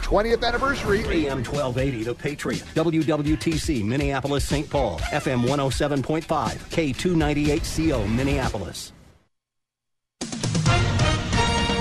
20th 0.00 0.46
anniversary. 0.46 1.00
AM 1.26 1.44
1280, 1.44 2.04
The 2.04 2.14
Patriot. 2.14 2.64
WWTC, 2.74 3.84
Minneapolis, 3.84 4.44
St. 4.44 4.68
Paul. 4.68 4.98
FM 4.98 5.44
107.5. 5.44 6.24
K298CO, 6.24 8.14
Minneapolis. 8.14 8.92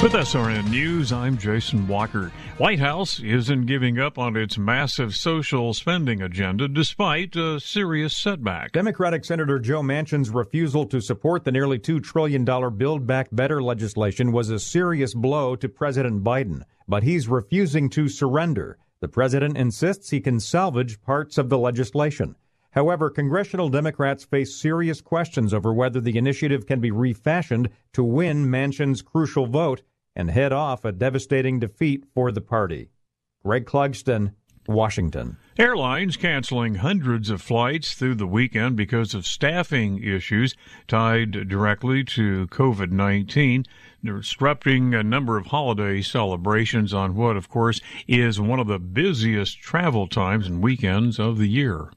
With 0.01 0.13
SRN 0.13 0.69
News, 0.69 1.11
I'm 1.11 1.37
Jason 1.37 1.85
Walker. 1.85 2.31
White 2.57 2.79
House 2.79 3.19
isn't 3.19 3.65
giving 3.65 3.99
up 3.99 4.17
on 4.17 4.37
its 4.37 4.57
massive 4.57 5.13
social 5.13 5.73
spending 5.73 6.21
agenda 6.21 6.69
despite 6.69 7.35
a 7.35 7.59
serious 7.59 8.15
setback. 8.15 8.71
Democratic 8.71 9.25
Senator 9.25 9.59
Joe 9.59 9.81
Manchin's 9.81 10.29
refusal 10.29 10.85
to 10.85 11.01
support 11.01 11.43
the 11.43 11.51
nearly 11.51 11.79
$2 11.79 12.01
trillion 12.01 12.45
Build 12.77 13.05
Back 13.05 13.27
Better 13.33 13.61
legislation 13.61 14.31
was 14.31 14.49
a 14.49 14.57
serious 14.57 15.13
blow 15.13 15.57
to 15.57 15.67
President 15.67 16.23
Biden, 16.23 16.63
but 16.89 17.03
he's 17.03 17.27
refusing 17.27 17.87
to 17.87 18.09
surrender. 18.09 18.79
The 18.99 19.07
president 19.07 19.55
insists 19.55 20.09
he 20.09 20.19
can 20.19 20.39
salvage 20.39 21.01
parts 21.01 21.37
of 21.37 21.47
the 21.47 21.57
legislation. 21.59 22.35
However, 22.71 23.11
congressional 23.11 23.69
Democrats 23.69 24.25
face 24.25 24.55
serious 24.55 24.99
questions 24.99 25.53
over 25.53 25.71
whether 25.71 26.01
the 26.01 26.17
initiative 26.17 26.65
can 26.65 26.79
be 26.79 26.91
refashioned 26.91 27.69
to 27.93 28.03
win 28.03 28.49
Manchin's 28.49 29.03
crucial 29.03 29.45
vote 29.45 29.83
and 30.15 30.31
head 30.31 30.51
off 30.51 30.83
a 30.83 30.91
devastating 30.91 31.59
defeat 31.59 32.05
for 32.13 32.31
the 32.31 32.41
party. 32.41 32.89
Greg 33.45 33.65
Clugston, 33.65 34.33
Washington. 34.67 35.37
Airlines 35.59 36.15
canceling 36.15 36.75
hundreds 36.75 37.29
of 37.29 37.41
flights 37.41 37.93
through 37.93 38.15
the 38.15 38.25
weekend 38.25 38.77
because 38.77 39.13
of 39.13 39.27
staffing 39.27 40.01
issues 40.01 40.55
tied 40.87 41.49
directly 41.49 42.01
to 42.05 42.47
COVID 42.47 42.91
19, 42.91 43.65
disrupting 44.01 44.93
a 44.93 45.03
number 45.03 45.35
of 45.35 45.47
holiday 45.47 46.01
celebrations 46.01 46.93
on 46.93 47.13
what, 47.13 47.35
of 47.35 47.49
course, 47.49 47.81
is 48.07 48.39
one 48.39 48.61
of 48.61 48.67
the 48.67 48.79
busiest 48.79 49.59
travel 49.59 50.07
times 50.07 50.47
and 50.47 50.63
weekends 50.63 51.19
of 51.19 51.37
the 51.37 51.49
year. 51.49 51.91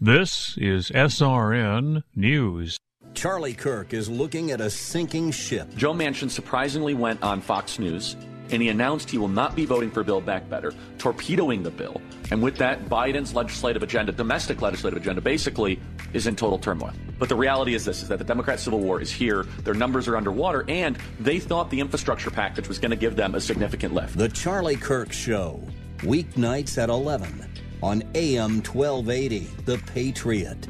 This 0.00 0.56
is 0.56 0.90
SRN 0.90 2.04
News. 2.14 2.78
Charlie 3.14 3.54
Kirk 3.54 3.92
is 3.92 4.08
looking 4.08 4.52
at 4.52 4.60
a 4.60 4.70
sinking 4.70 5.32
ship. 5.32 5.74
Joe 5.74 5.94
Manchin 5.94 6.30
surprisingly 6.30 6.94
went 6.94 7.20
on 7.24 7.40
Fox 7.40 7.80
News 7.80 8.14
and 8.52 8.62
he 8.62 8.68
announced 8.68 9.10
he 9.10 9.18
will 9.18 9.28
not 9.28 9.54
be 9.54 9.64
voting 9.64 9.90
for 9.90 10.02
Build 10.04 10.26
Back 10.26 10.48
Better, 10.48 10.72
torpedoing 10.98 11.62
the 11.62 11.70
bill. 11.70 12.00
And 12.30 12.42
with 12.42 12.56
that, 12.56 12.88
Biden's 12.88 13.34
legislative 13.34 13.82
agenda, 13.82 14.12
domestic 14.12 14.62
legislative 14.62 15.00
agenda, 15.00 15.20
basically 15.20 15.80
is 16.12 16.26
in 16.26 16.36
total 16.36 16.58
turmoil. 16.58 16.92
But 17.18 17.28
the 17.28 17.36
reality 17.36 17.74
is 17.74 17.84
this 17.84 18.02
is 18.02 18.08
that 18.08 18.18
the 18.18 18.24
Democrat 18.24 18.60
Civil 18.60 18.80
War 18.80 19.00
is 19.00 19.10
here, 19.10 19.44
their 19.64 19.74
numbers 19.74 20.08
are 20.08 20.16
underwater, 20.16 20.64
and 20.68 20.98
they 21.18 21.38
thought 21.38 21.70
the 21.70 21.80
infrastructure 21.80 22.30
package 22.30 22.68
was 22.68 22.78
going 22.78 22.90
to 22.90 22.96
give 22.96 23.16
them 23.16 23.34
a 23.34 23.40
significant 23.40 23.94
lift. 23.94 24.16
The 24.16 24.28
Charlie 24.28 24.76
Kirk 24.76 25.12
Show, 25.12 25.62
weeknights 25.98 26.78
at 26.78 26.88
11 26.88 27.48
on 27.82 28.02
AM 28.14 28.62
1280, 28.62 29.38
The 29.64 29.78
Patriot. 29.86 30.68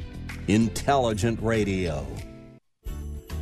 Intelligent 0.48 1.38
Radio. 1.42 2.04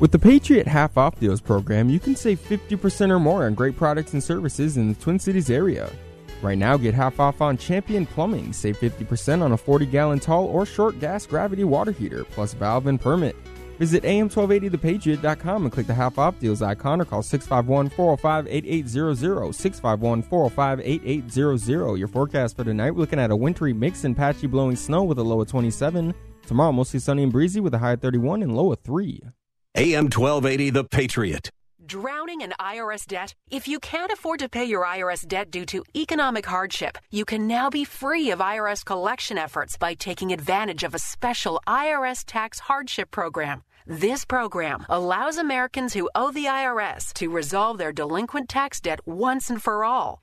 With 0.00 0.12
the 0.12 0.18
Patriot 0.18 0.68
Half 0.68 0.96
Off 0.96 1.18
Deals 1.18 1.40
program, 1.40 1.88
you 1.88 1.98
can 1.98 2.14
save 2.14 2.38
50% 2.40 3.10
or 3.10 3.18
more 3.18 3.46
on 3.46 3.54
great 3.54 3.76
products 3.76 4.12
and 4.12 4.22
services 4.22 4.76
in 4.76 4.88
the 4.88 4.94
Twin 4.94 5.18
Cities 5.18 5.50
area. 5.50 5.90
Right 6.40 6.56
now, 6.56 6.76
get 6.76 6.94
half 6.94 7.18
off 7.18 7.40
on 7.40 7.56
Champion 7.56 8.06
Plumbing. 8.06 8.52
Save 8.52 8.78
50% 8.78 9.42
on 9.42 9.50
a 9.50 9.56
40 9.56 9.86
gallon 9.86 10.20
tall 10.20 10.44
or 10.44 10.64
short 10.64 11.00
gas 11.00 11.26
gravity 11.26 11.64
water 11.64 11.90
heater, 11.90 12.22
plus 12.22 12.54
valve 12.54 12.86
and 12.86 13.00
permit. 13.00 13.34
Visit 13.80 14.04
am1280thepatriot.com 14.04 15.64
and 15.64 15.72
click 15.72 15.88
the 15.88 15.94
half 15.94 16.16
off 16.16 16.38
deals 16.38 16.62
icon 16.62 17.00
or 17.00 17.04
call 17.04 17.22
651 17.22 17.88
405 17.90 18.46
8800. 18.46 19.52
651 19.52 20.22
405 20.22 20.80
8800. 20.80 21.96
Your 21.96 22.08
forecast 22.08 22.56
for 22.56 22.62
tonight, 22.62 22.92
we're 22.92 23.00
looking 23.00 23.18
at 23.18 23.32
a 23.32 23.36
wintry 23.36 23.72
mix 23.72 24.04
and 24.04 24.16
patchy 24.16 24.46
blowing 24.46 24.76
snow 24.76 25.02
with 25.02 25.18
a 25.18 25.24
low 25.24 25.40
of 25.40 25.48
27. 25.48 26.14
Tomorrow, 26.46 26.70
mostly 26.70 27.00
sunny 27.00 27.24
and 27.24 27.32
breezy 27.32 27.58
with 27.58 27.74
a 27.74 27.78
high 27.78 27.92
of 27.94 28.00
31 28.00 28.44
and 28.44 28.56
low 28.56 28.72
of 28.72 28.78
3. 28.80 29.22
AM 29.78 30.06
1280, 30.06 30.70
The 30.70 30.82
Patriot. 30.82 31.50
Drowning 31.86 32.40
in 32.40 32.52
IRS 32.58 33.06
debt? 33.06 33.32
If 33.48 33.68
you 33.68 33.78
can't 33.78 34.10
afford 34.10 34.40
to 34.40 34.48
pay 34.48 34.64
your 34.64 34.84
IRS 34.84 35.24
debt 35.24 35.52
due 35.52 35.64
to 35.66 35.84
economic 35.94 36.46
hardship, 36.46 36.98
you 37.12 37.24
can 37.24 37.46
now 37.46 37.70
be 37.70 37.84
free 37.84 38.32
of 38.32 38.40
IRS 38.40 38.84
collection 38.84 39.38
efforts 39.38 39.76
by 39.76 39.94
taking 39.94 40.32
advantage 40.32 40.82
of 40.82 40.96
a 40.96 40.98
special 40.98 41.60
IRS 41.68 42.24
tax 42.26 42.58
hardship 42.58 43.12
program. 43.12 43.62
This 43.86 44.24
program 44.24 44.84
allows 44.88 45.38
Americans 45.38 45.94
who 45.94 46.10
owe 46.12 46.32
the 46.32 46.46
IRS 46.46 47.12
to 47.12 47.30
resolve 47.30 47.78
their 47.78 47.92
delinquent 47.92 48.48
tax 48.48 48.80
debt 48.80 48.98
once 49.06 49.48
and 49.48 49.62
for 49.62 49.84
all. 49.84 50.22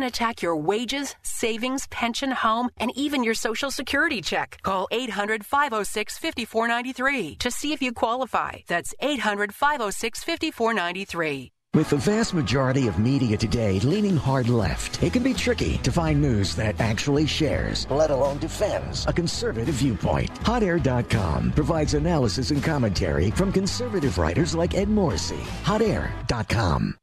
attack 0.03 0.41
your 0.41 0.55
wages, 0.55 1.15
savings, 1.23 1.87
pension, 1.87 2.31
home, 2.31 2.69
and 2.77 2.91
even 2.95 3.23
your 3.23 3.33
Social 3.33 3.71
Security 3.71 4.21
check. 4.21 4.59
Call 4.63 4.87
800 4.91 5.45
506 5.45 6.17
5493 6.17 7.35
to 7.35 7.51
see 7.51 7.73
if 7.73 7.81
you 7.81 7.93
qualify. 7.93 8.59
That's 8.67 8.93
800 8.99 9.53
506 9.53 10.23
5493. 10.23 11.51
With 11.73 11.89
the 11.89 11.95
vast 11.95 12.33
majority 12.33 12.89
of 12.89 12.99
media 12.99 13.37
today 13.37 13.79
leaning 13.79 14.17
hard 14.17 14.49
left, 14.49 15.01
it 15.01 15.13
can 15.13 15.23
be 15.23 15.33
tricky 15.33 15.77
to 15.77 15.91
find 15.91 16.21
news 16.21 16.53
that 16.57 16.77
actually 16.81 17.25
shares, 17.25 17.87
let 17.89 18.11
alone 18.11 18.39
defends, 18.39 19.05
a 19.07 19.13
conservative 19.13 19.75
viewpoint. 19.75 20.29
HotAir.com 20.41 21.53
provides 21.53 21.93
analysis 21.93 22.51
and 22.51 22.61
commentary 22.61 23.31
from 23.31 23.53
conservative 23.53 24.17
writers 24.17 24.53
like 24.53 24.75
Ed 24.75 24.89
Morrissey. 24.89 25.39
HotAir.com. 25.63 27.00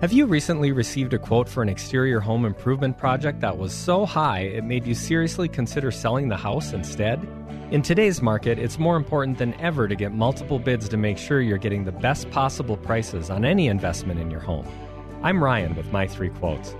Have 0.00 0.12
you 0.12 0.26
recently 0.26 0.70
received 0.70 1.12
a 1.12 1.18
quote 1.18 1.48
for 1.48 1.60
an 1.60 1.68
exterior 1.68 2.20
home 2.20 2.44
improvement 2.44 2.96
project 2.96 3.40
that 3.40 3.58
was 3.58 3.72
so 3.72 4.06
high 4.06 4.42
it 4.42 4.62
made 4.62 4.86
you 4.86 4.94
seriously 4.94 5.48
consider 5.48 5.90
selling 5.90 6.28
the 6.28 6.36
house 6.36 6.72
instead? 6.72 7.26
In 7.72 7.82
today's 7.82 8.22
market, 8.22 8.60
it's 8.60 8.78
more 8.78 8.94
important 8.94 9.38
than 9.38 9.54
ever 9.54 9.88
to 9.88 9.96
get 9.96 10.12
multiple 10.12 10.60
bids 10.60 10.88
to 10.90 10.96
make 10.96 11.18
sure 11.18 11.40
you're 11.40 11.58
getting 11.58 11.84
the 11.84 11.90
best 11.90 12.30
possible 12.30 12.76
prices 12.76 13.28
on 13.28 13.44
any 13.44 13.66
investment 13.66 14.20
in 14.20 14.30
your 14.30 14.38
home. 14.38 14.68
I'm 15.24 15.42
Ryan 15.42 15.74
with 15.74 15.90
my 15.90 16.06
three 16.06 16.30
quotes. 16.30 16.76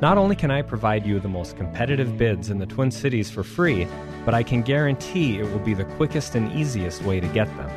Not 0.00 0.16
only 0.16 0.36
can 0.36 0.52
I 0.52 0.62
provide 0.62 1.04
you 1.04 1.18
the 1.18 1.28
most 1.28 1.56
competitive 1.56 2.16
bids 2.16 2.50
in 2.50 2.58
the 2.58 2.66
Twin 2.66 2.92
Cities 2.92 3.32
for 3.32 3.42
free, 3.42 3.88
but 4.24 4.32
I 4.32 4.44
can 4.44 4.62
guarantee 4.62 5.40
it 5.40 5.50
will 5.50 5.58
be 5.58 5.74
the 5.74 5.86
quickest 5.96 6.36
and 6.36 6.52
easiest 6.52 7.02
way 7.02 7.18
to 7.18 7.26
get 7.26 7.48
them. 7.56 7.68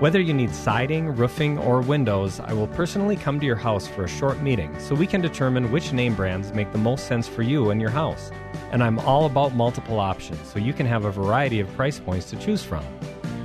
Whether 0.00 0.20
you 0.20 0.32
need 0.32 0.54
siding, 0.54 1.16
roofing, 1.16 1.58
or 1.58 1.80
windows, 1.80 2.38
I 2.38 2.52
will 2.52 2.68
personally 2.68 3.16
come 3.16 3.40
to 3.40 3.46
your 3.46 3.56
house 3.56 3.88
for 3.88 4.04
a 4.04 4.08
short 4.08 4.40
meeting 4.40 4.78
so 4.78 4.94
we 4.94 5.08
can 5.08 5.20
determine 5.20 5.72
which 5.72 5.92
name 5.92 6.14
brands 6.14 6.52
make 6.52 6.70
the 6.70 6.78
most 6.78 7.08
sense 7.08 7.26
for 7.26 7.42
you 7.42 7.70
and 7.70 7.80
your 7.80 7.90
house. 7.90 8.30
And 8.70 8.80
I'm 8.80 9.00
all 9.00 9.26
about 9.26 9.56
multiple 9.56 9.98
options 9.98 10.38
so 10.48 10.60
you 10.60 10.72
can 10.72 10.86
have 10.86 11.04
a 11.04 11.10
variety 11.10 11.58
of 11.58 11.74
price 11.74 11.98
points 11.98 12.30
to 12.30 12.36
choose 12.36 12.62
from. 12.62 12.84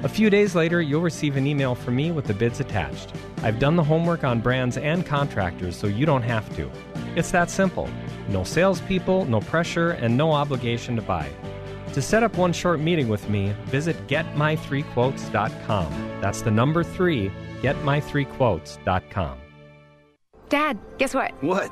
A 0.04 0.08
few 0.08 0.30
days 0.30 0.54
later, 0.54 0.80
you'll 0.80 1.02
receive 1.02 1.38
an 1.38 1.48
email 1.48 1.74
from 1.74 1.96
me 1.96 2.12
with 2.12 2.26
the 2.26 2.36
bids 2.36 2.60
attached. 2.60 3.14
I've 3.42 3.58
done 3.58 3.76
the 3.76 3.84
homework 3.84 4.24
on 4.24 4.40
brands 4.40 4.78
and 4.78 5.04
contractors 5.04 5.76
so 5.76 5.88
you 5.88 6.06
don't 6.06 6.22
have 6.22 6.56
to. 6.56 6.70
It's 7.16 7.32
that 7.32 7.50
simple. 7.50 7.90
No 8.30 8.44
salespeople, 8.44 9.26
no 9.26 9.40
pressure, 9.40 9.92
and 9.92 10.16
no 10.16 10.32
obligation 10.32 10.96
to 10.98 11.02
buy. 11.02 11.32
To 11.94 12.02
set 12.02 12.24
up 12.24 12.38
one 12.38 12.54
short 12.54 12.80
meeting 12.80 13.08
with 13.08 13.30
me, 13.30 13.54
visit 13.66 13.96
getmy3quotes.com. 14.08 16.20
That's 16.22 16.42
the 16.42 16.52
number 16.52 16.84
three, 16.84 17.32
getmy3quotes.com. 17.62 19.38
Dad, 20.50 20.78
guess 20.98 21.16
what? 21.16 21.32
What? 21.42 21.72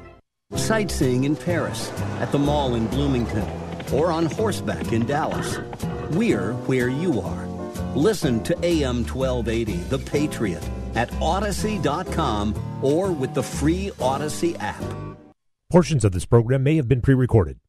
Sightseeing 0.55 1.23
in 1.23 1.35
Paris, 1.35 1.89
at 2.19 2.31
the 2.31 2.39
mall 2.39 2.75
in 2.75 2.87
Bloomington, 2.87 3.47
or 3.93 4.11
on 4.11 4.25
horseback 4.25 4.91
in 4.91 5.05
Dallas. 5.05 5.57
We're 6.11 6.53
where 6.67 6.89
you 6.89 7.21
are. 7.21 7.47
Listen 7.95 8.41
to 8.43 8.53
AM 8.63 9.05
1280, 9.05 9.73
The 9.89 9.99
Patriot, 9.99 10.69
at 10.95 11.13
Odyssey.com 11.21 12.55
or 12.81 13.11
with 13.11 13.33
the 13.33 13.43
free 13.43 13.91
Odyssey 13.99 14.55
app. 14.57 14.83
Portions 15.69 16.03
of 16.03 16.11
this 16.11 16.25
program 16.25 16.63
may 16.63 16.75
have 16.75 16.87
been 16.87 17.01
pre 17.01 17.15
recorded. 17.15 17.59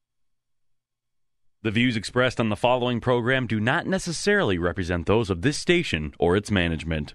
The 1.62 1.70
views 1.70 1.96
expressed 1.96 2.40
on 2.40 2.48
the 2.48 2.56
following 2.56 3.00
program 3.00 3.46
do 3.46 3.60
not 3.60 3.86
necessarily 3.86 4.58
represent 4.58 5.06
those 5.06 5.30
of 5.30 5.42
this 5.42 5.56
station 5.56 6.12
or 6.18 6.36
its 6.36 6.50
management. 6.50 7.14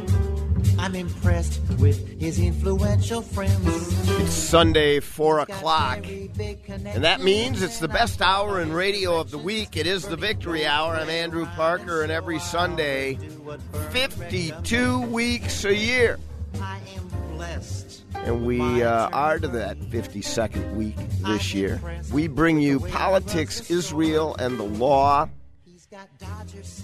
I'm 0.77 0.95
impressed 0.95 1.61
with 1.79 2.19
his 2.19 2.39
influential 2.39 3.21
friends. 3.21 4.09
It's 4.19 4.33
Sunday, 4.33 4.99
4 4.99 5.39
o'clock. 5.39 6.05
And 6.07 7.03
that 7.03 7.21
means 7.21 7.61
it's 7.61 7.79
the 7.79 7.87
best 7.87 8.21
hour 8.21 8.59
in 8.61 8.73
radio 8.73 9.19
of 9.19 9.31
the 9.31 9.37
week. 9.37 9.77
It 9.77 9.87
is 9.87 10.07
the 10.07 10.17
Victory 10.17 10.65
Hour. 10.65 10.95
I'm 10.95 11.09
Andrew 11.09 11.45
Parker, 11.55 12.03
and 12.03 12.11
every 12.11 12.39
Sunday, 12.39 13.17
52 13.91 15.01
weeks 15.01 15.65
a 15.65 15.75
year. 15.75 16.19
I 16.59 16.79
am 16.95 17.35
blessed. 17.35 18.03
And 18.15 18.45
we 18.45 18.83
uh, 18.83 19.09
are 19.09 19.39
to 19.39 19.47
that 19.47 19.79
52nd 19.79 20.75
week 20.75 20.97
this 21.25 21.53
year. 21.53 21.81
We 22.11 22.27
bring 22.27 22.59
you 22.59 22.79
politics, 22.79 23.71
Israel, 23.71 24.35
and 24.37 24.59
the 24.59 24.63
law. 24.63 25.29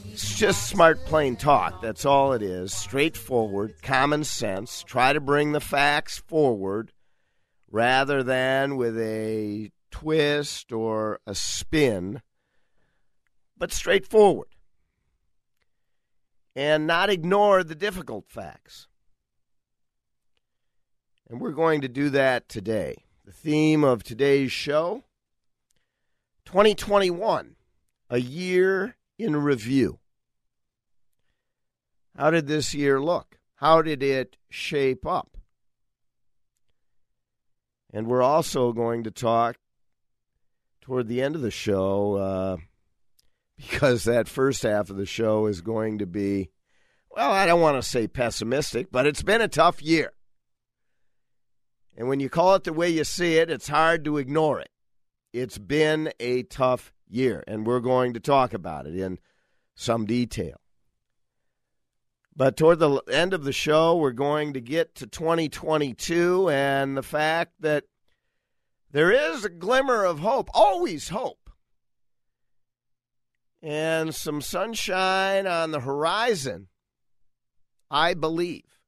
It's 0.06 0.36
just 0.36 0.68
smart, 0.68 1.04
plain 1.06 1.36
talk. 1.36 1.82
That's 1.82 2.06
all 2.06 2.34
it 2.34 2.42
is. 2.42 2.74
Straightforward, 2.74 3.82
common 3.82 4.24
sense. 4.24 4.84
Try 4.84 5.14
to 5.14 5.20
bring 5.20 5.52
the 5.52 5.60
facts 5.60 6.20
forward 6.20 6.92
rather 7.70 8.24
than 8.24 8.76
with 8.76 8.98
a 9.00 9.72
twist 9.92 10.72
or 10.72 11.20
a 11.26 11.34
spin, 11.34 12.22
but 13.58 13.72
straightforward. 13.72 14.50
And 16.56 16.88
not 16.88 17.10
ignore 17.10 17.64
the 17.64 17.76
difficult 17.76 18.26
facts. 18.28 18.88
And 21.30 21.40
we're 21.40 21.52
going 21.52 21.82
to 21.82 21.88
do 21.88 22.10
that 22.12 22.50
today. 22.50 23.04
The 23.26 23.32
theme 23.32 23.84
of 23.84 24.04
today's 24.04 24.52
show 24.52 25.04
2021, 26.46 27.56
a 28.10 28.20
year 28.20 28.97
in 29.18 29.36
review. 29.36 30.00
How 32.16 32.32
did 32.32 32.48
this 32.48 32.74
year 32.74 33.00
look? 33.00 33.38
How 33.56 33.82
did 33.82 34.02
it 34.02 34.38
shape 34.50 35.06
up? 35.06 35.38
And 37.94 38.08
we're 38.08 38.24
also 38.24 38.74
going 38.74 39.04
to 39.04 39.12
talk 39.12 39.58
toward 40.82 41.08
the 41.08 41.22
end 41.22 41.36
of 41.36 41.42
the 41.42 41.52
show 41.52 42.16
uh, 42.16 42.58
because 43.58 44.04
that 44.04 44.28
first 44.28 44.64
half 44.64 44.90
of 44.90 44.98
the 44.98 45.06
show 45.06 45.48
is 45.48 45.62
going 45.62 46.00
to 46.00 46.06
be, 46.06 46.50
well, 47.10 47.32
I 47.32 47.46
don't 47.46 47.62
want 47.62 47.82
to 47.82 47.88
say 47.88 48.08
pessimistic, 48.08 48.92
but 48.92 49.06
it's 49.06 49.24
been 49.24 49.42
a 49.42 49.48
tough 49.48 49.82
year. 49.82 50.14
And 51.96 52.08
when 52.08 52.20
you 52.20 52.30
call 52.30 52.54
it 52.56 52.64
the 52.64 52.74
way 52.74 52.90
you 52.90 53.04
see 53.04 53.38
it, 53.38 53.50
it's 53.50 53.68
hard 53.68 54.06
to 54.06 54.18
ignore 54.18 54.60
it. 54.60 54.70
It's 55.34 55.58
been 55.58 56.12
a 56.20 56.44
tough 56.44 56.94
year, 57.10 57.44
and 57.48 57.66
we're 57.66 57.80
going 57.80 58.14
to 58.14 58.20
talk 58.20 58.54
about 58.54 58.88
it 58.88 58.96
in 58.96 59.20
some 59.76 60.06
detail. 60.06 60.60
But 62.36 62.56
toward 62.56 62.80
the 62.80 63.02
end 63.12 63.34
of 63.34 63.44
the 63.44 63.52
show, 63.52 63.96
we're 63.96 64.12
going 64.12 64.54
to 64.54 64.62
get 64.62 64.94
to 64.96 65.08
2022 65.08 66.50
and 66.50 66.96
the 66.96 67.04
fact 67.04 67.54
that 67.62 67.86
there 68.92 69.12
is 69.12 69.44
a 69.44 69.50
glimmer 69.50 70.06
of 70.06 70.20
hope, 70.20 70.50
always 70.54 71.10
hope, 71.10 71.50
and 73.62 74.14
some 74.14 74.40
sunshine 74.42 75.48
on 75.48 75.72
the 75.72 75.80
horizon, 75.80 76.68
I 77.90 78.14
believe. 78.14 78.80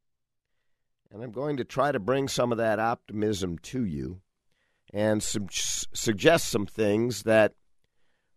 And 1.12 1.24
I'm 1.24 1.32
going 1.32 1.58
to 1.58 1.66
try 1.66 1.92
to 1.92 2.00
bring 2.00 2.28
some 2.28 2.52
of 2.52 2.60
that 2.60 2.80
optimism 2.80 3.58
to 3.60 3.84
you 3.84 4.22
and 4.94 5.24
suggest 5.24 6.50
some 6.50 6.68
things 6.68 7.24
that 7.24 7.54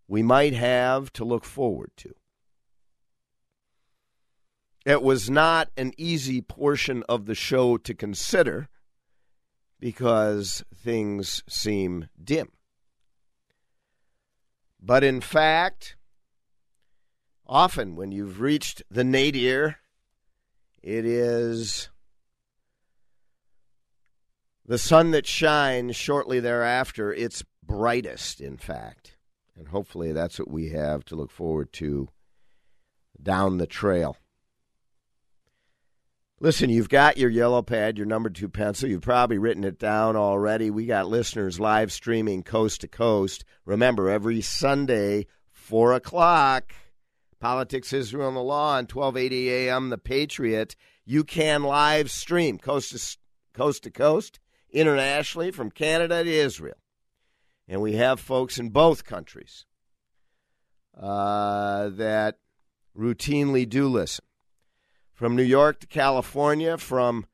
we 0.09 0.23
might 0.23 0.55
have 0.55 1.13
to 1.15 1.25
look 1.25 1.45
forward 1.45 1.91
to. 1.97 2.15
It 4.85 5.03
was 5.03 5.31
not 5.31 5.71
an 5.77 5.93
easy 5.97 6.41
portion 6.41 7.05
of 7.09 7.27
the 7.27 7.35
show 7.35 7.77
to 7.79 7.95
consider 7.95 8.69
because 9.79 10.65
things 10.75 11.43
seem 11.49 12.09
dim. 12.23 12.51
But 14.81 15.05
in 15.05 15.21
fact, 15.21 15.97
often 17.47 17.95
when 17.95 18.11
you've 18.11 18.41
reached 18.41 18.83
the 18.91 19.05
nadir, 19.05 19.77
it 20.83 21.05
is 21.05 21.89
the 24.67 24.79
sun 24.79 25.13
that 25.13 25.27
shines 25.27 25.95
shortly 25.95 26.41
thereafter, 26.41 27.13
its 27.13 27.45
brightest, 27.65 28.41
in 28.41 28.57
fact. 28.57 29.12
And 29.57 29.69
hopefully 29.69 30.13
that's 30.13 30.39
what 30.39 30.51
we 30.51 30.71
have 30.71 31.05
to 31.07 31.17
look 31.17 31.31
forward 31.31 31.73
to 31.75 32.09
down 33.23 33.59
the 33.59 33.67
trail. 33.67 34.17
Listen, 36.41 36.71
you've 36.71 36.89
got 36.89 37.19
your 37.19 37.31
yellow 37.31 37.63
pad, 37.63 37.97
your 37.97 38.07
number 38.07 38.29
two 38.29 38.49
pencil. 38.49 38.89
You've 38.89 39.03
probably 39.03 39.39
written 39.39 39.63
it 39.63 39.79
down 39.79 40.17
already. 40.17 40.71
We 40.71 40.87
got 40.87 41.07
listeners 41.07 41.61
live 41.61 41.93
streaming 41.93 42.43
coast 42.43 42.81
to 42.81 42.89
coast. 42.89 43.45
Remember, 43.65 44.11
every 44.11 44.41
Sunday, 44.41 45.27
4 45.53 45.93
o'clock, 45.93 46.75
Politics, 47.39 47.93
Israel, 47.93 48.27
and 48.27 48.37
the 48.37 48.41
Law 48.41 48.73
on 48.73 48.87
1280 48.87 49.51
a.m., 49.53 49.91
The 49.91 49.99
Patriot. 49.99 50.75
You 51.05 51.23
can 51.23 51.63
live 51.63 52.11
stream 52.11 52.59
coast 52.59 52.91
to 52.91 53.19
coast, 53.53 53.85
to 53.85 53.93
coast 53.93 54.41
internationally 54.71 55.53
from 55.53 55.71
Canada 55.71 56.25
to 56.25 56.31
Israel. 56.31 56.82
And 57.69 57.81
we 57.81 57.95
have 57.95 58.21
folks 58.21 58.59
in 58.59 58.71
both 58.71 59.05
countries 59.05 59.65
uh, 60.99 61.89
that 61.91 62.39
routinely 62.97 63.69
do 63.69 63.89
listen 63.89 64.25
from 65.13 65.37
New 65.37 65.43
York 65.43 65.81
to 65.81 65.87
California, 65.87 66.77
from 66.77 67.27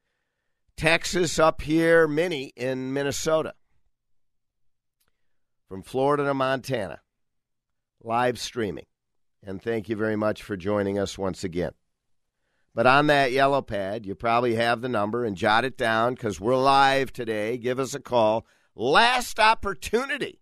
Texas 0.76 1.38
up 1.38 1.62
here, 1.62 2.06
many 2.06 2.52
in 2.56 2.92
Minnesota, 2.92 3.54
from 5.68 5.82
Florida 5.82 6.24
to 6.24 6.34
Montana, 6.34 7.00
live 8.02 8.38
streaming. 8.38 8.86
And 9.42 9.62
thank 9.62 9.88
you 9.88 9.96
very 9.96 10.16
much 10.16 10.42
for 10.42 10.56
joining 10.56 10.98
us 10.98 11.16
once 11.16 11.44
again. 11.44 11.72
But 12.74 12.86
on 12.86 13.08
that 13.08 13.32
yellow 13.32 13.62
pad, 13.62 14.06
you 14.06 14.14
probably 14.14 14.54
have 14.54 14.82
the 14.82 14.88
number 14.88 15.24
and 15.24 15.36
jot 15.36 15.64
it 15.64 15.76
down 15.76 16.14
because 16.14 16.40
we're 16.40 16.56
live 16.56 17.12
today. 17.12 17.58
Give 17.58 17.80
us 17.80 17.94
a 17.94 18.00
call. 18.00 18.46
Last 18.80 19.40
opportunity 19.40 20.38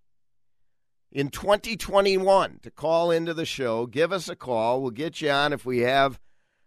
in 1.10 1.30
2021 1.30 2.58
to 2.64 2.70
call 2.70 3.10
into 3.10 3.32
the 3.32 3.46
show. 3.46 3.86
Give 3.86 4.12
us 4.12 4.28
a 4.28 4.36
call. 4.36 4.82
We'll 4.82 4.90
get 4.90 5.22
you 5.22 5.30
on 5.30 5.54
if 5.54 5.64
we 5.64 5.78
have 5.78 6.20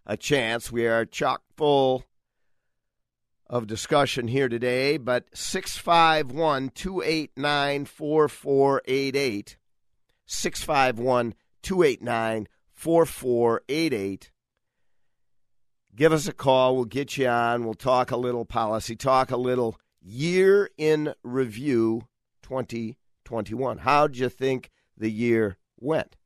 a 0.04 0.16
chance. 0.16 0.72
We 0.72 0.88
are 0.88 1.04
chock 1.04 1.42
full 1.56 2.06
of 3.46 3.68
discussion 3.68 4.26
here 4.26 4.48
today, 4.48 4.96
but 4.96 5.26
651 5.32 6.70
289 6.70 7.84
4488. 7.84 9.56
651 10.26 11.34
289 11.62 12.48
4488. 12.72 14.30
give 15.94 16.12
us 16.12 16.26
a 16.26 16.32
call. 16.32 16.74
We'll 16.74 16.84
get 16.86 17.16
you 17.16 17.28
on. 17.28 17.64
We'll 17.64 17.74
talk 17.74 18.10
a 18.10 18.16
little 18.16 18.44
policy, 18.44 18.96
talk 18.96 19.30
a 19.30 19.36
little 19.36 19.78
year 20.00 20.70
in 20.76 21.14
review 21.22 22.08
2021. 22.42 23.78
How'd 23.78 24.16
you 24.16 24.28
think 24.28 24.70
the 24.96 25.10
year 25.10 25.56
went? 25.78 26.16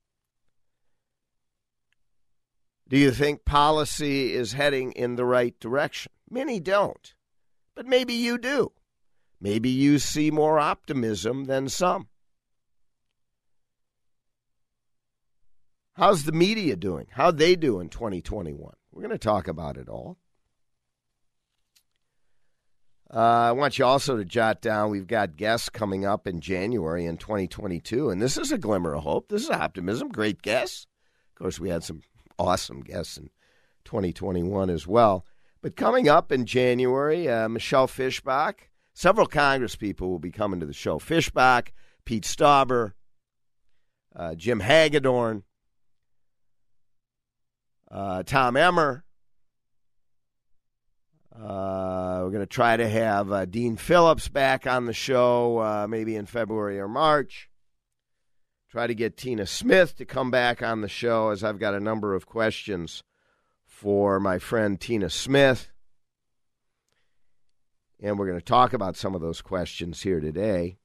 Do 2.88 2.98
you 2.98 3.10
think 3.10 3.44
policy 3.44 4.34
is 4.34 4.52
heading 4.52 4.92
in 4.92 5.16
the 5.16 5.24
right 5.24 5.58
direction? 5.58 6.12
Many 6.28 6.60
don't, 6.60 7.14
but 7.74 7.86
maybe 7.86 8.14
you 8.14 8.38
do. 8.38 8.72
Maybe 9.40 9.70
you 9.70 9.98
see 9.98 10.30
more 10.30 10.58
optimism 10.58 11.44
than 11.44 11.68
some. 11.68 12.08
How's 15.94 16.24
the 16.24 16.32
media 16.32 16.76
doing? 16.76 17.06
How'd 17.12 17.38
they 17.38 17.54
do 17.54 17.78
in 17.78 17.88
2021? 17.88 18.74
We're 18.90 19.02
going 19.02 19.12
to 19.12 19.18
talk 19.18 19.46
about 19.46 19.76
it 19.76 19.88
all. 19.88 20.18
Uh, 23.14 23.18
I 23.48 23.52
want 23.52 23.78
you 23.78 23.84
also 23.84 24.16
to 24.16 24.24
jot 24.24 24.60
down 24.60 24.90
we've 24.90 25.06
got 25.06 25.36
guests 25.36 25.68
coming 25.68 26.04
up 26.04 26.26
in 26.26 26.40
January 26.40 27.06
in 27.06 27.16
2022, 27.16 28.10
and 28.10 28.20
this 28.20 28.36
is 28.36 28.50
a 28.50 28.58
glimmer 28.58 28.94
of 28.94 29.04
hope. 29.04 29.28
This 29.28 29.44
is 29.44 29.50
optimism. 29.50 30.08
Great 30.08 30.42
guests. 30.42 30.88
Of 31.30 31.38
course, 31.38 31.60
we 31.60 31.68
had 31.68 31.84
some 31.84 32.00
awesome 32.40 32.80
guests 32.80 33.16
in 33.16 33.30
2021 33.84 34.68
as 34.68 34.88
well. 34.88 35.24
But 35.62 35.76
coming 35.76 36.08
up 36.08 36.32
in 36.32 36.44
January, 36.44 37.28
uh, 37.28 37.48
Michelle 37.48 37.86
Fischbach, 37.86 38.54
several 38.94 39.28
Congress 39.28 39.76
people 39.76 40.10
will 40.10 40.18
be 40.18 40.32
coming 40.32 40.58
to 40.58 40.66
the 40.66 40.72
show. 40.72 40.98
Fischbach, 40.98 41.68
Pete 42.04 42.24
Stauber, 42.24 42.94
uh, 44.16 44.34
Jim 44.34 44.58
Hagedorn, 44.58 45.44
uh, 47.92 48.24
Tom 48.24 48.56
Emmer. 48.56 49.03
Uh, 51.34 52.20
we're 52.22 52.30
going 52.30 52.40
to 52.40 52.46
try 52.46 52.76
to 52.76 52.88
have 52.88 53.32
uh, 53.32 53.44
Dean 53.44 53.76
Phillips 53.76 54.28
back 54.28 54.68
on 54.68 54.86
the 54.86 54.92
show 54.92 55.58
uh, 55.58 55.86
maybe 55.88 56.14
in 56.14 56.26
February 56.26 56.78
or 56.78 56.86
March. 56.86 57.50
Try 58.70 58.86
to 58.86 58.94
get 58.94 59.16
Tina 59.16 59.46
Smith 59.46 59.96
to 59.96 60.04
come 60.04 60.30
back 60.30 60.62
on 60.62 60.80
the 60.80 60.88
show 60.88 61.30
as 61.30 61.42
I've 61.42 61.58
got 61.58 61.74
a 61.74 61.80
number 61.80 62.14
of 62.14 62.26
questions 62.26 63.02
for 63.64 64.20
my 64.20 64.38
friend 64.38 64.80
Tina 64.80 65.10
Smith. 65.10 65.70
And 68.00 68.18
we're 68.18 68.26
going 68.26 68.38
to 68.38 68.44
talk 68.44 68.72
about 68.72 68.96
some 68.96 69.14
of 69.14 69.20
those 69.20 69.42
questions 69.42 70.02
here 70.02 70.20
today. 70.20 70.78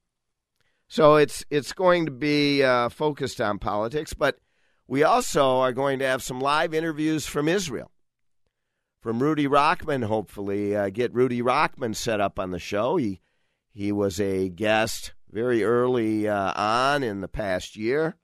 So 0.88 1.16
it's 1.16 1.46
it's 1.52 1.74
going 1.74 2.06
to 2.06 2.12
be 2.12 2.64
uh, 2.64 2.90
focused 2.90 3.40
on 3.40 3.60
politics, 3.60 4.14
but 4.14 4.40
we 4.88 5.04
also 5.04 5.58
are 5.60 5.74
going 5.74 6.00
to 6.00 6.06
have 6.08 6.24
some 6.24 6.42
live 6.42 6.74
interviews 6.74 7.28
from 7.28 7.48
Israel. 7.48 7.92
From 9.02 9.24
Rudy 9.24 9.48
Rochman, 9.48 10.04
hopefully, 10.04 10.76
uh, 10.76 10.90
get 10.90 11.14
Rudy 11.14 11.42
Rochman 11.42 11.96
set 11.96 12.20
up 12.20 12.38
on 12.38 12.52
the 12.52 12.60
show. 12.60 12.98
He 12.98 13.22
he 13.72 13.94
was 13.94 14.20
a 14.20 14.50
guest 14.50 15.14
very 15.32 15.64
early 15.64 16.28
uh, 16.28 16.52
on 16.54 17.02
in 17.02 17.22
the 17.22 17.30
past 17.30 17.78
year. 17.78 18.18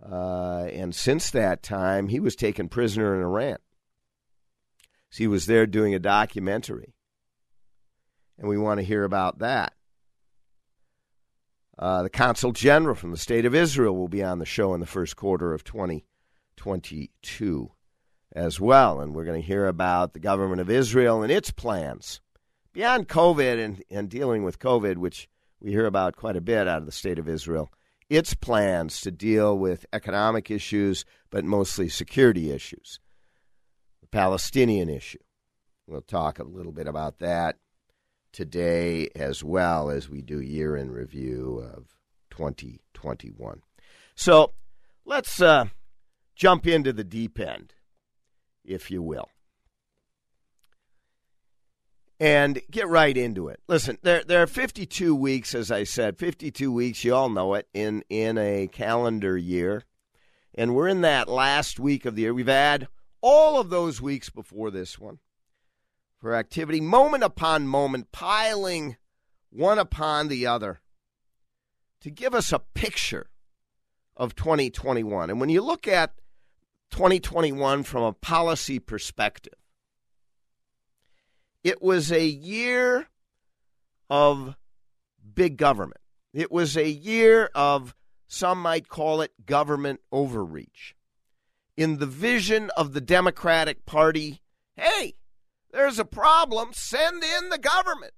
Uh, 0.00 0.68
and 0.70 0.94
since 0.94 1.30
that 1.30 1.62
time, 1.62 2.08
he 2.08 2.20
was 2.20 2.36
taken 2.36 2.68
prisoner 2.68 3.16
in 3.16 3.22
Iran. 3.22 3.56
So 5.10 5.18
he 5.18 5.26
was 5.26 5.46
there 5.46 5.66
doing 5.66 5.94
a 5.94 5.98
documentary. 5.98 6.94
And 8.38 8.48
we 8.48 8.58
want 8.58 8.78
to 8.78 8.86
hear 8.86 9.02
about 9.02 9.40
that. 9.40 9.72
Uh, 11.78 12.04
the 12.04 12.10
Consul 12.10 12.52
General 12.52 12.94
from 12.94 13.10
the 13.10 13.16
State 13.16 13.44
of 13.44 13.54
Israel 13.54 13.96
will 13.96 14.08
be 14.08 14.22
on 14.22 14.38
the 14.38 14.46
show 14.46 14.72
in 14.74 14.80
the 14.80 14.86
first 14.86 15.16
quarter 15.16 15.52
of 15.52 15.64
2022 15.64 17.72
as 18.34 18.60
well. 18.60 19.00
And 19.00 19.14
we're 19.14 19.24
going 19.24 19.40
to 19.40 19.46
hear 19.46 19.66
about 19.66 20.12
the 20.12 20.20
government 20.20 20.60
of 20.60 20.70
Israel 20.70 21.22
and 21.22 21.32
its 21.32 21.50
plans 21.50 22.20
beyond 22.72 23.08
COVID 23.08 23.64
and, 23.64 23.82
and 23.90 24.08
dealing 24.08 24.42
with 24.42 24.58
COVID, 24.58 24.96
which 24.98 25.28
we 25.60 25.70
hear 25.70 25.86
about 25.86 26.16
quite 26.16 26.36
a 26.36 26.40
bit 26.40 26.68
out 26.68 26.78
of 26.78 26.86
the 26.86 26.92
State 26.92 27.18
of 27.18 27.28
Israel, 27.28 27.70
its 28.10 28.34
plans 28.34 29.00
to 29.00 29.10
deal 29.10 29.56
with 29.56 29.86
economic 29.92 30.50
issues, 30.50 31.04
but 31.30 31.44
mostly 31.44 31.88
security 31.88 32.50
issues. 32.50 33.00
The 34.02 34.08
Palestinian 34.08 34.88
issue. 34.88 35.18
We'll 35.86 36.02
talk 36.02 36.38
a 36.38 36.44
little 36.44 36.72
bit 36.72 36.86
about 36.86 37.20
that 37.20 37.56
today 38.32 39.08
as 39.16 39.42
well 39.42 39.88
as 39.88 40.10
we 40.10 40.20
do 40.20 40.40
year 40.40 40.76
in 40.76 40.90
review 40.90 41.66
of 41.74 41.86
2021. 42.30 43.62
So 44.14 44.52
let's 45.06 45.40
uh, 45.40 45.66
jump 46.34 46.66
into 46.66 46.92
the 46.92 47.04
deep 47.04 47.40
end, 47.40 47.72
if 48.66 48.90
you 48.90 49.02
will, 49.02 49.30
and 52.18 52.60
get 52.70 52.88
right 52.88 53.16
into 53.16 53.48
it. 53.48 53.60
Listen, 53.68 53.98
there 54.02 54.22
there 54.24 54.42
are 54.42 54.46
52 54.46 55.14
weeks, 55.14 55.54
as 55.54 55.70
I 55.70 55.84
said, 55.84 56.18
52 56.18 56.72
weeks. 56.72 57.04
You 57.04 57.14
all 57.14 57.28
know 57.28 57.54
it 57.54 57.68
in 57.72 58.02
in 58.08 58.38
a 58.38 58.68
calendar 58.68 59.36
year, 59.36 59.84
and 60.54 60.74
we're 60.74 60.88
in 60.88 61.02
that 61.02 61.28
last 61.28 61.78
week 61.78 62.04
of 62.04 62.16
the 62.16 62.22
year. 62.22 62.34
We've 62.34 62.46
had 62.46 62.88
all 63.20 63.60
of 63.60 63.70
those 63.70 64.00
weeks 64.00 64.30
before 64.30 64.70
this 64.70 64.98
one 64.98 65.18
for 66.18 66.34
activity, 66.34 66.80
moment 66.80 67.22
upon 67.22 67.66
moment, 67.66 68.12
piling 68.12 68.96
one 69.50 69.78
upon 69.78 70.28
the 70.28 70.46
other 70.46 70.80
to 72.00 72.10
give 72.10 72.34
us 72.34 72.52
a 72.52 72.58
picture 72.58 73.28
of 74.16 74.34
2021. 74.34 75.30
And 75.30 75.40
when 75.40 75.48
you 75.48 75.60
look 75.60 75.88
at 75.88 76.14
2021 76.90 77.82
from 77.82 78.02
a 78.02 78.12
policy 78.12 78.78
perspective, 78.78 79.54
it 81.64 81.82
was 81.82 82.12
a 82.12 82.24
year 82.24 83.08
of 84.08 84.56
big 85.34 85.56
government. 85.56 86.00
It 86.32 86.52
was 86.52 86.76
a 86.76 86.88
year 86.88 87.50
of, 87.54 87.94
some 88.28 88.60
might 88.60 88.88
call 88.88 89.20
it, 89.20 89.32
government 89.46 90.00
overreach. 90.12 90.94
In 91.76 91.98
the 91.98 92.06
vision 92.06 92.70
of 92.76 92.92
the 92.92 93.00
Democratic 93.00 93.84
Party, 93.84 94.42
hey, 94.76 95.14
there's 95.72 95.98
a 95.98 96.04
problem, 96.04 96.70
send 96.72 97.22
in 97.22 97.48
the 97.50 97.58
government. 97.58 98.14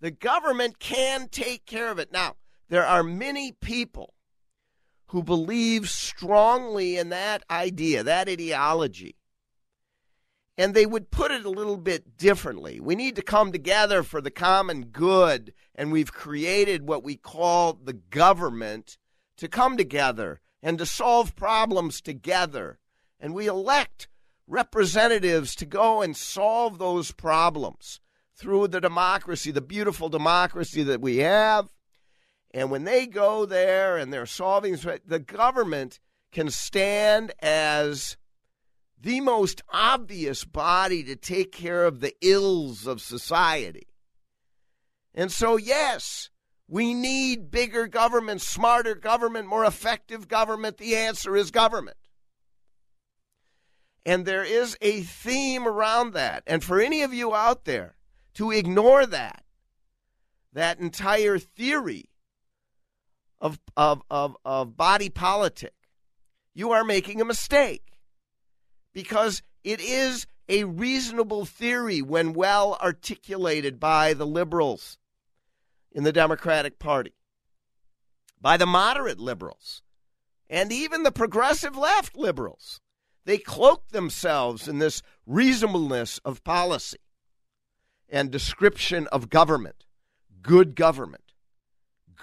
The 0.00 0.10
government 0.10 0.78
can 0.78 1.28
take 1.28 1.64
care 1.66 1.90
of 1.90 1.98
it. 1.98 2.12
Now, 2.12 2.36
there 2.68 2.84
are 2.84 3.02
many 3.02 3.52
people 3.52 4.14
who 5.14 5.22
believe 5.22 5.88
strongly 5.88 6.96
in 6.96 7.10
that 7.10 7.40
idea, 7.48 8.02
that 8.02 8.28
ideology. 8.28 9.14
And 10.58 10.74
they 10.74 10.86
would 10.86 11.12
put 11.12 11.30
it 11.30 11.44
a 11.44 11.50
little 11.50 11.76
bit 11.76 12.16
differently. 12.16 12.80
We 12.80 12.96
need 12.96 13.14
to 13.14 13.22
come 13.22 13.52
together 13.52 14.02
for 14.02 14.20
the 14.20 14.32
common 14.32 14.86
good, 14.86 15.54
and 15.72 15.92
we've 15.92 16.12
created 16.12 16.88
what 16.88 17.04
we 17.04 17.14
call 17.14 17.74
the 17.74 17.92
government 17.92 18.98
to 19.36 19.46
come 19.46 19.76
together 19.76 20.40
and 20.60 20.78
to 20.78 20.84
solve 20.84 21.36
problems 21.36 22.00
together. 22.00 22.80
And 23.20 23.34
we 23.34 23.46
elect 23.46 24.08
representatives 24.48 25.54
to 25.54 25.64
go 25.64 26.02
and 26.02 26.16
solve 26.16 26.78
those 26.78 27.12
problems 27.12 28.00
through 28.34 28.66
the 28.66 28.80
democracy, 28.80 29.52
the 29.52 29.60
beautiful 29.60 30.08
democracy 30.08 30.82
that 30.82 31.00
we 31.00 31.18
have. 31.18 31.72
And 32.54 32.70
when 32.70 32.84
they 32.84 33.06
go 33.08 33.46
there 33.46 33.96
and 33.96 34.12
they're 34.12 34.26
solving, 34.26 34.76
the 34.76 35.18
government 35.18 35.98
can 36.30 36.50
stand 36.50 37.32
as 37.42 38.16
the 39.00 39.20
most 39.20 39.60
obvious 39.72 40.44
body 40.44 41.02
to 41.02 41.16
take 41.16 41.50
care 41.50 41.84
of 41.84 41.98
the 41.98 42.14
ills 42.20 42.86
of 42.86 43.00
society. 43.00 43.88
And 45.16 45.32
so, 45.32 45.56
yes, 45.56 46.30
we 46.68 46.94
need 46.94 47.50
bigger 47.50 47.88
government, 47.88 48.40
smarter 48.40 48.94
government, 48.94 49.48
more 49.48 49.64
effective 49.64 50.28
government. 50.28 50.78
The 50.78 50.94
answer 50.94 51.36
is 51.36 51.50
government. 51.50 51.96
And 54.06 54.26
there 54.26 54.44
is 54.44 54.78
a 54.80 55.00
theme 55.00 55.66
around 55.66 56.12
that. 56.12 56.44
And 56.46 56.62
for 56.62 56.80
any 56.80 57.02
of 57.02 57.12
you 57.12 57.34
out 57.34 57.64
there 57.64 57.96
to 58.34 58.52
ignore 58.52 59.06
that, 59.06 59.42
that 60.52 60.78
entire 60.78 61.38
theory 61.40 62.10
of, 63.44 63.60
of, 63.76 64.02
of, 64.10 64.36
of 64.44 64.76
body 64.76 65.10
politic, 65.10 65.74
you 66.54 66.72
are 66.72 66.82
making 66.82 67.20
a 67.20 67.26
mistake. 67.26 67.98
Because 68.94 69.42
it 69.62 69.80
is 69.80 70.26
a 70.48 70.64
reasonable 70.64 71.44
theory 71.44 72.00
when 72.00 72.32
well 72.32 72.78
articulated 72.82 73.78
by 73.78 74.14
the 74.14 74.26
liberals 74.26 74.98
in 75.92 76.04
the 76.04 76.12
Democratic 76.12 76.78
Party, 76.78 77.12
by 78.40 78.56
the 78.56 78.66
moderate 78.66 79.20
liberals, 79.20 79.82
and 80.48 80.72
even 80.72 81.02
the 81.02 81.12
progressive 81.12 81.76
left 81.76 82.16
liberals. 82.16 82.80
They 83.26 83.38
cloak 83.38 83.88
themselves 83.88 84.68
in 84.68 84.78
this 84.78 85.02
reasonableness 85.26 86.18
of 86.24 86.44
policy 86.44 86.98
and 88.08 88.30
description 88.30 89.06
of 89.08 89.30
government, 89.30 89.84
good 90.42 90.74
government, 90.74 91.23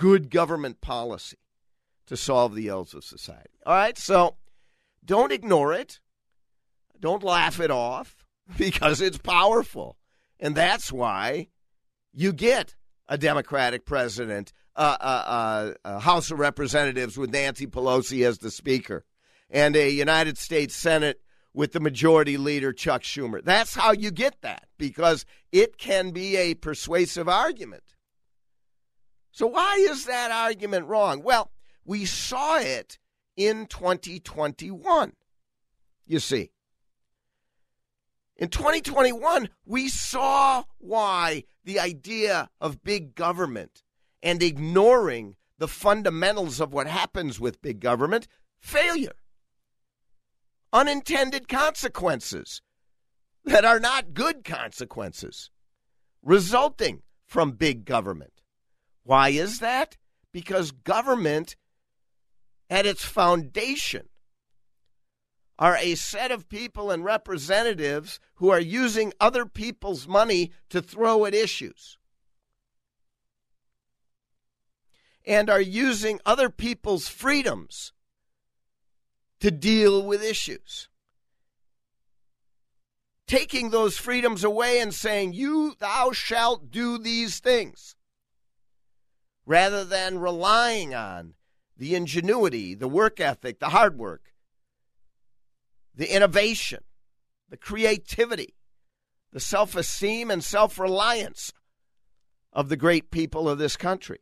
good 0.01 0.31
government 0.31 0.81
policy 0.81 1.37
to 2.07 2.17
solve 2.17 2.55
the 2.55 2.69
ills 2.69 2.95
of 2.95 3.03
society. 3.03 3.59
All 3.67 3.75
right, 3.75 3.95
so 3.95 4.35
don't 5.05 5.31
ignore 5.31 5.73
it. 5.75 5.99
Don't 6.99 7.21
laugh 7.21 7.59
it 7.59 7.69
off 7.69 8.25
because 8.57 8.99
it's 8.99 9.19
powerful. 9.19 9.97
And 10.39 10.55
that's 10.55 10.91
why 10.91 11.49
you 12.11 12.33
get 12.33 12.75
a 13.07 13.15
Democratic 13.15 13.85
president, 13.85 14.51
uh, 14.75 14.97
uh, 14.99 15.73
uh, 15.85 15.99
House 15.99 16.31
of 16.31 16.39
Representatives 16.39 17.15
with 17.15 17.29
Nancy 17.29 17.67
Pelosi 17.67 18.25
as 18.25 18.39
the 18.39 18.49
Speaker, 18.49 19.05
and 19.51 19.75
a 19.75 19.91
United 19.91 20.39
States 20.39 20.75
Senate 20.75 21.21
with 21.53 21.73
the 21.73 21.79
Majority 21.79 22.37
Leader, 22.37 22.73
Chuck 22.73 23.03
Schumer. 23.03 23.43
That's 23.43 23.75
how 23.75 23.91
you 23.91 24.09
get 24.09 24.41
that 24.41 24.65
because 24.79 25.27
it 25.51 25.77
can 25.77 26.09
be 26.09 26.37
a 26.37 26.55
persuasive 26.55 27.29
argument. 27.29 27.83
So, 29.31 29.47
why 29.47 29.85
is 29.89 30.05
that 30.05 30.31
argument 30.31 30.87
wrong? 30.87 31.21
Well, 31.23 31.51
we 31.85 32.05
saw 32.05 32.57
it 32.57 32.99
in 33.37 33.65
2021. 33.65 35.13
You 36.05 36.19
see, 36.19 36.51
in 38.35 38.49
2021, 38.49 39.49
we 39.65 39.87
saw 39.87 40.63
why 40.79 41.43
the 41.63 41.79
idea 41.79 42.49
of 42.59 42.83
big 42.83 43.15
government 43.15 43.83
and 44.21 44.41
ignoring 44.43 45.35
the 45.57 45.67
fundamentals 45.67 46.59
of 46.59 46.73
what 46.73 46.87
happens 46.87 47.39
with 47.39 47.61
big 47.61 47.79
government 47.79 48.27
failure, 48.59 49.15
unintended 50.73 51.47
consequences 51.47 52.61
that 53.45 53.63
are 53.63 53.79
not 53.79 54.13
good 54.13 54.43
consequences 54.43 55.49
resulting 56.23 57.01
from 57.25 57.51
big 57.51 57.85
government. 57.85 58.40
Why 59.03 59.29
is 59.29 59.59
that? 59.59 59.97
Because 60.31 60.71
government, 60.71 61.55
at 62.69 62.85
its 62.85 63.03
foundation, 63.03 64.09
are 65.59 65.77
a 65.77 65.95
set 65.95 66.31
of 66.31 66.49
people 66.49 66.89
and 66.89 67.03
representatives 67.03 68.19
who 68.35 68.49
are 68.49 68.59
using 68.59 69.13
other 69.19 69.45
people's 69.45 70.07
money 70.07 70.51
to 70.69 70.81
throw 70.81 71.25
at 71.25 71.35
issues 71.35 71.97
and 75.25 75.49
are 75.49 75.61
using 75.61 76.19
other 76.25 76.49
people's 76.49 77.07
freedoms 77.07 77.93
to 79.39 79.51
deal 79.51 80.03
with 80.03 80.23
issues. 80.23 80.87
Taking 83.27 83.69
those 83.69 83.97
freedoms 83.97 84.43
away 84.43 84.79
and 84.79 84.93
saying, 84.93 85.33
You, 85.33 85.75
thou 85.79 86.11
shalt 86.11 86.71
do 86.71 86.97
these 86.97 87.39
things, 87.39 87.95
rather 89.45 89.83
than 89.83 90.19
relying 90.19 90.93
on 90.93 91.33
the 91.77 91.95
ingenuity, 91.95 92.75
the 92.75 92.87
work 92.87 93.19
ethic, 93.19 93.59
the 93.59 93.69
hard 93.69 93.97
work, 93.97 94.33
the 95.95 96.13
innovation, 96.13 96.83
the 97.49 97.57
creativity, 97.57 98.55
the 99.31 99.39
self 99.39 99.75
esteem 99.75 100.29
and 100.29 100.43
self 100.43 100.77
reliance 100.79 101.51
of 102.53 102.69
the 102.69 102.77
great 102.77 103.11
people 103.11 103.49
of 103.49 103.57
this 103.57 103.77
country. 103.77 104.19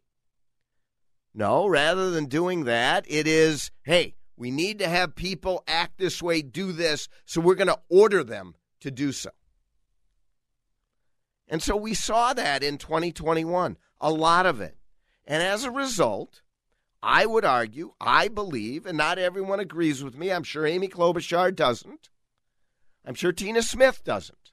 No, 1.34 1.68
rather 1.68 2.12
than 2.12 2.26
doing 2.26 2.66
that, 2.66 3.06
it 3.08 3.28
is 3.28 3.72
hey, 3.84 4.16
we 4.36 4.52
need 4.52 4.80
to 4.80 4.88
have 4.88 5.16
people 5.16 5.64
act 5.68 5.98
this 5.98 6.22
way, 6.22 6.42
do 6.42 6.72
this, 6.72 7.10
so 7.26 7.42
we're 7.42 7.56
going 7.56 7.68
to 7.68 7.80
order 7.90 8.24
them 8.24 8.56
to 8.80 8.90
do 8.90 9.12
so. 9.12 9.32
And 11.50 11.62
so 11.62 11.76
we 11.76 11.94
saw 11.94 12.34
that 12.34 12.64
in 12.64 12.78
2021, 12.78 13.78
a 14.00 14.12
lot 14.12 14.46
of 14.46 14.62
it. 14.62 14.78
And 15.29 15.43
as 15.43 15.63
a 15.63 15.69
result, 15.69 16.41
I 17.03 17.27
would 17.27 17.45
argue, 17.45 17.93
I 18.01 18.29
believe, 18.29 18.88
and 18.88 18.98
not 18.98 19.19
everyone 19.19 19.59
agrees 19.59 20.03
with 20.03 20.17
me. 20.17 20.31
I'm 20.31 20.43
sure 20.43 20.65
Amy 20.65 20.88
Klobuchar 20.88 21.55
doesn't. 21.55 22.09
I'm 23.05 23.13
sure 23.13 23.31
Tina 23.31 23.62
Smith 23.62 24.03
doesn't. 24.03 24.51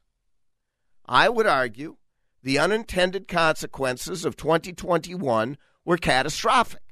I 1.06 1.30
would 1.30 1.46
argue 1.46 1.96
the 2.42 2.58
unintended 2.58 3.26
consequences 3.26 4.26
of 4.26 4.36
2021 4.36 5.56
were 5.86 5.96
catastrophic. 5.96 6.82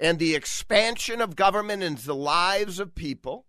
And 0.00 0.18
the 0.18 0.34
expansion 0.34 1.20
of 1.20 1.36
government 1.36 1.82
into 1.82 2.06
the 2.06 2.14
lives 2.14 2.80
of 2.80 2.94
people 2.94 3.44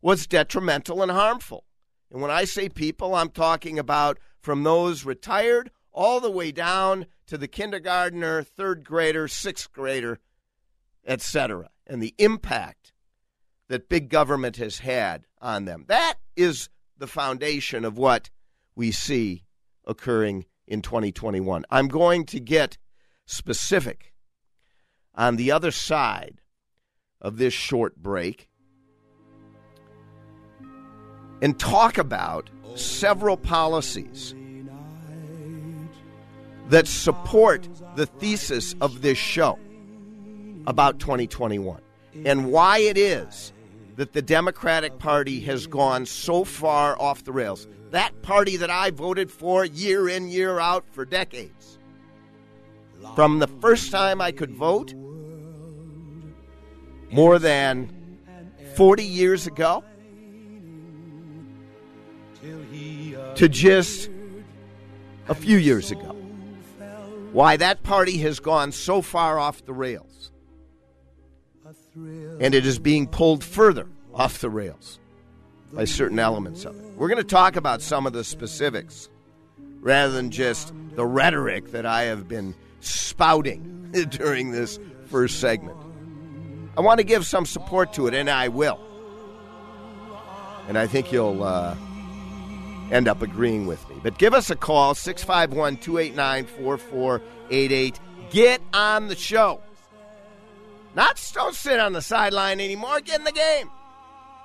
was 0.00 0.28
detrimental 0.28 1.02
and 1.02 1.10
harmful. 1.10 1.64
And 2.12 2.22
when 2.22 2.30
I 2.30 2.44
say 2.44 2.68
people, 2.68 3.16
I'm 3.16 3.30
talking 3.30 3.76
about 3.76 4.18
from 4.40 4.62
those 4.62 5.04
retired 5.04 5.72
all 5.92 6.20
the 6.20 6.30
way 6.30 6.52
down 6.52 7.06
to 7.26 7.38
the 7.38 7.48
kindergartner, 7.48 8.42
third 8.42 8.84
grader, 8.84 9.28
sixth 9.28 9.72
grader, 9.72 10.18
etc., 11.06 11.70
and 11.86 12.02
the 12.02 12.14
impact 12.18 12.92
that 13.68 13.88
big 13.88 14.08
government 14.08 14.56
has 14.56 14.80
had 14.80 15.26
on 15.40 15.64
them. 15.64 15.84
That 15.88 16.14
is 16.36 16.68
the 16.98 17.06
foundation 17.06 17.84
of 17.84 17.96
what 17.96 18.30
we 18.74 18.90
see 18.90 19.44
occurring 19.86 20.44
in 20.66 20.82
2021. 20.82 21.64
I'm 21.70 21.88
going 21.88 22.26
to 22.26 22.40
get 22.40 22.78
specific 23.26 24.12
on 25.14 25.36
the 25.36 25.50
other 25.50 25.70
side 25.70 26.40
of 27.20 27.36
this 27.36 27.52
short 27.52 27.96
break 27.96 28.48
and 31.42 31.58
talk 31.58 31.98
about 31.98 32.50
several 32.76 33.36
policies 33.36 34.34
that 36.70 36.86
support 36.86 37.68
the 37.96 38.06
thesis 38.06 38.74
of 38.80 39.02
this 39.02 39.18
show 39.18 39.58
about 40.66 41.00
2021 41.00 41.80
and 42.24 42.50
why 42.52 42.78
it 42.78 42.96
is 42.96 43.52
that 43.96 44.12
the 44.12 44.22
Democratic 44.22 44.98
Party 44.98 45.40
has 45.40 45.66
gone 45.66 46.06
so 46.06 46.44
far 46.44 47.00
off 47.00 47.24
the 47.24 47.32
rails. 47.32 47.66
That 47.90 48.22
party 48.22 48.56
that 48.56 48.70
I 48.70 48.90
voted 48.90 49.30
for 49.30 49.64
year 49.64 50.08
in, 50.08 50.28
year 50.28 50.60
out 50.60 50.84
for 50.92 51.04
decades. 51.04 51.78
From 53.16 53.40
the 53.40 53.48
first 53.48 53.90
time 53.90 54.20
I 54.20 54.30
could 54.30 54.52
vote, 54.52 54.94
more 57.10 57.38
than 57.40 58.18
40 58.76 59.02
years 59.02 59.46
ago, 59.48 59.82
to 63.34 63.48
just 63.48 64.08
a 65.28 65.34
few 65.34 65.56
years 65.56 65.90
ago. 65.90 66.19
Why 67.32 67.56
that 67.56 67.82
party 67.82 68.18
has 68.18 68.40
gone 68.40 68.72
so 68.72 69.02
far 69.02 69.38
off 69.38 69.64
the 69.64 69.72
rails. 69.72 70.32
And 71.94 72.54
it 72.54 72.66
is 72.66 72.78
being 72.78 73.06
pulled 73.06 73.44
further 73.44 73.86
off 74.14 74.38
the 74.38 74.50
rails 74.50 74.98
by 75.72 75.84
certain 75.84 76.18
elements 76.18 76.64
of 76.64 76.76
it. 76.76 76.84
We're 76.96 77.08
going 77.08 77.18
to 77.18 77.24
talk 77.24 77.56
about 77.56 77.82
some 77.82 78.06
of 78.06 78.12
the 78.12 78.24
specifics 78.24 79.08
rather 79.80 80.12
than 80.12 80.30
just 80.30 80.72
the 80.94 81.06
rhetoric 81.06 81.72
that 81.72 81.86
I 81.86 82.02
have 82.02 82.28
been 82.28 82.54
spouting 82.80 83.90
during 84.10 84.50
this 84.50 84.78
first 85.06 85.40
segment. 85.40 85.76
I 86.76 86.82
want 86.82 86.98
to 86.98 87.04
give 87.04 87.26
some 87.26 87.46
support 87.46 87.92
to 87.94 88.06
it, 88.06 88.14
and 88.14 88.30
I 88.30 88.48
will. 88.48 88.80
And 90.68 90.78
I 90.78 90.86
think 90.86 91.10
you'll 91.10 91.42
uh, 91.42 91.74
end 92.90 93.08
up 93.08 93.22
agreeing 93.22 93.66
with 93.66 93.88
me. 93.88 93.89
But 94.02 94.18
give 94.18 94.32
us 94.32 94.50
a 94.50 94.56
call, 94.56 94.94
651 94.94 95.76
289 95.78 96.46
4488. 96.46 98.00
Get 98.30 98.62
on 98.72 99.08
the 99.08 99.16
show. 99.16 99.60
Not 100.94 101.20
don't 101.34 101.54
sit 101.54 101.78
on 101.78 101.92
the 101.92 102.02
sideline 102.02 102.60
anymore. 102.60 103.00
Get 103.00 103.18
in 103.18 103.24
the 103.24 103.32
game. 103.32 103.70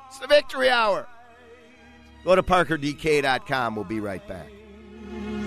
It's 0.07 0.19
the 0.19 0.27
victory 0.27 0.69
hour. 0.69 1.07
Go 2.23 2.35
to 2.35 2.43
parkerdk.com. 2.43 3.75
We'll 3.75 3.85
be 3.85 3.99
right 3.99 4.25
back. 4.27 4.49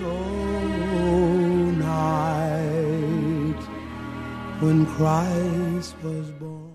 Oh, 0.01 1.71
night 1.77 3.55
when 4.61 4.85
Christ 4.85 5.95
was 6.03 6.31
born. 6.31 6.73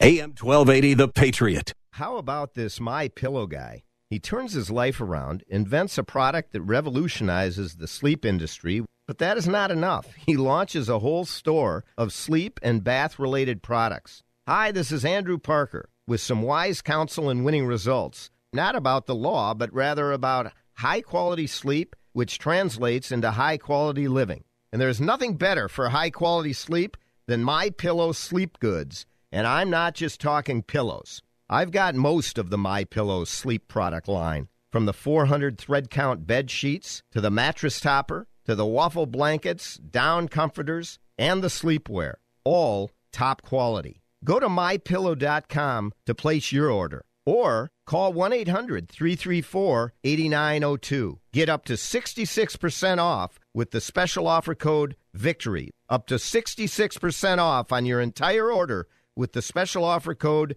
AM 0.00 0.30
1280, 0.30 0.94
The 0.94 1.08
Patriot. 1.08 1.74
How 1.92 2.16
about 2.16 2.54
this 2.54 2.80
My 2.80 3.08
Pillow 3.08 3.46
guy? 3.46 3.82
He 4.10 4.18
turns 4.18 4.54
his 4.54 4.72
life 4.72 5.00
around, 5.00 5.44
invents 5.46 5.96
a 5.96 6.02
product 6.02 6.52
that 6.52 6.62
revolutionizes 6.62 7.76
the 7.76 7.86
sleep 7.86 8.24
industry, 8.24 8.84
but 9.06 9.18
that 9.18 9.38
is 9.38 9.46
not 9.46 9.70
enough. 9.70 10.08
He 10.26 10.36
launches 10.36 10.88
a 10.88 10.98
whole 10.98 11.24
store 11.24 11.84
of 11.96 12.12
sleep 12.12 12.58
and 12.60 12.82
bath 12.82 13.20
related 13.20 13.62
products. 13.62 14.24
Hi, 14.48 14.72
this 14.72 14.90
is 14.90 15.04
Andrew 15.04 15.38
Parker 15.38 15.88
with 16.08 16.20
some 16.20 16.42
wise 16.42 16.82
counsel 16.82 17.30
and 17.30 17.44
winning 17.44 17.66
results. 17.66 18.30
Not 18.52 18.74
about 18.74 19.06
the 19.06 19.14
law, 19.14 19.54
but 19.54 19.72
rather 19.72 20.10
about 20.10 20.52
high 20.72 21.02
quality 21.02 21.46
sleep, 21.46 21.94
which 22.12 22.40
translates 22.40 23.12
into 23.12 23.30
high 23.30 23.58
quality 23.58 24.08
living. 24.08 24.42
And 24.72 24.82
there's 24.82 25.00
nothing 25.00 25.36
better 25.36 25.68
for 25.68 25.90
high 25.90 26.10
quality 26.10 26.52
sleep 26.52 26.96
than 27.28 27.44
My 27.44 27.70
Pillow 27.70 28.10
sleep 28.10 28.58
goods. 28.58 29.06
And 29.30 29.46
I'm 29.46 29.70
not 29.70 29.94
just 29.94 30.20
talking 30.20 30.64
pillows. 30.64 31.22
I've 31.52 31.72
got 31.72 31.96
most 31.96 32.38
of 32.38 32.48
the 32.48 32.56
My 32.56 32.84
Pillow 32.84 33.24
sleep 33.24 33.66
product 33.66 34.06
line, 34.06 34.46
from 34.70 34.86
the 34.86 34.92
400 34.92 35.58
thread 35.58 35.90
count 35.90 36.24
bed 36.24 36.48
sheets 36.48 37.02
to 37.10 37.20
the 37.20 37.28
mattress 37.28 37.80
topper 37.80 38.28
to 38.44 38.54
the 38.54 38.64
waffle 38.64 39.06
blankets, 39.06 39.74
down 39.78 40.28
comforters, 40.28 41.00
and 41.18 41.42
the 41.42 41.48
sleepwear, 41.48 42.14
all 42.44 42.92
top 43.12 43.42
quality. 43.42 44.00
Go 44.22 44.38
to 44.38 44.46
mypillow.com 44.46 45.92
to 46.06 46.14
place 46.14 46.52
your 46.52 46.70
order. 46.70 47.02
or 47.26 47.68
call 47.84 48.12
1 48.12 48.32
800 48.32 48.88
334 48.88 49.92
8902. 50.04 51.18
Get 51.32 51.48
up 51.48 51.64
to 51.64 51.72
66% 51.72 52.98
off 52.98 53.40
with 53.52 53.72
the 53.72 53.80
special 53.80 54.28
offer 54.28 54.54
code 54.54 54.94
VICTORY. 55.14 55.70
Up 55.88 56.06
to 56.06 56.14
66% 56.14 57.38
off 57.38 57.72
on 57.72 57.86
your 57.86 58.00
entire 58.00 58.52
order 58.52 58.86
with 59.16 59.32
the 59.32 59.42
special 59.42 59.84
offer 59.84 60.14
code 60.14 60.56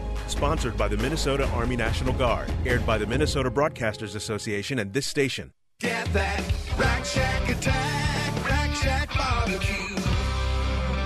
Sponsored 0.31 0.77
by 0.77 0.87
the 0.87 0.97
Minnesota 0.97 1.45
Army 1.49 1.75
National 1.75 2.13
Guard. 2.13 2.51
Aired 2.65 2.85
by 2.85 2.97
the 2.97 3.05
Minnesota 3.05 3.51
Broadcasters 3.51 4.15
Association 4.15 4.79
and 4.79 4.93
this 4.93 5.05
station. 5.05 5.51
Get 5.79 6.11
that 6.13 6.43
Rack 6.77 7.03
Shack 7.05 7.49
attack, 7.49 8.47
Rack 8.47 8.75
Shack 8.75 9.13
barbecue. 9.15 9.91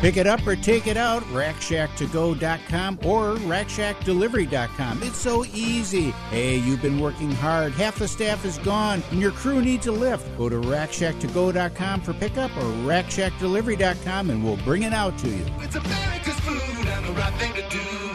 Pick 0.02 0.18
it 0.18 0.28
up 0.28 0.46
or 0.46 0.56
take 0.56 0.86
it 0.86 0.98
out, 0.98 1.24
rackshacktogo.com 1.24 3.00
or 3.04 3.36
rackshackdelivery.com. 3.38 5.02
It's 5.02 5.18
so 5.18 5.46
easy. 5.46 6.12
Hey, 6.30 6.58
you've 6.58 6.82
been 6.82 7.00
working 7.00 7.32
hard. 7.32 7.72
Half 7.74 7.98
the 7.98 8.08
staff 8.08 8.46
is 8.46 8.60
gone 8.60 9.02
and 9.10 9.20
your 9.20 9.32
crew 9.32 9.62
needs 9.62 9.88
a 9.88 9.92
lift. 9.92 10.38
Go 10.38 10.50
to 10.50 10.58
rackshacktogo.com 10.58 12.02
for 12.02 12.14
pickup 12.14 12.56
or 12.58 12.70
rackshackdelivery.com 12.86 14.30
and 14.30 14.44
we'll 14.44 14.58
bring 14.58 14.84
it 14.84 14.94
out 14.94 15.18
to 15.20 15.30
you. 15.30 15.46
It's 15.60 15.76
America's 15.76 16.40
food 16.42 16.88
and 16.88 17.06
the 17.06 17.14
right 17.14 17.34
thing 17.36 17.54
to 17.54 17.68
do. 17.70 18.15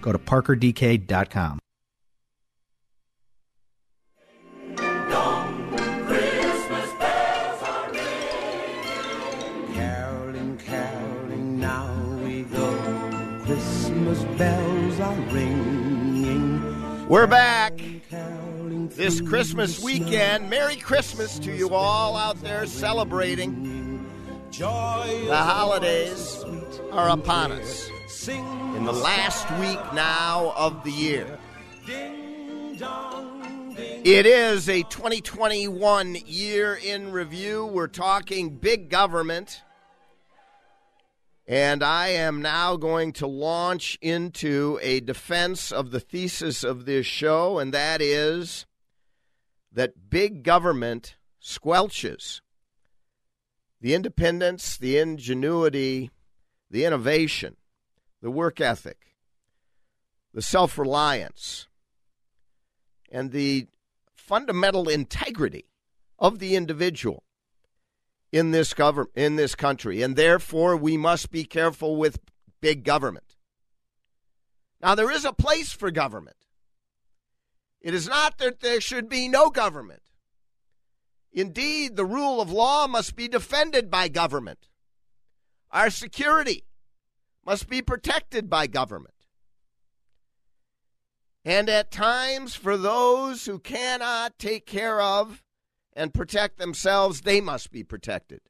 Go 0.00 0.12
to 0.12 0.18
parkerdk.com. 0.18 1.58
Caroling, 9.74 10.58
caroling, 10.58 11.60
now 11.60 12.18
we 12.24 12.42
go. 12.44 13.42
Christmas 13.44 14.24
bells 14.38 15.00
are 15.00 15.20
ringing. 15.32 17.08
We're 17.08 17.26
back 17.26 17.80
this 19.00 19.20
Christmas 19.20 19.82
weekend. 19.82 20.50
Merry 20.50 20.76
Christmas 20.76 21.38
to 21.40 21.52
you 21.52 21.70
all 21.74 22.16
out 22.16 22.40
there 22.42 22.66
celebrating. 22.66 24.06
The 24.52 25.36
holidays 25.36 26.44
are 26.92 27.08
upon 27.08 27.52
us 27.52 27.90
in 28.28 28.84
the 28.84 28.92
last 28.92 29.50
week 29.58 29.80
now 29.94 30.52
of 30.56 30.84
the 30.84 30.90
year. 30.90 31.38
It 34.04 34.26
is 34.26 34.68
a 34.68 34.82
2021 34.82 36.16
year 36.26 36.74
in 36.74 37.12
review. 37.12 37.64
We're 37.66 37.86
talking 37.86 38.56
big 38.56 38.90
government. 38.90 39.62
And 41.46 41.82
I 41.82 42.08
am 42.08 42.42
now 42.42 42.76
going 42.76 43.12
to 43.14 43.26
launch 43.26 43.98
into 44.02 44.78
a 44.82 45.00
defense 45.00 45.72
of 45.72 45.90
the 45.90 46.00
thesis 46.00 46.62
of 46.62 46.84
this 46.84 47.06
show, 47.06 47.58
and 47.58 47.72
that 47.74 48.02
is 48.02 48.66
that 49.72 50.10
big 50.10 50.42
government 50.42 51.16
squelches 51.42 52.40
the 53.80 53.94
independence, 53.94 54.76
the 54.76 54.98
ingenuity, 54.98 56.10
the 56.70 56.84
innovation, 56.84 57.56
the 58.22 58.30
work 58.30 58.60
ethic, 58.60 59.16
the 60.32 60.42
self 60.42 60.78
reliance, 60.78 61.66
and 63.10 63.32
the 63.32 63.66
fundamental 64.14 64.88
integrity 64.88 65.66
of 66.18 66.38
the 66.38 66.54
individual 66.54 67.24
in 68.32 68.50
this 68.52 68.74
government 68.74 69.10
in 69.16 69.36
this 69.36 69.54
country. 69.54 70.02
And 70.02 70.16
therefore 70.16 70.76
we 70.76 70.96
must 70.96 71.30
be 71.30 71.44
careful 71.44 71.96
with 71.96 72.20
big 72.60 72.84
government. 72.84 73.36
Now 74.80 74.94
there 74.94 75.10
is 75.10 75.24
a 75.24 75.32
place 75.32 75.72
for 75.72 75.90
government. 75.90 76.36
It 77.80 77.94
is 77.94 78.08
not 78.08 78.38
that 78.38 78.60
there 78.60 78.80
should 78.80 79.08
be 79.08 79.26
no 79.28 79.50
government. 79.50 80.02
Indeed 81.32 81.96
the 81.96 82.04
rule 82.04 82.40
of 82.40 82.52
law 82.52 82.86
must 82.86 83.16
be 83.16 83.28
defended 83.28 83.90
by 83.90 84.08
government. 84.08 84.68
Our 85.70 85.90
security 85.90 86.64
must 87.50 87.68
be 87.68 87.82
protected 87.82 88.48
by 88.48 88.68
government 88.68 89.26
and 91.44 91.68
at 91.68 91.90
times 91.90 92.54
for 92.54 92.76
those 92.76 93.46
who 93.46 93.58
cannot 93.58 94.38
take 94.38 94.66
care 94.66 95.00
of 95.00 95.42
and 95.92 96.14
protect 96.14 96.58
themselves, 96.58 97.22
they 97.22 97.40
must 97.40 97.72
be 97.72 97.82
protected. 97.82 98.40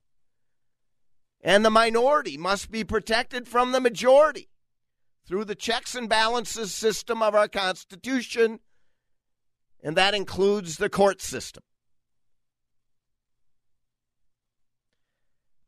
And 1.41 1.65
the 1.65 1.71
minority 1.71 2.37
must 2.37 2.71
be 2.71 2.85
protected 2.85 3.49
from 3.49 3.73
the 3.73 3.81
majority 3.81 4.51
through 5.27 5.47
the 5.47 5.55
checks 5.55 5.95
and 5.95 6.07
balances 6.07 6.75
system 6.75 7.23
of 7.23 7.35
our 7.35 7.49
Constitution, 7.49 8.61
and 9.83 9.97
that 9.97 10.13
includes 10.13 10.77
the 10.77 10.91
court 10.91 11.23
system. 11.23 11.63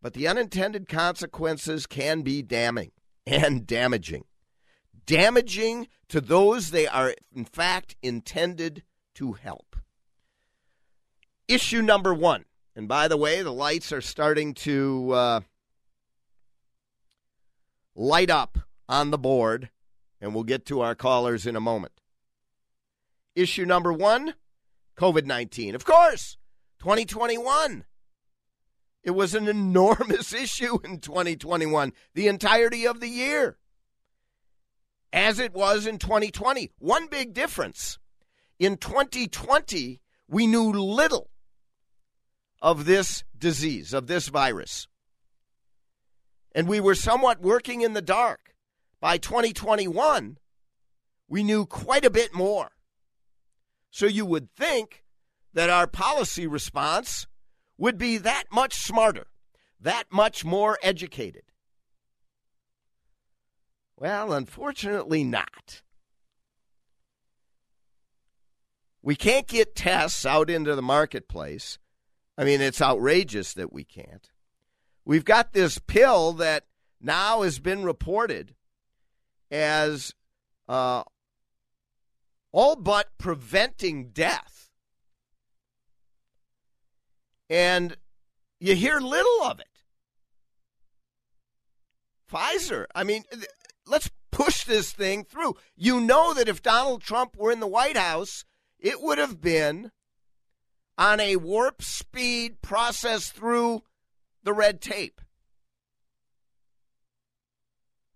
But 0.03 0.13
the 0.13 0.29
unintended 0.29 0.87
consequences 0.87 1.87
can 1.87 2.21
be 2.21 2.43
damning 2.43 2.91
and 3.27 3.67
damaging. 3.67 4.25
Damaging 5.07 5.89
to 6.09 6.21
those 6.21 6.71
they 6.71 6.87
are, 6.87 7.15
in 7.35 7.45
fact, 7.45 7.97
intended 8.03 8.83
to 9.15 9.33
help. 9.33 9.77
Issue 11.49 11.83
number 11.83 12.15
one. 12.15 12.45
And 12.75 12.89
by 12.89 13.09
the 13.09 13.17
way, 13.17 13.43
the 13.43 13.53
lights 13.53 13.93
are 13.93 14.01
starting 14.01 14.55
to 14.55 15.13
uh, 15.13 15.41
light 17.95 18.31
up 18.31 18.59
on 18.89 19.11
the 19.11 19.19
board, 19.19 19.71
and 20.21 20.35
we'll 20.35 20.45
get 20.45 20.65
to 20.67 20.81
our 20.81 20.95
callers 20.95 21.47
in 21.47 21.57
a 21.57 21.61
moment. 21.61 21.93
Issue 23.35 23.65
number 23.65 23.93
one 23.93 24.35
COVID 24.97 25.27
19. 25.27 25.75
Of 25.75 25.85
course, 25.85 26.37
2021. 26.79 27.85
It 29.03 29.13
was 29.13 29.35
an 29.35 29.49
enormous 29.49 30.33
issue 30.45 30.79
in 30.85 31.01
2021, 31.01 31.93
the 32.15 32.29
entirety 32.29 32.87
of 32.87 33.01
the 33.01 33.09
year, 33.09 33.57
as 35.13 35.39
it 35.39 35.53
was 35.53 35.87
in 35.87 35.99
2020. 35.99 36.71
One 36.79 37.09
big 37.09 37.35
difference 37.35 37.99
in 38.59 38.77
2020, 38.77 40.01
we 40.29 40.47
knew 40.47 40.73
little 40.73 41.31
of 42.61 42.85
this 42.85 43.25
disease, 43.37 43.93
of 43.93 44.07
this 44.07 44.29
virus. 44.29 44.87
And 46.55 46.69
we 46.69 46.81
were 46.81 46.95
somewhat 46.95 47.41
working 47.41 47.81
in 47.81 47.93
the 47.95 48.03
dark. 48.03 48.55
By 49.01 49.19
2021, 49.19 50.39
we 51.27 51.43
knew 51.43 51.67
quite 51.67 52.05
a 52.05 52.11
bit 52.11 52.33
more. 52.33 52.71
So 53.91 54.07
you 54.07 54.25
would 54.25 54.49
think 54.55 55.03
that 55.55 55.71
our 55.71 55.89
policy 55.89 56.47
response 56.47 57.27
would 57.83 57.99
be 57.99 58.17
that 58.17 58.45
much 58.53 58.77
smarter, 58.77 59.27
that 59.81 60.05
much 60.13 60.45
more 60.45 60.79
educated. 60.85 61.43
Well, 63.97 64.33
unfortunately, 64.33 65.25
not. 65.25 65.83
We 69.03 69.17
can't 69.17 69.49
get 69.49 69.75
tests 69.75 70.25
out 70.25 70.49
into 70.49 70.77
the 70.77 70.81
marketplace. 70.81 71.81
I 72.39 72.45
mean, 72.45 72.61
it's 72.61 72.81
outrageous 72.81 73.53
that 73.55 73.73
we 73.73 73.83
can't. 73.83 74.31
We've 75.05 75.25
got 75.25 75.53
this 75.53 75.79
pill 75.79 76.35
that 76.35 76.67
now 77.01 77.43
has 77.43 77.59
been 77.59 77.83
reported 77.83 78.55
as 79.51 80.15
uh, 80.69 81.03
all 82.53 82.77
but 82.77 83.09
preventing 83.19 84.11
death. 84.11 84.62
And 87.53 87.99
you 88.61 88.75
hear 88.75 88.99
little 88.99 89.43
of 89.43 89.61
it. 89.61 89.67
Pfizer, 92.33 92.87
I 92.95 93.05
mean, 93.05 93.25
let's 93.87 94.11
push 94.31 94.65
this 94.65 94.91
thing 94.91 95.23
through. 95.25 95.57
You 95.77 96.01
know 96.01 96.33
that 96.33 96.49
if 96.49 96.63
Donald 96.63 97.03
Trump 97.03 97.37
were 97.37 97.53
in 97.53 97.61
the 97.61 97.67
White 97.67 97.99
House, 97.99 98.47
it 98.79 99.03
would 99.03 99.19
have 99.19 99.43
been 99.43 99.93
on 100.97 101.21
a 101.21 101.37
warp 101.37 101.83
speed 101.83 102.63
process 102.63 103.31
through 103.31 103.83
the 104.43 104.55
red 104.55 104.81
tape. 104.81 105.21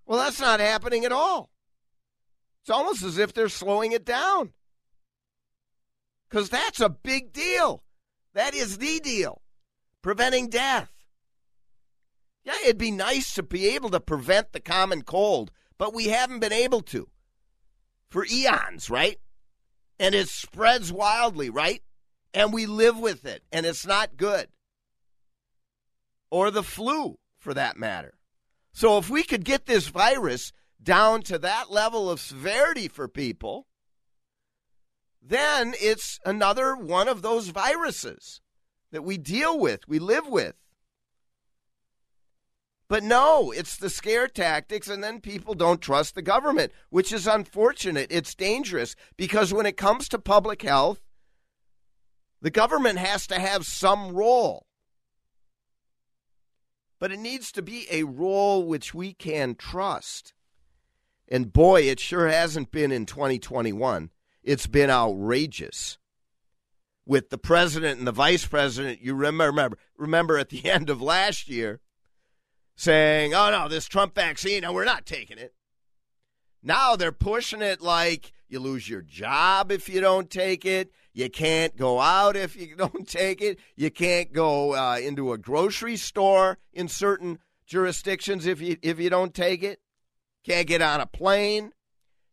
Well, 0.07 0.19
that's 0.19 0.41
not 0.41 0.61
happening 0.61 1.05
at 1.05 1.13
all. 1.13 1.51
It's 2.63 2.71
almost 2.71 3.03
as 3.03 3.19
if 3.19 3.35
they're 3.35 3.51
slowing 3.51 3.93
it 3.93 4.07
down. 4.07 4.55
Because 6.27 6.49
that's 6.49 6.81
a 6.81 6.89
big 6.89 7.35
deal. 7.35 7.83
That 8.37 8.55
is 8.55 8.77
the 8.77 9.01
deal. 9.01 9.41
Preventing 10.03 10.51
death. 10.51 10.93
Yeah, 12.45 12.53
it'd 12.65 12.77
be 12.77 12.91
nice 12.91 13.33
to 13.33 13.43
be 13.43 13.69
able 13.69 13.89
to 13.89 13.99
prevent 13.99 14.53
the 14.53 14.61
common 14.61 15.03
cold, 15.03 15.51
but 15.79 15.95
we 15.95 16.09
haven't 16.09 16.41
been 16.41 16.53
able 16.53 16.83
to 16.83 17.09
for 18.11 18.27
eons, 18.31 18.91
right? 18.91 19.19
And 19.99 20.15
it 20.15 20.29
spreads 20.29 20.93
wildly, 20.93 21.49
right? 21.49 21.83
And 22.35 22.53
we 22.53 22.67
live 22.67 22.99
with 22.99 23.25
it, 23.25 23.43
and 23.51 23.65
it's 23.65 23.87
not 23.87 24.19
good. 24.19 24.49
Or 26.31 26.51
the 26.51 26.63
flu, 26.63 27.19
for 27.39 27.55
that 27.55 27.79
matter. 27.79 28.19
So 28.75 28.99
if 28.99 29.09
we 29.09 29.23
could 29.23 29.47
get 29.47 29.65
this 29.65 29.89
virus 29.89 30.53
down 30.83 31.23
to 31.23 31.39
that 31.39 31.71
level 31.71 32.11
of 32.11 32.21
severity 32.21 32.89
for 32.89 33.09
people, 33.09 33.67
then 35.29 35.75
it's 35.81 36.21
another 36.25 36.77
one 36.77 37.09
of 37.09 37.23
those 37.23 37.49
viruses 37.49 38.41
that 38.93 39.03
we 39.03 39.19
deal 39.19 39.59
with, 39.59 39.89
we 39.89 39.99
live 39.99 40.29
with. 40.29 40.55
But 42.89 43.03
no, 43.03 43.51
it's 43.51 43.77
the 43.77 43.91
scare 43.91 44.29
tactics, 44.29 44.89
and 44.89 45.03
then 45.03 45.21
people 45.21 45.55
don't 45.55 45.81
trust 45.81 46.15
the 46.15 46.23
government, 46.23 46.73
which 46.91 47.13
is 47.13 47.27
unfortunate. 47.27 48.07
It's 48.11 48.35
dangerous 48.37 48.95
because 49.17 49.53
when 49.53 49.67
it 49.67 49.77
comes 49.77 50.09
to 50.11 50.19
public 50.21 50.63
health, 50.63 51.01
the 52.41 52.51
government 52.51 53.01
has 53.01 53.27
to 53.27 53.41
have 53.41 53.67
some 53.67 54.13
role. 54.13 54.67
But 57.01 57.11
it 57.11 57.19
needs 57.19 57.51
to 57.53 57.63
be 57.63 57.87
a 57.91 58.05
role 58.05 58.65
which 58.65 58.95
we 58.95 59.13
can 59.13 59.57
trust. 59.57 60.33
And 61.29 61.53
boy, 61.53 61.83
it 61.83 61.99
sure 61.99 62.29
hasn't 62.29 62.71
been 62.71 62.93
in 62.93 63.05
2021. 63.05 64.11
It's 64.47 64.69
been 64.69 64.91
outrageous. 64.91 65.99
With 67.05 67.31
the 67.31 67.39
president 67.39 67.99
and 67.99 68.07
the 68.07 68.13
vice 68.13 68.47
president, 68.47 69.01
you 69.03 69.15
remember 69.15 69.47
remember 69.47 69.79
remember 69.99 70.39
at 70.39 70.49
the 70.49 70.65
end 70.71 70.89
of 70.89 71.03
last 71.03 71.49
year 71.49 71.81
saying, 72.77 73.35
"Oh 73.35 73.51
no, 73.51 73.69
this 73.69 73.87
Trump 73.87 74.15
vaccine, 74.15 74.63
no, 74.63 74.73
we're 74.73 74.85
not 74.85 75.05
taking 75.05 75.39
it." 75.39 75.55
Now 76.63 76.97
they're 76.97 77.13
pushing 77.13 77.61
it 77.61 77.81
like 77.81 78.33
you 78.49 78.61
lose 78.61 78.89
your 78.89 79.03
job 79.03 79.71
if 79.71 79.89
you 79.89 80.01
don't 80.01 80.31
take 80.31 80.65
it. 80.65 80.91
You 81.13 81.29
can't 81.29 81.77
go 81.77 82.01
out 82.01 82.37
if 82.37 82.57
you 82.57 82.77
don't 82.77 83.09
take 83.09 83.41
it. 83.41 83.59
You 83.75 83.91
can't 83.91 84.33
go 84.33 84.75
uh, 84.75 84.99
into 84.99 85.33
a 85.33 85.39
grocery 85.39 85.97
store 85.97 86.59
in 86.73 86.89
certain 86.89 87.41
jurisdictions 87.67 88.47
if 88.47 88.61
you 88.61 88.77
if 88.83 89.01
you 89.01 89.11
don't 89.11 89.35
take 89.35 89.65
it. 89.65 89.81
Can't 90.45 90.69
get 90.69 90.83
on 90.83 91.01
a 91.01 91.07
plane. 91.07 91.73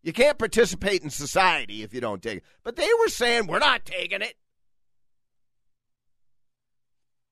You 0.03 0.11
can't 0.11 0.37
participate 0.37 1.01
in 1.01 1.09
society 1.09 1.81
if 1.81 1.93
you 1.93 2.01
don't 2.01 2.21
take 2.21 2.39
it. 2.39 2.43
But 2.63 2.75
they 2.75 2.89
were 2.99 3.07
saying 3.07 3.47
we're 3.47 3.59
not 3.59 3.85
taking 3.85 4.21
it. 4.21 4.35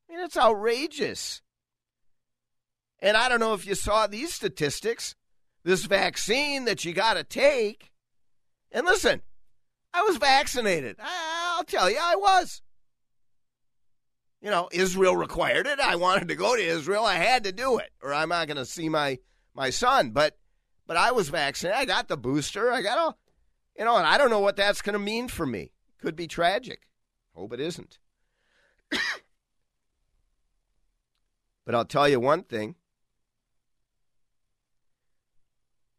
I 0.10 0.15
mean, 0.15 0.25
it's 0.25 0.38
outrageous. 0.38 1.41
And 2.99 3.17
I 3.17 3.27
don't 3.27 3.41
know 3.41 3.53
if 3.53 3.67
you 3.67 3.75
saw 3.75 4.07
these 4.07 4.34
statistics. 4.34 5.15
This 5.63 5.86
vaccine 5.86 6.65
that 6.65 6.86
you 6.86 6.93
got 6.93 7.15
to 7.15 7.23
take. 7.23 7.91
And 8.71 8.86
listen, 8.86 9.21
I 9.93 10.03
was 10.03 10.17
vaccinated. 10.17 10.95
I'll 10.99 11.65
tell 11.65 11.89
you, 11.89 11.99
I 12.01 12.15
was. 12.15 12.62
You 14.41 14.49
know, 14.49 14.69
Israel 14.71 15.15
required 15.15 15.67
it. 15.67 15.79
I 15.79 15.97
wanted 15.97 16.29
to 16.29 16.36
go 16.36 16.55
to 16.55 16.62
Israel. 16.63 17.05
I 17.05 17.15
had 17.15 17.43
to 17.43 17.51
do 17.51 17.77
it, 17.77 17.91
or 18.01 18.13
I'm 18.13 18.29
not 18.29 18.47
going 18.47 18.57
to 18.57 18.65
see 18.65 18.89
my 18.89 19.19
my 19.53 19.69
son. 19.69 20.12
But 20.12 20.36
but 20.88 20.98
I 20.98 21.12
was 21.12 21.30
vaccinated. 21.30 21.80
I 21.80 21.86
got 21.86 22.08
the 22.08 22.17
booster. 22.17 22.72
I 22.72 22.82
got 22.82 22.98
all, 22.98 23.17
you 23.78 23.86
know, 23.86 23.98
and 23.98 24.06
I 24.06 24.17
don't 24.17 24.30
know 24.30 24.39
what 24.39 24.56
that's 24.56 24.82
going 24.82 24.94
to 24.94 25.00
mean 25.00 25.28
for 25.28 25.46
me. 25.46 25.72
Could 26.00 26.15
be 26.15 26.28
tragic. 26.28 26.88
Hope 27.34 27.54
it 27.54 27.60
isn't. 27.60 27.98
but 31.65 31.76
I'll 31.76 31.86
tell 31.86 32.10
you 32.10 32.20
one 32.20 32.44
thing 32.44 32.76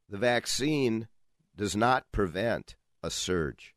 the 0.08 0.18
vaccine 0.18 1.08
does 1.56 1.74
not 1.74 2.10
prevent 2.12 2.76
a 3.02 3.10
surge. 3.10 3.74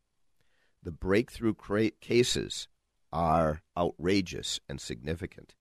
The 0.83 0.91
breakthrough 0.91 1.55
cases 2.01 2.67
are 3.11 3.61
outrageous 3.77 4.59
and 4.67 4.79
significant. 4.79 5.55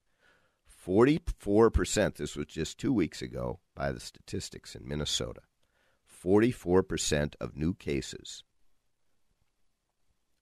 44%, 0.87 2.16
this 2.16 2.37
was 2.37 2.47
just 2.47 2.79
two 2.79 2.92
weeks 2.92 3.23
ago 3.23 3.61
by 3.75 3.92
the 3.92 4.01
statistics 4.01 4.75
in 4.75 4.87
Minnesota. 4.87 5.40
44% 6.23 7.35
of 7.40 7.57
new 7.57 7.75
cases 7.75 8.44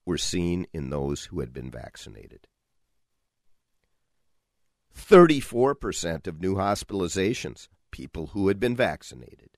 were 0.05 0.19
seen 0.19 0.67
in 0.73 0.91
those 0.91 1.27
who 1.27 1.41
had 1.41 1.53
been 1.53 1.71
vaccinated. 1.71 2.49
34% 4.97 6.27
of 6.27 6.41
new 6.41 6.57
hospitalizations, 6.57 7.69
people 7.91 8.29
who 8.29 8.49
had 8.49 8.59
been 8.59 8.77
vaccinated. 8.77 9.51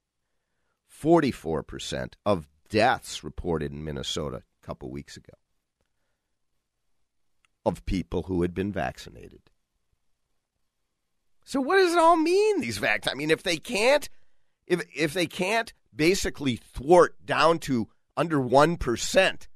44% 0.90 2.14
of 2.24 2.48
deaths 2.68 3.24
reported 3.24 3.72
in 3.72 3.84
Minnesota 3.84 4.42
a 4.62 4.66
couple 4.66 4.90
weeks 4.90 5.16
ago 5.16 5.34
of 7.66 7.86
people 7.86 8.24
who 8.24 8.42
had 8.42 8.52
been 8.54 8.70
vaccinated. 8.70 9.50
So 11.44 11.60
what 11.60 11.76
does 11.76 11.92
it 11.92 11.98
all 11.98 12.16
mean? 12.16 12.60
These 12.60 12.78
vaccines? 12.78 13.12
I 13.12 13.16
mean, 13.16 13.30
if 13.30 13.42
they 13.42 13.58
can't, 13.58 14.08
if 14.66 14.82
if 14.94 15.12
they 15.12 15.26
can't 15.26 15.72
basically 15.94 16.56
thwart 16.56 17.24
down 17.24 17.58
to 17.60 17.88
under 18.16 18.40
one 18.40 18.76
percent 18.76 19.48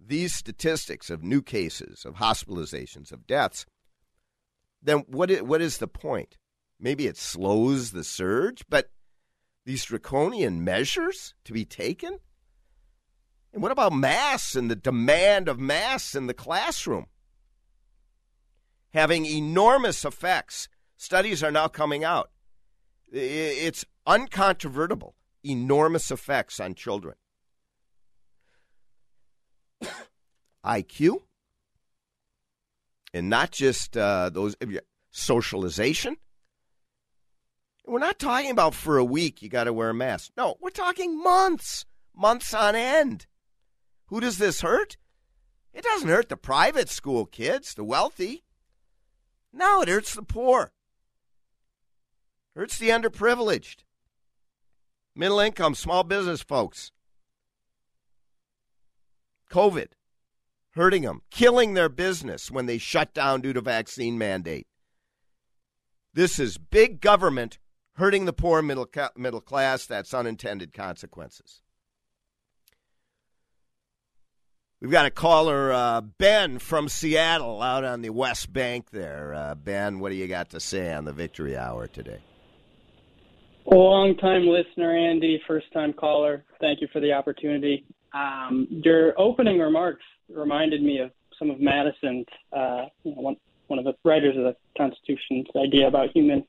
these 0.00 0.34
statistics 0.34 1.10
of 1.10 1.22
new 1.22 1.42
cases, 1.42 2.04
of 2.04 2.16
hospitalizations, 2.16 3.12
of 3.12 3.26
deaths, 3.26 3.66
then 4.82 5.04
what 5.06 5.30
is, 5.30 5.42
what 5.42 5.60
is 5.60 5.78
the 5.78 5.86
point? 5.86 6.38
Maybe 6.80 7.06
it 7.06 7.16
slows 7.16 7.92
the 7.92 8.02
surge, 8.02 8.64
but 8.68 8.90
these 9.64 9.84
draconian 9.84 10.64
measures 10.64 11.34
to 11.44 11.52
be 11.52 11.64
taken? 11.64 12.18
And 13.52 13.62
what 13.62 13.70
about 13.70 13.92
masks 13.92 14.56
and 14.56 14.70
the 14.70 14.76
demand 14.76 15.46
of 15.48 15.60
masks 15.60 16.14
in 16.14 16.26
the 16.26 16.34
classroom? 16.34 17.06
Having 18.92 19.26
enormous 19.26 20.04
effects 20.04 20.68
Studies 21.02 21.42
are 21.42 21.50
now 21.50 21.66
coming 21.66 22.04
out. 22.04 22.30
It's 23.10 23.84
uncontrovertible, 24.06 25.14
enormous 25.42 26.12
effects 26.12 26.60
on 26.60 26.76
children. 26.76 27.16
IQ, 30.64 31.22
and 33.12 33.28
not 33.28 33.50
just 33.50 33.96
uh, 33.96 34.30
those 34.30 34.54
socialization. 35.10 36.18
We're 37.84 37.98
not 37.98 38.20
talking 38.20 38.52
about 38.52 38.72
for 38.72 38.96
a 38.96 39.04
week 39.04 39.42
you 39.42 39.48
got 39.48 39.64
to 39.64 39.72
wear 39.72 39.90
a 39.90 39.94
mask. 39.94 40.30
No, 40.36 40.56
we're 40.60 40.70
talking 40.70 41.20
months, 41.20 41.84
months 42.14 42.54
on 42.54 42.76
end. 42.76 43.26
Who 44.06 44.20
does 44.20 44.38
this 44.38 44.60
hurt? 44.60 44.96
It 45.74 45.82
doesn't 45.82 46.08
hurt 46.08 46.28
the 46.28 46.36
private 46.36 46.88
school 46.88 47.26
kids, 47.26 47.74
the 47.74 47.82
wealthy. 47.82 48.44
No, 49.52 49.82
it 49.82 49.88
hurts 49.88 50.14
the 50.14 50.22
poor. 50.22 50.70
Hurts 52.54 52.78
the 52.78 52.90
underprivileged, 52.90 53.76
middle 55.14 55.40
income, 55.40 55.74
small 55.74 56.04
business 56.04 56.42
folks. 56.42 56.92
COVID 59.50 59.88
hurting 60.72 61.02
them, 61.02 61.22
killing 61.30 61.74
their 61.74 61.88
business 61.88 62.50
when 62.50 62.66
they 62.66 62.78
shut 62.78 63.14
down 63.14 63.40
due 63.40 63.52
to 63.52 63.60
vaccine 63.60 64.18
mandate. 64.18 64.66
This 66.14 66.38
is 66.38 66.58
big 66.58 67.00
government 67.00 67.58
hurting 67.94 68.24
the 68.24 68.32
poor 68.32 68.62
middle 68.62 68.88
middle 69.16 69.40
class. 69.40 69.86
That's 69.86 70.14
unintended 70.14 70.72
consequences. 70.72 71.62
We've 74.80 74.90
got 74.90 75.06
a 75.06 75.10
caller, 75.10 75.72
uh, 75.72 76.00
Ben 76.00 76.58
from 76.58 76.88
Seattle, 76.88 77.62
out 77.62 77.84
on 77.84 78.02
the 78.02 78.10
West 78.10 78.52
Bank 78.52 78.90
there. 78.90 79.32
Uh, 79.32 79.54
ben, 79.54 80.00
what 80.00 80.08
do 80.10 80.16
you 80.16 80.26
got 80.26 80.50
to 80.50 80.60
say 80.60 80.92
on 80.92 81.04
the 81.04 81.12
Victory 81.12 81.56
Hour 81.56 81.86
today? 81.86 82.18
Long 83.64 84.16
time 84.16 84.46
listener, 84.46 84.96
Andy, 84.96 85.40
first 85.46 85.72
time 85.72 85.92
caller. 85.92 86.44
Thank 86.60 86.80
you 86.80 86.88
for 86.92 87.00
the 87.00 87.12
opportunity. 87.12 87.84
Um, 88.12 88.66
your 88.70 89.18
opening 89.18 89.58
remarks 89.58 90.02
reminded 90.28 90.82
me 90.82 90.98
of 90.98 91.10
some 91.38 91.50
of 91.50 91.60
Madison's, 91.60 92.26
uh, 92.52 92.86
you 93.04 93.14
know, 93.14 93.20
one, 93.20 93.36
one 93.68 93.78
of 93.78 93.84
the 93.84 93.94
writers 94.04 94.36
of 94.36 94.42
the 94.42 94.56
Constitution's 94.76 95.46
idea 95.56 95.86
about 95.86 96.10
human 96.14 96.44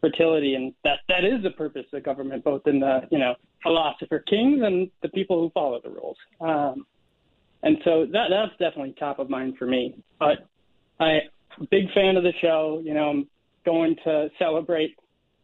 fertility, 0.00 0.54
and 0.54 0.72
that 0.84 1.00
that 1.08 1.24
is 1.24 1.42
the 1.42 1.50
purpose 1.50 1.86
of 1.92 2.02
government, 2.02 2.42
both 2.42 2.62
in 2.66 2.80
the 2.80 3.00
you 3.10 3.18
know 3.18 3.34
philosopher 3.62 4.20
kings 4.20 4.60
and 4.62 4.90
the 5.02 5.08
people 5.10 5.40
who 5.40 5.50
follow 5.50 5.80
the 5.82 5.90
rules. 5.90 6.16
Um, 6.40 6.86
and 7.62 7.78
so 7.84 8.06
that 8.12 8.28
that's 8.30 8.52
definitely 8.52 8.94
top 8.98 9.18
of 9.18 9.28
mind 9.28 9.56
for 9.58 9.66
me. 9.66 9.94
But 10.18 10.46
I 11.00 11.20
big 11.70 11.92
fan 11.92 12.16
of 12.16 12.22
the 12.22 12.32
show. 12.40 12.80
You 12.84 12.94
know, 12.94 13.10
I'm 13.10 13.28
going 13.64 13.96
to 14.04 14.28
celebrate 14.38 14.96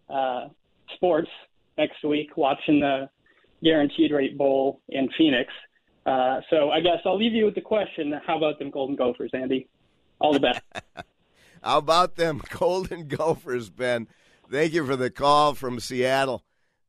uh, 0.09 0.49
sports 0.95 1.29
next 1.79 2.05
week, 2.05 2.37
watching 2.37 2.81
the 2.81 3.09
Guaranteed 3.63 4.13
Rate 4.13 4.37
Bowl 4.37 4.81
in 4.89 5.09
Phoenix. 5.17 5.53
Uh, 6.05 6.41
so 6.51 6.71
I 6.71 6.81
guess 6.81 6.99
I'll 7.05 7.17
leave 7.19 7.33
you 7.33 7.45
with 7.45 7.55
the 7.55 7.61
question: 7.61 8.13
How 8.27 8.37
about 8.37 8.59
them 8.59 8.71
Golden 8.71 8.97
Gophers, 8.97 9.31
Andy? 9.33 9.69
All 10.21 10.33
the 10.33 10.41
best. 10.41 10.61
How 11.63 11.79
about 11.79 12.17
them 12.17 12.43
Golden 12.51 13.07
Gophers, 13.07 13.71
Ben? 13.71 14.09
Thank 14.51 14.73
you 14.73 14.85
for 14.85 14.97
the 14.97 15.11
call 15.11 15.55
from 15.55 15.79
Seattle. 15.79 16.45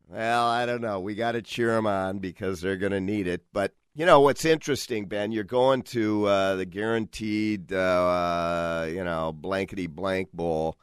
Well, 0.10 0.46
I 0.46 0.66
don't 0.66 0.82
know. 0.82 1.00
We 1.00 1.16
got 1.16 1.34
to 1.34 1.42
cheer 1.42 1.74
them 1.76 1.88
on 1.88 2.20
because 2.20 2.62
they're 2.62 2.78
going 2.78 2.92
to 2.92 3.02
need 3.02 3.28
it. 3.28 3.44
But 3.54 3.74
you 3.96 4.06
know 4.06 4.22
what's 4.22 4.46
interesting, 4.46 5.06
Ben? 5.06 5.32
You're 5.32 5.44
going 5.44 5.84
to 5.84 6.26
uh, 6.26 6.56
the 6.56 6.66
guaranteed, 6.66 7.72
uh, 7.72 8.88
you 8.90 9.04
know, 9.04 9.32
blankety 9.32 9.88
blank 9.88 10.32
bowl 10.34 10.78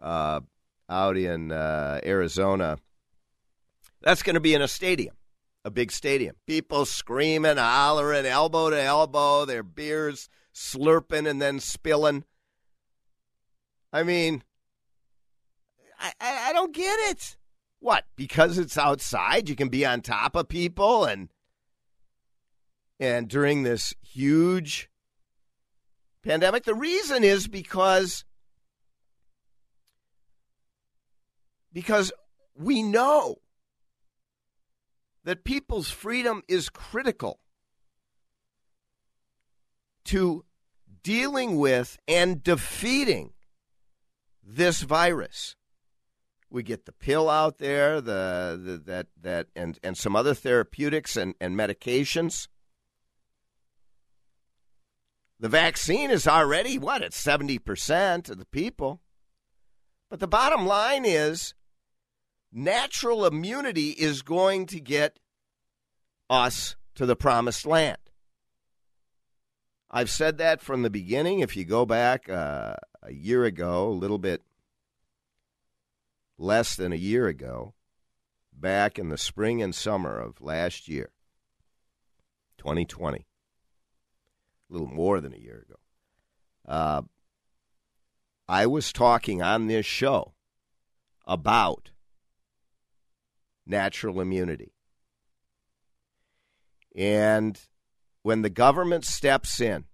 uh, 0.00 0.40
out 0.90 1.16
in 1.16 1.52
uh, 1.52 2.00
Arizona. 2.04 2.76
That's 4.02 4.22
going 4.22 4.34
to 4.34 4.40
be 4.40 4.54
in 4.54 4.62
a 4.62 4.68
stadium, 4.68 5.14
a 5.64 5.70
big 5.70 5.92
stadium. 5.92 6.36
People 6.46 6.84
screaming, 6.84 7.56
hollering, 7.56 8.26
elbow 8.26 8.70
to 8.70 8.82
elbow, 8.82 9.44
their 9.44 9.62
beers 9.62 10.28
slurping 10.54 11.28
and 11.28 11.40
then 11.40 11.60
spilling. 11.60 12.24
I 13.92 14.02
mean, 14.02 14.42
I, 15.98 16.12
I, 16.20 16.48
I 16.48 16.52
don't 16.52 16.74
get 16.74 16.98
it. 17.10 17.36
What? 17.78 18.04
Because 18.16 18.58
it's 18.58 18.76
outside, 18.76 19.48
you 19.48 19.56
can 19.56 19.68
be 19.68 19.86
on 19.86 20.00
top 20.02 20.36
of 20.36 20.48
people 20.48 21.04
and 21.04 21.28
and 22.98 23.28
during 23.28 23.62
this 23.62 23.94
huge 24.02 24.90
pandemic. 26.22 26.64
The 26.64 26.74
reason 26.74 27.24
is 27.24 27.48
because 27.48 28.24
because 31.72 32.12
we 32.54 32.82
know 32.82 33.36
that 35.24 35.44
people's 35.44 35.90
freedom 35.90 36.42
is 36.48 36.68
critical 36.68 37.40
to 40.04 40.44
dealing 41.02 41.56
with 41.56 41.98
and 42.08 42.42
defeating 42.42 43.32
this 44.42 44.82
virus. 44.82 45.56
We 46.48 46.62
get 46.62 46.84
the 46.84 46.92
pill 46.92 47.30
out 47.30 47.58
there, 47.58 48.00
the, 48.00 48.60
the 48.60 48.82
that 48.86 49.06
that 49.20 49.46
and, 49.54 49.78
and 49.84 49.96
some 49.96 50.16
other 50.16 50.34
therapeutics 50.34 51.16
and, 51.16 51.34
and 51.40 51.54
medications. 51.54 52.48
The 55.38 55.48
vaccine 55.48 56.10
is 56.10 56.26
already 56.26 56.76
what 56.76 57.02
at 57.02 57.14
seventy 57.14 57.58
percent 57.58 58.28
of 58.28 58.38
the 58.38 58.46
people. 58.46 59.00
But 60.10 60.18
the 60.18 60.26
bottom 60.26 60.66
line 60.66 61.04
is 61.04 61.54
natural 62.52 63.24
immunity 63.26 63.90
is 63.90 64.22
going 64.22 64.66
to 64.66 64.80
get 64.80 65.18
us 66.28 66.76
to 66.94 67.06
the 67.06 67.16
promised 67.16 67.66
land. 67.66 67.98
I've 69.90 70.10
said 70.10 70.38
that 70.38 70.60
from 70.60 70.82
the 70.82 70.90
beginning. 70.90 71.40
If 71.40 71.56
you 71.56 71.64
go 71.64 71.84
back 71.84 72.28
uh, 72.28 72.74
a 73.02 73.12
year 73.12 73.44
ago, 73.44 73.88
a 73.88 73.90
little 73.90 74.18
bit 74.18 74.42
less 76.38 76.76
than 76.76 76.92
a 76.92 76.96
year 76.96 77.26
ago, 77.26 77.74
back 78.52 78.98
in 78.98 79.08
the 79.08 79.18
spring 79.18 79.62
and 79.62 79.74
summer 79.74 80.18
of 80.18 80.40
last 80.40 80.88
year, 80.88 81.10
2020, 82.58 83.18
a 83.18 84.72
little 84.72 84.86
more 84.86 85.20
than 85.20 85.34
a 85.34 85.38
year 85.38 85.64
ago, 85.66 85.78
uh, 86.68 87.02
I 88.48 88.66
was 88.66 88.92
talking 88.92 89.42
on 89.42 89.66
this 89.66 89.86
show 89.86 90.34
about 91.26 91.89
natural 93.66 94.20
immunity. 94.20 94.72
And 96.96 97.58
when 98.22 98.42
the 98.42 98.50
government 98.50 99.04
steps 99.04 99.60
in, 99.60 99.84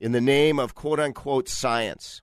in 0.00 0.12
the 0.12 0.20
name 0.20 0.58
of 0.58 0.74
quote 0.74 1.00
unquote 1.00 1.48
science, 1.48 2.22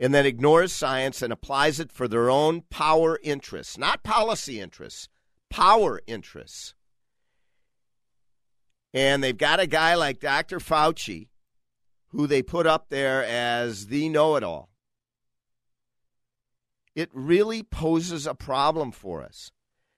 and 0.00 0.12
then 0.12 0.26
ignores 0.26 0.72
science 0.72 1.22
and 1.22 1.32
applies 1.32 1.78
it 1.78 1.92
for 1.92 2.08
their 2.08 2.30
own 2.30 2.62
power 2.70 3.20
interests, 3.22 3.78
not 3.78 4.02
policy 4.02 4.60
interests, 4.60 5.08
power 5.50 6.00
interests. 6.06 6.74
And 8.94 9.22
they've 9.22 9.36
got 9.36 9.60
a 9.60 9.66
guy 9.66 9.94
like 9.94 10.18
Dr. 10.18 10.58
Fauci, 10.58 11.28
who 12.08 12.26
they 12.26 12.42
put 12.42 12.66
up 12.66 12.88
there 12.88 13.24
as 13.24 13.86
the 13.86 14.08
know 14.08 14.36
it 14.36 14.42
all. 14.42 14.71
It 16.94 17.10
really 17.12 17.62
poses 17.62 18.26
a 18.26 18.34
problem 18.34 18.92
for 18.92 19.22
us 19.22 19.50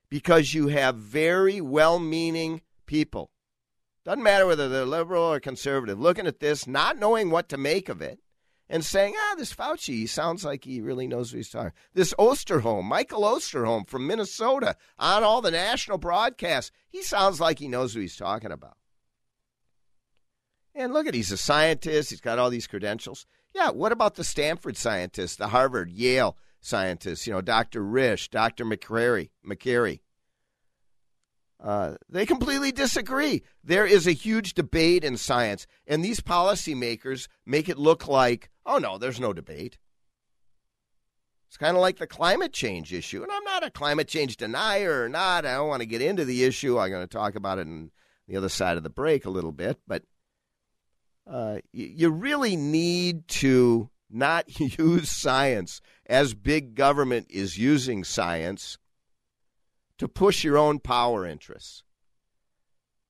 because 0.08 0.54
you 0.54 0.68
have 0.68 0.96
very 0.96 1.60
well 1.60 1.98
meaning 1.98 2.60
people. 2.86 3.30
Doesn't 4.04 4.22
matter 4.22 4.46
whether 4.46 4.68
they're 4.68 4.84
liberal 4.84 5.24
or 5.24 5.40
conservative, 5.40 5.98
looking 5.98 6.26
at 6.26 6.40
this, 6.40 6.66
not 6.66 6.98
knowing 6.98 7.30
what 7.30 7.48
to 7.48 7.56
make 7.56 7.88
of 7.88 8.02
it, 8.02 8.20
and 8.68 8.84
saying, 8.84 9.14
ah, 9.16 9.34
this 9.36 9.54
Fauci 9.54 9.94
he 9.94 10.06
sounds 10.06 10.44
like 10.44 10.64
he 10.64 10.80
really 10.80 11.06
knows 11.06 11.32
what 11.32 11.38
he's 11.38 11.50
talking. 11.50 11.72
This 11.94 12.14
Osterholm, 12.14 12.84
Michael 12.84 13.22
Osterholm 13.22 13.88
from 13.88 14.06
Minnesota, 14.06 14.76
on 14.98 15.22
all 15.22 15.42
the 15.42 15.50
national 15.50 15.98
broadcasts, 15.98 16.70
he 16.88 17.02
sounds 17.02 17.40
like 17.40 17.58
he 17.58 17.68
knows 17.68 17.94
what 17.94 18.02
he's 18.02 18.16
talking 18.16 18.52
about. 18.52 18.76
And 20.74 20.92
look 20.92 21.06
at, 21.06 21.14
he's 21.14 21.30
a 21.30 21.36
scientist. 21.36 22.10
He's 22.10 22.20
got 22.20 22.38
all 22.38 22.50
these 22.50 22.66
credentials. 22.66 23.26
Yeah, 23.54 23.70
what 23.70 23.92
about 23.92 24.16
the 24.16 24.24
Stanford 24.24 24.76
scientists, 24.76 25.36
the 25.36 25.48
Harvard, 25.48 25.90
Yale 25.90 26.36
scientists? 26.64 27.26
You 27.26 27.34
know, 27.34 27.40
Dr. 27.40 27.82
Risch, 27.82 28.30
Dr. 28.30 28.64
McCrary, 28.64 29.30
McCary. 29.46 30.00
Uh, 31.62 31.94
they 32.08 32.26
completely 32.26 32.72
disagree. 32.72 33.42
There 33.62 33.86
is 33.86 34.06
a 34.06 34.12
huge 34.12 34.54
debate 34.54 35.04
in 35.04 35.16
science, 35.16 35.66
and 35.86 36.04
these 36.04 36.20
policymakers 36.20 37.28
make 37.46 37.68
it 37.68 37.78
look 37.78 38.06
like, 38.06 38.50
oh 38.66 38.78
no, 38.78 38.98
there's 38.98 39.20
no 39.20 39.32
debate. 39.32 39.78
It's 41.48 41.56
kind 41.56 41.76
of 41.76 41.80
like 41.80 41.98
the 41.98 42.06
climate 42.08 42.52
change 42.52 42.92
issue. 42.92 43.22
And 43.22 43.30
I'm 43.30 43.44
not 43.44 43.64
a 43.64 43.70
climate 43.70 44.08
change 44.08 44.36
denier 44.36 45.04
or 45.04 45.08
not. 45.08 45.46
I 45.46 45.54
don't 45.54 45.68
want 45.68 45.82
to 45.82 45.86
get 45.86 46.02
into 46.02 46.24
the 46.24 46.42
issue. 46.42 46.80
I'm 46.80 46.90
going 46.90 47.06
to 47.06 47.06
talk 47.06 47.36
about 47.36 47.58
it 47.58 47.68
on 47.68 47.92
the 48.26 48.36
other 48.36 48.48
side 48.48 48.76
of 48.76 48.82
the 48.82 48.90
break 48.90 49.24
a 49.24 49.30
little 49.30 49.52
bit. 49.52 49.78
But 49.86 50.02
uh, 51.30 51.58
you 51.72 52.10
really 52.10 52.56
need 52.56 53.28
to 53.28 53.88
not 54.14 54.60
use 54.78 55.10
science 55.10 55.80
as 56.06 56.34
big 56.34 56.74
government 56.74 57.26
is 57.30 57.58
using 57.58 58.04
science 58.04 58.78
to 59.98 60.08
push 60.08 60.44
your 60.44 60.58
own 60.58 60.78
power 60.78 61.26
interests. 61.26 61.82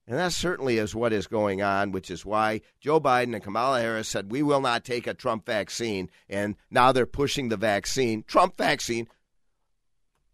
And 0.07 0.19
that 0.19 0.33
certainly 0.33 0.77
is 0.77 0.95
what 0.95 1.15
is 1.15 1.27
going 1.27 1.63
on, 1.63 1.91
which 1.91 2.11
is 2.11 2.27
why 2.27 2.61
Joe 2.79 3.01
Biden 3.01 3.35
and 3.35 3.43
Kamala 3.43 3.81
Harris 3.81 4.09
said, 4.09 4.31
We 4.31 4.43
will 4.43 4.61
not 4.61 4.85
take 4.85 5.07
a 5.07 5.15
Trump 5.15 5.47
vaccine. 5.47 6.11
And 6.29 6.57
now 6.71 6.93
they're 6.93 7.07
pushing 7.07 7.49
the 7.49 7.57
vaccine, 7.57 8.23
Trump 8.27 8.57
vaccine, 8.57 9.09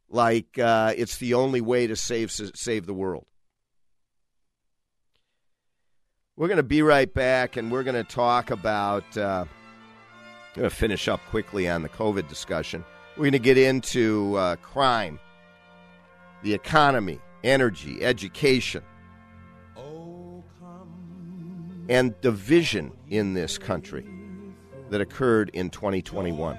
like 0.08 0.58
uh, 0.58 0.92
it's 0.96 1.18
the 1.18 1.34
only 1.34 1.60
way 1.60 1.86
to 1.86 1.94
save, 1.94 2.32
save 2.32 2.86
the 2.86 2.94
world. 2.94 3.26
We're 6.36 6.48
going 6.48 6.56
to 6.56 6.62
be 6.64 6.82
right 6.82 7.12
back, 7.12 7.56
and 7.56 7.70
we're 7.70 7.84
going 7.84 8.02
to 8.02 8.02
talk 8.02 8.50
about. 8.50 9.16
Uh, 9.16 9.44
going 10.54 10.68
to 10.68 10.74
finish 10.74 11.08
up 11.08 11.20
quickly 11.30 11.68
on 11.68 11.82
the 11.82 11.88
COVID 11.88 12.28
discussion. 12.28 12.84
We're 13.16 13.24
going 13.24 13.32
to 13.32 13.38
get 13.38 13.58
into 13.58 14.36
uh, 14.36 14.56
crime, 14.56 15.18
the 16.42 16.54
economy, 16.54 17.20
energy, 17.44 18.02
education. 18.02 18.82
and 21.90 22.18
division 22.20 22.92
in 23.08 23.34
this 23.34 23.58
country 23.58 24.06
that 24.90 25.00
occurred 25.00 25.50
in 25.52 25.70
2021. 25.70 26.56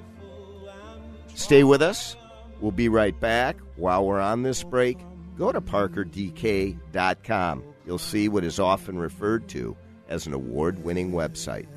Stay 1.34 1.64
with 1.64 1.82
us. 1.82 2.18
We'll 2.60 2.72
be 2.72 2.90
right 2.90 3.18
back. 3.18 3.56
While 3.78 4.06
we're 4.06 4.20
on 4.20 4.44
this 4.44 4.62
break, 4.62 4.98
go 5.38 5.54
to 5.54 5.62
parkerdk.com. 5.62 7.64
You'll 7.86 7.98
see 7.98 8.28
what 8.28 8.44
is 8.44 8.60
often 8.60 9.00
referred 9.00 9.48
to 9.50 9.78
as 10.10 10.28
an 10.28 10.34
award 10.34 10.84
winning 10.84 11.14
website. 11.14 11.68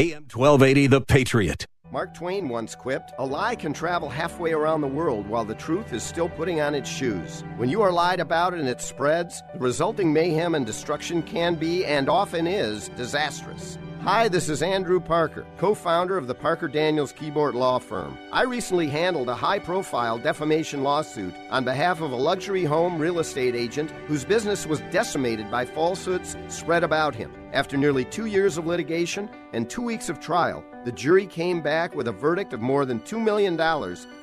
AM 0.00 0.22
1280, 0.32 0.86
The 0.86 1.02
Patriot. 1.02 1.66
Mark 1.92 2.14
Twain 2.14 2.48
once 2.48 2.74
quipped, 2.74 3.12
A 3.18 3.26
lie 3.26 3.54
can 3.54 3.74
travel 3.74 4.08
halfway 4.08 4.52
around 4.52 4.80
the 4.80 4.86
world 4.86 5.28
while 5.28 5.44
the 5.44 5.54
truth 5.54 5.92
is 5.92 6.02
still 6.02 6.30
putting 6.30 6.58
on 6.58 6.74
its 6.74 6.88
shoes. 6.88 7.44
When 7.58 7.68
you 7.68 7.82
are 7.82 7.92
lied 7.92 8.18
about 8.18 8.54
and 8.54 8.66
it 8.66 8.80
spreads, 8.80 9.42
the 9.52 9.58
resulting 9.58 10.10
mayhem 10.10 10.54
and 10.54 10.64
destruction 10.64 11.22
can 11.22 11.54
be, 11.54 11.84
and 11.84 12.08
often 12.08 12.46
is, 12.46 12.88
disastrous. 12.96 13.76
Hi, 14.04 14.28
this 14.28 14.48
is 14.48 14.62
Andrew 14.62 14.98
Parker, 14.98 15.44
co 15.58 15.74
founder 15.74 16.16
of 16.16 16.26
the 16.26 16.34
Parker 16.34 16.68
Daniels 16.68 17.12
Kibort 17.12 17.52
Law 17.52 17.78
Firm. 17.78 18.16
I 18.32 18.44
recently 18.44 18.88
handled 18.88 19.28
a 19.28 19.34
high 19.34 19.58
profile 19.58 20.16
defamation 20.16 20.82
lawsuit 20.82 21.34
on 21.50 21.64
behalf 21.64 22.00
of 22.00 22.10
a 22.10 22.16
luxury 22.16 22.64
home 22.64 22.98
real 22.98 23.18
estate 23.18 23.54
agent 23.54 23.90
whose 24.06 24.24
business 24.24 24.66
was 24.66 24.80
decimated 24.90 25.50
by 25.50 25.66
falsehoods 25.66 26.34
spread 26.48 26.82
about 26.82 27.14
him. 27.14 27.30
After 27.52 27.76
nearly 27.76 28.06
two 28.06 28.24
years 28.24 28.56
of 28.56 28.66
litigation 28.66 29.28
and 29.52 29.68
two 29.68 29.82
weeks 29.82 30.08
of 30.08 30.18
trial, 30.18 30.64
the 30.86 30.92
jury 30.92 31.26
came 31.26 31.60
back 31.60 31.94
with 31.94 32.08
a 32.08 32.12
verdict 32.12 32.54
of 32.54 32.62
more 32.62 32.86
than 32.86 33.00
$2 33.00 33.22
million 33.22 33.58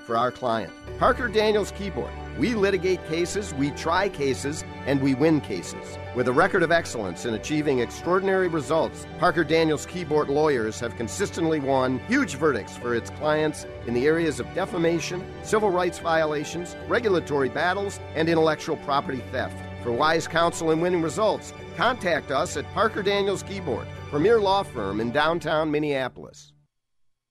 for 0.07 0.17
our 0.17 0.31
client. 0.31 0.73
Parker 0.97 1.27
Daniels 1.27 1.71
Kibort. 1.73 2.11
We 2.39 2.55
litigate 2.55 3.07
cases, 3.07 3.53
we 3.53 3.69
try 3.71 4.09
cases, 4.09 4.63
and 4.87 5.03
we 5.03 5.13
win 5.13 5.39
cases. 5.39 5.99
With 6.17 6.27
a 6.27 6.33
record 6.33 6.63
of 6.63 6.71
excellence 6.71 7.25
in 7.25 7.35
achieving 7.35 7.77
extraordinary 7.77 8.47
results, 8.47 9.05
Parker 9.19 9.43
Daniels 9.43 9.85
Kibort 9.85 10.29
lawyers 10.29 10.79
have 10.79 10.95
consistently 10.95 11.59
won 11.59 11.99
huge 12.07 12.37
verdicts 12.37 12.75
for 12.75 12.95
its 12.95 13.11
clients 13.11 13.67
in 13.85 13.93
the 13.93 14.07
areas 14.07 14.39
of 14.39 14.51
defamation, 14.55 15.23
civil 15.43 15.69
rights 15.69 15.99
violations, 15.99 16.75
regulatory 16.87 17.49
battles, 17.49 17.99
and 18.15 18.29
intellectual 18.29 18.77
property 18.77 19.21
theft. 19.31 19.55
For 19.83 19.91
wise 19.91 20.27
counsel 20.27 20.71
and 20.71 20.81
winning 20.81 21.03
results, 21.03 21.53
contact 21.75 22.31
us 22.31 22.57
at 22.57 22.65
Parker 22.73 23.03
Daniels 23.03 23.43
Kibort, 23.43 23.85
premier 24.09 24.39
law 24.39 24.63
firm 24.63 24.99
in 24.99 25.11
downtown 25.11 25.69
Minneapolis. 25.69 26.51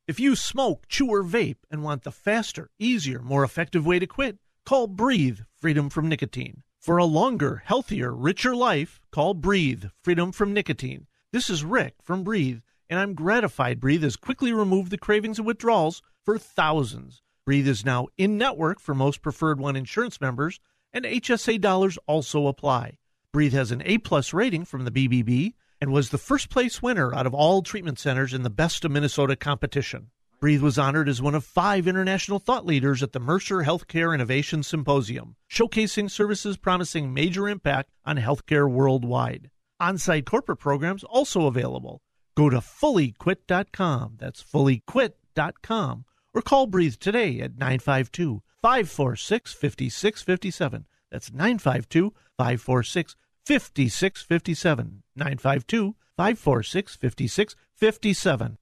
If 0.06 0.20
you 0.20 0.36
smoke, 0.36 0.86
chew, 0.86 1.08
or 1.08 1.24
vape 1.24 1.58
and 1.72 1.82
want 1.82 2.04
the 2.04 2.12
faster, 2.12 2.70
easier, 2.78 3.20
more 3.20 3.42
effective 3.42 3.84
way 3.84 3.98
to 3.98 4.06
quit, 4.06 4.36
call 4.64 4.86
Breathe 4.86 5.40
Freedom 5.58 5.90
from 5.90 6.08
Nicotine. 6.08 6.62
For 6.86 6.98
a 6.98 7.04
longer, 7.04 7.64
healthier, 7.64 8.14
richer 8.14 8.54
life, 8.54 9.00
call 9.10 9.34
Breathe 9.34 9.86
Freedom 10.04 10.30
from 10.30 10.52
Nicotine. 10.52 11.08
This 11.32 11.50
is 11.50 11.64
Rick 11.64 11.96
from 12.00 12.22
Breathe, 12.22 12.60
and 12.88 13.00
I'm 13.00 13.14
gratified 13.14 13.80
Breathe 13.80 14.04
has 14.04 14.14
quickly 14.14 14.52
removed 14.52 14.92
the 14.92 14.96
cravings 14.96 15.38
and 15.38 15.46
withdrawals 15.48 16.00
for 16.24 16.38
thousands. 16.38 17.22
Breathe 17.44 17.66
is 17.66 17.84
now 17.84 18.06
in 18.16 18.38
network 18.38 18.78
for 18.78 18.94
most 18.94 19.20
Preferred 19.20 19.58
One 19.58 19.74
insurance 19.74 20.20
members, 20.20 20.60
and 20.92 21.04
HSA 21.04 21.60
dollars 21.60 21.98
also 22.06 22.46
apply. 22.46 22.98
Breathe 23.32 23.52
has 23.52 23.72
an 23.72 23.82
A 23.84 23.98
plus 23.98 24.32
rating 24.32 24.64
from 24.64 24.84
the 24.84 24.92
BBB 24.92 25.54
and 25.80 25.92
was 25.92 26.10
the 26.10 26.18
first 26.18 26.50
place 26.50 26.80
winner 26.80 27.12
out 27.12 27.26
of 27.26 27.34
all 27.34 27.62
treatment 27.62 27.98
centers 27.98 28.32
in 28.32 28.44
the 28.44 28.48
Best 28.48 28.84
of 28.84 28.92
Minnesota 28.92 29.34
competition. 29.34 30.12
Breathe 30.38 30.62
was 30.62 30.78
honored 30.78 31.08
as 31.08 31.22
one 31.22 31.34
of 31.34 31.44
five 31.44 31.88
international 31.88 32.38
thought 32.38 32.66
leaders 32.66 33.02
at 33.02 33.12
the 33.12 33.20
Mercer 33.20 33.62
Healthcare 33.62 34.14
Innovation 34.14 34.62
Symposium, 34.62 35.36
showcasing 35.50 36.10
services 36.10 36.58
promising 36.58 37.14
major 37.14 37.48
impact 37.48 37.90
on 38.04 38.18
healthcare 38.18 38.70
worldwide. 38.70 39.50
On 39.80 39.96
site 39.96 40.26
corporate 40.26 40.58
programs 40.58 41.04
also 41.04 41.46
available. 41.46 42.02
Go 42.36 42.50
to 42.50 42.58
fullyquit.com. 42.58 44.16
That's 44.18 44.42
fullyquit.com. 44.42 46.04
Or 46.34 46.42
call 46.42 46.66
Breathe 46.66 46.96
today 46.96 47.40
at 47.40 47.56
952 47.56 48.42
546 48.60 49.54
5657. 49.54 50.84
That's 51.10 51.32
952 51.32 52.12
546 52.36 53.16
5657. 53.46 55.02
952 55.16 55.94
546 56.16 56.96
5657. 56.96 58.58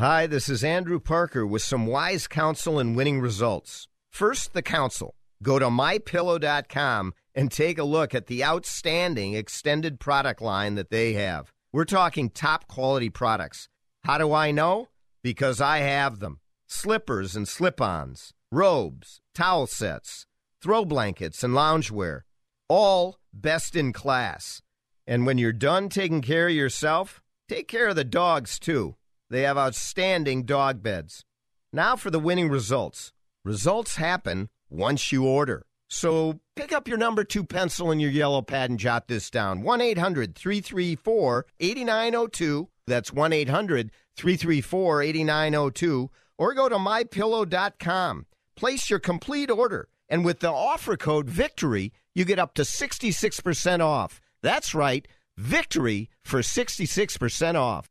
Hi, 0.00 0.26
this 0.26 0.48
is 0.48 0.64
Andrew 0.64 0.98
Parker 0.98 1.46
with 1.46 1.60
some 1.60 1.86
wise 1.86 2.26
counsel 2.26 2.78
and 2.78 2.96
winning 2.96 3.20
results. 3.20 3.86
First, 4.08 4.54
the 4.54 4.62
counsel. 4.62 5.14
Go 5.42 5.58
to 5.58 5.66
mypillow.com 5.66 7.12
and 7.34 7.52
take 7.52 7.76
a 7.76 7.84
look 7.84 8.14
at 8.14 8.26
the 8.26 8.42
outstanding 8.42 9.34
extended 9.34 10.00
product 10.00 10.40
line 10.40 10.74
that 10.76 10.88
they 10.88 11.12
have. 11.12 11.52
We're 11.70 11.84
talking 11.84 12.30
top 12.30 12.66
quality 12.66 13.10
products. 13.10 13.68
How 14.04 14.16
do 14.16 14.32
I 14.32 14.52
know? 14.52 14.88
Because 15.22 15.60
I 15.60 15.80
have 15.80 16.18
them. 16.18 16.40
Slippers 16.66 17.36
and 17.36 17.46
slip 17.46 17.78
ons, 17.78 18.32
robes, 18.50 19.20
towel 19.34 19.66
sets, 19.66 20.24
throw 20.62 20.86
blankets, 20.86 21.44
and 21.44 21.52
loungewear. 21.52 22.22
All 22.70 23.18
best 23.34 23.76
in 23.76 23.92
class. 23.92 24.62
And 25.06 25.26
when 25.26 25.36
you're 25.36 25.52
done 25.52 25.90
taking 25.90 26.22
care 26.22 26.48
of 26.48 26.54
yourself, 26.54 27.20
take 27.50 27.68
care 27.68 27.88
of 27.88 27.96
the 27.96 28.04
dogs 28.04 28.58
too. 28.58 28.94
They 29.30 29.42
have 29.42 29.56
outstanding 29.56 30.42
dog 30.42 30.82
beds. 30.82 31.24
Now 31.72 31.94
for 31.94 32.10
the 32.10 32.18
winning 32.18 32.50
results. 32.50 33.12
Results 33.44 33.96
happen 33.96 34.48
once 34.68 35.12
you 35.12 35.24
order. 35.24 35.64
So 35.88 36.40
pick 36.56 36.72
up 36.72 36.88
your 36.88 36.98
number 36.98 37.24
two 37.24 37.44
pencil 37.44 37.90
and 37.90 38.00
your 38.00 38.10
yellow 38.10 38.42
pad 38.42 38.70
and 38.70 38.78
jot 38.78 39.08
this 39.08 39.30
down 39.30 39.62
1 39.62 39.80
800 39.80 40.34
334 40.34 41.46
8902. 41.60 42.68
That's 42.86 43.12
1 43.12 43.32
800 43.32 43.90
334 44.16 45.02
8902. 45.02 46.10
Or 46.36 46.54
go 46.54 46.68
to 46.68 46.76
mypillow.com. 46.76 48.26
Place 48.56 48.90
your 48.90 48.98
complete 48.98 49.50
order. 49.50 49.88
And 50.08 50.24
with 50.24 50.40
the 50.40 50.50
offer 50.50 50.96
code 50.96 51.28
VICTORY, 51.28 51.92
you 52.14 52.24
get 52.24 52.40
up 52.40 52.54
to 52.54 52.62
66% 52.62 53.80
off. 53.80 54.20
That's 54.42 54.74
right, 54.74 55.06
VICTORY 55.38 56.08
for 56.24 56.40
66% 56.40 57.54
off. 57.54 57.90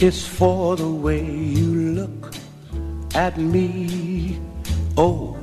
Is 0.00 0.26
for 0.26 0.76
the 0.76 0.88
way 0.88 1.24
you 1.24 1.74
look 1.94 2.32
at 3.14 3.36
me. 3.36 4.38
Oh, 4.96 5.36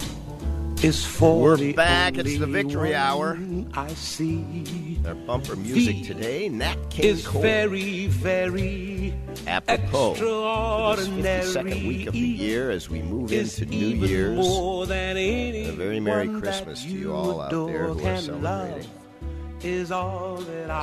is 0.82 1.04
for 1.04 1.42
We're 1.42 1.58
the 1.58 1.74
back. 1.74 2.18
It's 2.18 2.38
the 2.38 2.46
victory 2.46 2.96
hour. 2.96 3.38
I 3.74 3.90
see. 3.90 5.00
Our 5.06 5.16
bumper 5.16 5.56
music 5.56 5.98
V 5.98 6.04
today, 6.04 6.50
Nat 6.50 6.78
King 6.90 7.06
is 7.06 7.28
Cole. 7.28 7.42
very, 7.42 8.08
very 8.08 9.14
apropos 9.46 10.14
this 10.14 11.06
extraordinary. 11.06 11.46
52nd 11.46 11.88
week 11.88 12.08
of 12.08 12.14
the 12.14 12.20
year 12.20 12.72
as 12.72 12.90
we 12.90 13.02
move 13.02 13.32
Is 13.34 13.60
into 13.60 13.76
New 13.76 14.08
Year's. 14.08 14.38
more 14.38 14.86
than 14.86 15.18
And 15.18 15.56
a 15.70 15.72
very 15.74 16.00
Merry 16.00 16.28
Christmas 16.40 16.82
to 16.84 16.90
you 16.90 17.14
all 17.14 17.42
out 17.42 17.52
there 17.52 17.88
who 17.88 18.06
are 18.06 18.18
celebrating. 18.18 18.42
love 18.42 18.78
Is 18.78 18.86
all 18.86 18.92
that 18.92 19.05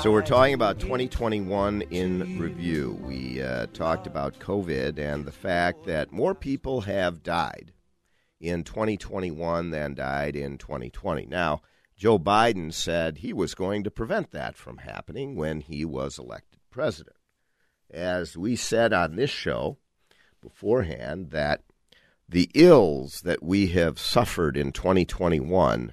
So 0.03 0.11
we're 0.11 0.23
talking 0.23 0.55
about 0.55 0.81
2021 0.81 1.83
in 1.91 2.39
review. 2.39 2.99
We 3.03 3.43
uh, 3.43 3.67
talked 3.73 4.07
about 4.07 4.39
COVID 4.41 4.99
and 4.99 5.25
the 5.25 5.33
fact 5.33 5.85
that 5.85 6.11
more 6.13 6.35
people 6.35 6.83
have 6.83 7.23
died 7.23 7.73
in 8.41 8.65
2021 8.65 9.71
than 9.71 9.95
died 9.95 10.35
in 10.37 10.59
2020. 10.59 11.27
Now, 11.27 11.63
Joe 11.97 12.19
Biden 12.19 12.73
said 12.73 13.19
he 13.19 13.33
was 13.33 13.55
going 13.55 13.85
to 13.85 13.91
prevent 13.91 14.33
that 14.33 14.57
from 14.57 14.79
happening 14.79 15.37
when 15.37 15.61
he 15.61 15.85
was 15.85 16.19
elected 16.19 16.59
president. 16.71 17.17
As 17.91 18.37
we 18.37 18.57
said 18.57 18.93
on 18.93 19.15
this 19.15 19.31
show 19.31 19.79
beforehand, 20.41 21.31
that 21.31 21.63
the 22.29 22.51
ills 22.55 23.21
that 23.21 23.43
we 23.43 23.69
have 23.69 23.99
suffered 23.99 24.57
in 24.57 24.73
2021 24.73 25.93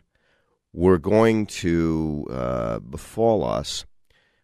were 0.73 0.97
going 0.97 1.45
to 1.45 2.27
uh, 2.29 2.79
befall 2.79 3.43
us. 3.43 3.85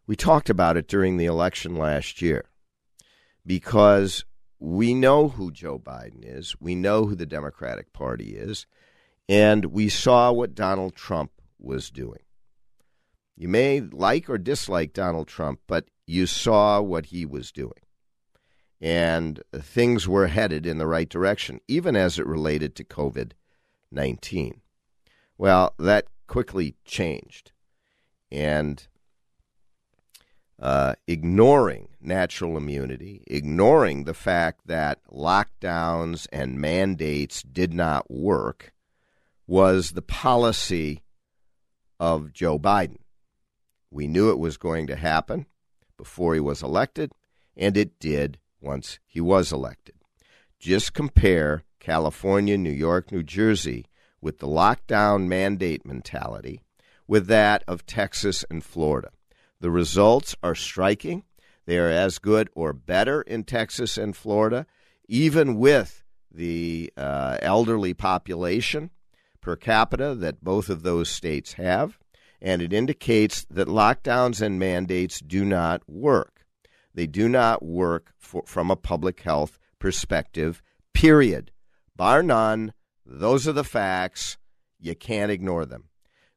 We 0.08 0.16
talked 0.16 0.50
about 0.50 0.78
it 0.78 0.88
during 0.88 1.18
the 1.18 1.26
election 1.26 1.76
last 1.76 2.22
year 2.22 2.46
because 3.46 4.26
we 4.60 4.94
know 4.94 5.30
who 5.30 5.52
Joe 5.52 5.80
Biden 5.80 6.24
is, 6.24 6.56
we 6.60 6.76
know 6.76 7.06
who 7.06 7.16
the 7.16 7.26
Democratic 7.26 7.94
Party 7.94 8.36
is, 8.36 8.66
and 9.28 9.66
we 9.66 9.90
saw 9.90 10.32
what 10.32 10.56
Donald 10.56 10.96
Trump 10.96 11.32
was 11.60 11.90
doing. 11.90 12.22
You 13.36 13.48
may 13.48 13.82
like 13.82 14.30
or 14.30 14.38
dislike 14.38 14.94
Donald 14.94 15.28
Trump, 15.28 15.60
but 15.68 15.90
you 16.08 16.26
saw 16.26 16.82
what 16.82 17.08
he 17.08 17.26
was 17.26 17.52
doing. 17.52 17.74
And 18.80 19.42
things 19.54 20.08
were 20.08 20.28
headed 20.28 20.66
in 20.66 20.78
the 20.78 20.88
right 20.88 21.10
direction, 21.10 21.60
even 21.68 21.96
as 21.96 22.20
it 22.20 22.26
related 22.26 22.76
to 22.76 22.84
COVID 22.84 23.32
19. 23.92 24.62
Well, 25.38 25.74
that 25.80 26.08
quickly 26.28 26.76
changed. 26.86 27.52
And 28.32 28.86
uh, 30.60 30.96
ignoring 31.08 31.90
natural 32.00 32.58
immunity, 32.58 33.24
ignoring 33.28 34.04
the 34.04 34.14
fact 34.14 34.68
that 34.68 35.00
lockdowns 35.12 36.28
and 36.32 36.60
mandates 36.60 37.44
did 37.44 37.74
not 37.74 38.10
work, 38.10 38.74
was 39.48 39.92
the 39.92 40.02
policy 40.02 41.04
of 42.00 42.34
Joe 42.34 42.58
Biden. 42.58 43.00
We 43.92 44.08
knew 44.08 44.32
it 44.32 44.40
was 44.40 44.58
going 44.58 44.88
to 44.88 44.96
happen 44.96 45.46
before 45.98 46.34
he 46.34 46.40
was 46.40 46.64
elected, 46.64 47.12
and 47.56 47.78
it 47.78 48.00
did 48.00 48.38
once 48.60 49.00
he 49.06 49.22
was 49.22 49.52
elected. 49.52 49.96
Just 50.60 50.94
compare 50.94 51.64
California, 51.80 52.58
New 52.58 52.72
York, 52.72 53.12
New 53.12 53.24
Jersey 53.24 53.86
with 54.26 54.40
the 54.40 54.48
lockdown 54.48 55.28
mandate 55.28 55.86
mentality 55.86 56.60
with 57.08 57.28
that 57.28 57.64
of 57.68 57.86
Texas 57.86 58.44
and 58.50 58.64
Florida. 58.64 59.12
The 59.60 59.70
results 59.70 60.36
are 60.42 60.56
striking. 60.56 61.26
They 61.68 61.78
are 61.78 61.92
as 61.92 62.18
good 62.18 62.50
or 62.56 62.74
better 62.74 63.22
in 63.22 63.44
Texas 63.44 64.00
and 64.00 64.18
Florida, 64.18 64.66
even 65.08 65.60
with 65.60 66.04
the 66.32 66.92
uh, 66.98 67.38
elderly 67.40 67.94
population 67.94 68.90
per 69.42 69.56
capita 69.56 70.16
that 70.16 70.44
both 70.44 70.70
of 70.70 70.82
those 70.82 71.08
states 71.08 71.54
have. 71.54 72.00
And 72.42 72.64
it 72.64 72.74
indicates 72.74 73.46
that 73.52 73.68
lockdowns 73.68 74.42
and 74.42 74.58
mandates 74.58 75.20
do 75.20 75.46
not 75.46 75.88
work. 75.88 76.48
They 76.96 77.06
do 77.06 77.30
not 77.30 77.64
work 77.64 78.12
for, 78.18 78.42
from 78.48 78.72
a 78.72 78.76
public 78.76 79.22
health 79.22 79.60
perspective, 79.78 80.64
period. 80.96 81.52
Bar 81.96 82.24
none. 82.24 82.74
Those 83.06 83.48
are 83.48 83.54
the 83.54 83.64
facts. 83.64 84.38
You 84.80 84.96
can't 84.96 85.32
ignore 85.32 85.66
them. 85.66 85.90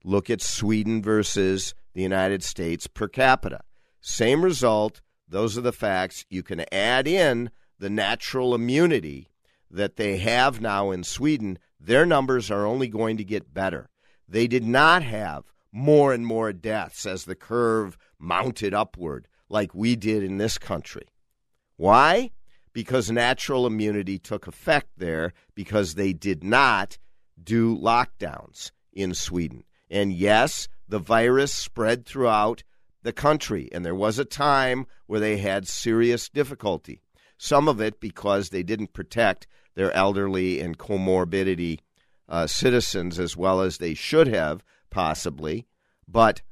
Look 0.04 0.30
at 0.30 0.42
Sweden 0.42 1.02
versus 1.02 1.74
the 1.94 2.02
United 2.02 2.42
States 2.42 2.86
per 2.86 3.08
capita. 3.08 3.60
Same 4.00 4.44
result. 4.44 5.00
Those 5.28 5.58
are 5.58 5.62
the 5.62 5.72
facts. 5.72 6.24
You 6.30 6.42
can 6.42 6.64
add 6.72 7.06
in 7.06 7.50
the 7.78 7.90
natural 7.90 8.54
immunity 8.54 9.28
that 9.70 9.96
they 9.96 10.18
have 10.18 10.60
now 10.60 10.90
in 10.90 11.04
Sweden. 11.04 11.58
Their 11.80 12.06
numbers 12.06 12.50
are 12.50 12.66
only 12.66 12.88
going 12.88 13.16
to 13.16 13.24
get 13.24 13.52
better. 13.52 13.88
They 14.28 14.46
did 14.46 14.64
not 14.64 15.02
have 15.02 15.52
more 15.72 16.12
and 16.12 16.26
more 16.26 16.52
deaths 16.52 17.06
as 17.06 17.24
the 17.24 17.34
curve 17.34 17.98
mounted 18.18 18.74
upward 18.74 19.28
like 19.48 19.74
we 19.74 19.96
did 19.96 20.22
in 20.22 20.38
this 20.38 20.58
country. 20.58 21.08
Why? 21.76 22.30
Because 22.72 23.10
natural 23.10 23.66
immunity 23.66 24.18
took 24.18 24.46
effect 24.46 24.90
there 24.96 25.32
because 25.54 25.94
they 25.94 26.12
did 26.12 26.44
not 26.44 26.98
do 27.42 27.76
lockdowns 27.76 28.70
in 28.92 29.14
Sweden. 29.14 29.64
And 29.90 30.12
yes, 30.12 30.68
the 30.88 30.98
virus 30.98 31.52
spread 31.52 32.06
throughout 32.06 32.62
the 33.02 33.12
country, 33.12 33.68
and 33.72 33.84
there 33.84 33.94
was 33.94 34.18
a 34.18 34.24
time 34.24 34.86
where 35.06 35.20
they 35.20 35.38
had 35.38 35.68
serious 35.68 36.28
difficulty. 36.28 37.00
Some 37.38 37.68
of 37.68 37.80
it 37.80 38.00
because 38.00 38.48
they 38.48 38.62
didn't 38.62 38.92
protect 38.92 39.46
their 39.74 39.92
elderly 39.92 40.60
and 40.60 40.76
comorbidity 40.76 41.78
uh, 42.28 42.46
citizens 42.46 43.18
as 43.18 43.36
well 43.36 43.60
as 43.60 43.78
they 43.78 43.94
should 43.94 44.26
have, 44.28 44.64
possibly. 44.90 45.66
But, 46.06 46.42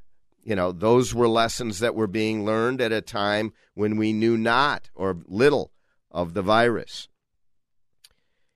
you 0.43 0.55
know, 0.55 0.73
those 0.73 1.13
were 1.13 1.29
lessons 1.29 1.81
that 1.81 1.95
were 1.95 2.07
being 2.07 2.45
learned 2.45 2.81
at 2.81 2.93
a 2.93 3.01
time 3.01 3.53
when 3.75 3.97
we 3.97 4.13
knew 4.13 4.37
not 4.37 4.91
or 4.95 5.19
little 5.27 5.73
of 6.17 6.33
the 6.33 6.41
virus. 6.41 7.09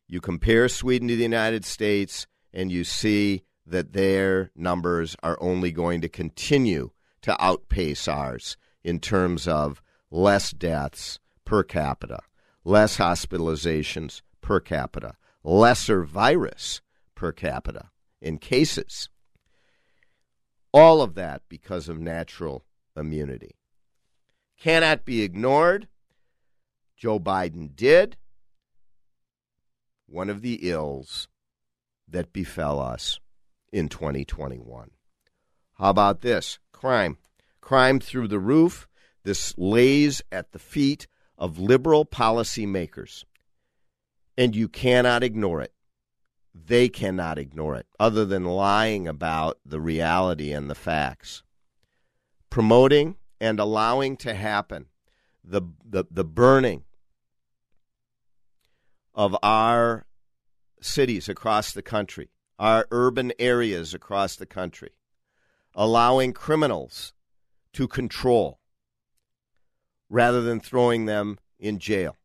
You 0.08 0.22
compare 0.22 0.66
Sweden 0.66 1.08
to 1.08 1.14
the 1.14 1.22
United 1.22 1.66
States, 1.66 2.26
and 2.54 2.72
you 2.72 2.84
see 2.84 3.44
that 3.66 3.92
their 3.92 4.50
numbers 4.56 5.14
are 5.22 5.36
only 5.42 5.70
going 5.70 6.00
to 6.00 6.08
continue 6.08 6.90
to 7.20 7.36
outpace 7.40 8.08
ours 8.08 8.56
in 8.82 8.98
terms 8.98 9.46
of 9.46 9.82
less 10.11 10.52
deaths 10.52 11.18
per 11.44 11.62
capita, 11.62 12.20
less 12.64 12.96
hospitalizations 12.96 14.22
per 14.40 14.58
capita, 14.58 15.16
lesser 15.44 16.02
virus 16.02 16.80
per 17.14 17.30
capita 17.30 17.90
in 18.22 18.38
cases. 18.38 19.11
All 20.72 21.02
of 21.02 21.14
that 21.14 21.42
because 21.50 21.90
of 21.90 22.00
natural 22.00 22.64
immunity. 22.96 23.56
Cannot 24.58 25.04
be 25.04 25.20
ignored. 25.20 25.88
Joe 27.01 27.18
Biden 27.18 27.74
did. 27.74 28.18
One 30.07 30.28
of 30.28 30.42
the 30.42 30.68
ills 30.68 31.28
that 32.07 32.34
befell 32.34 32.78
us 32.78 33.18
in 33.72 33.88
2021. 33.88 34.90
How 35.78 35.88
about 35.88 36.20
this? 36.20 36.59
Crime. 36.72 37.16
Crime 37.62 38.01
through 38.01 38.28
the 38.28 38.38
roof. 38.38 38.86
This 39.24 39.55
lays 39.57 40.20
at 40.30 40.53
the 40.53 40.59
feet 40.59 41.07
of 41.38 41.59
liberal 41.59 42.05
policymakers. 42.05 43.24
And 44.36 44.55
you 44.55 44.68
cannot 44.68 45.22
ignore 45.22 45.62
it. 45.62 45.72
They 46.55 46.90
cannot 46.90 47.38
ignore 47.38 47.76
it, 47.76 47.86
other 47.98 48.26
than 48.26 48.44
lying 48.44 49.09
about 49.09 49.59
the 49.64 49.80
reality 49.80 50.53
and 50.53 50.68
the 50.68 50.74
facts. 50.74 51.42
Promoting 52.51 53.16
and 53.40 53.59
allowing 53.59 54.18
to 54.18 54.34
happen 54.34 54.86
the, 55.42 55.62
the, 55.82 56.05
the 56.11 56.24
burning 56.24 56.84
of 59.14 59.36
our 59.42 60.06
cities 60.80 61.28
across 61.28 61.72
the 61.72 61.82
country, 61.82 62.30
our 62.58 62.86
urban 62.90 63.32
areas 63.38 63.94
across 63.94 64.36
the 64.36 64.46
country, 64.46 64.90
allowing 65.74 66.32
criminals 66.32 67.12
to 67.72 67.86
control 67.86 68.61
rather 70.08 70.42
than 70.42 70.61
throwing 70.61 71.06
them 71.06 71.38
in 71.58 71.78
jail, 71.78 72.16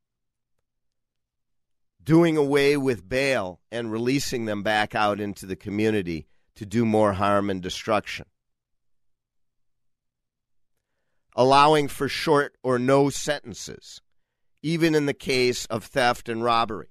doing 2.03 2.37
away 2.37 2.75
with 2.75 3.07
bail 3.07 3.59
and 3.71 3.91
releasing 3.91 4.45
them 4.45 4.63
back 4.63 4.95
out 4.95 5.19
into 5.19 5.45
the 5.45 5.55
community 5.55 6.27
to 6.55 6.65
do 6.65 6.85
more 6.85 7.13
harm 7.13 7.49
and 7.49 7.61
destruction, 7.61 8.25
allowing 11.35 11.87
for 11.87 12.07
short 12.07 12.55
or 12.63 12.79
no 12.79 13.09
sentences, 13.09 14.01
even 14.65 14.95
in 14.95 15.05
the 15.05 15.13
case 15.13 15.67
of 15.67 15.83
theft 15.83 16.27
and 16.27 16.43
robbery 16.43 16.87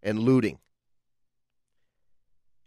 and 0.00 0.20
looting. 0.20 0.60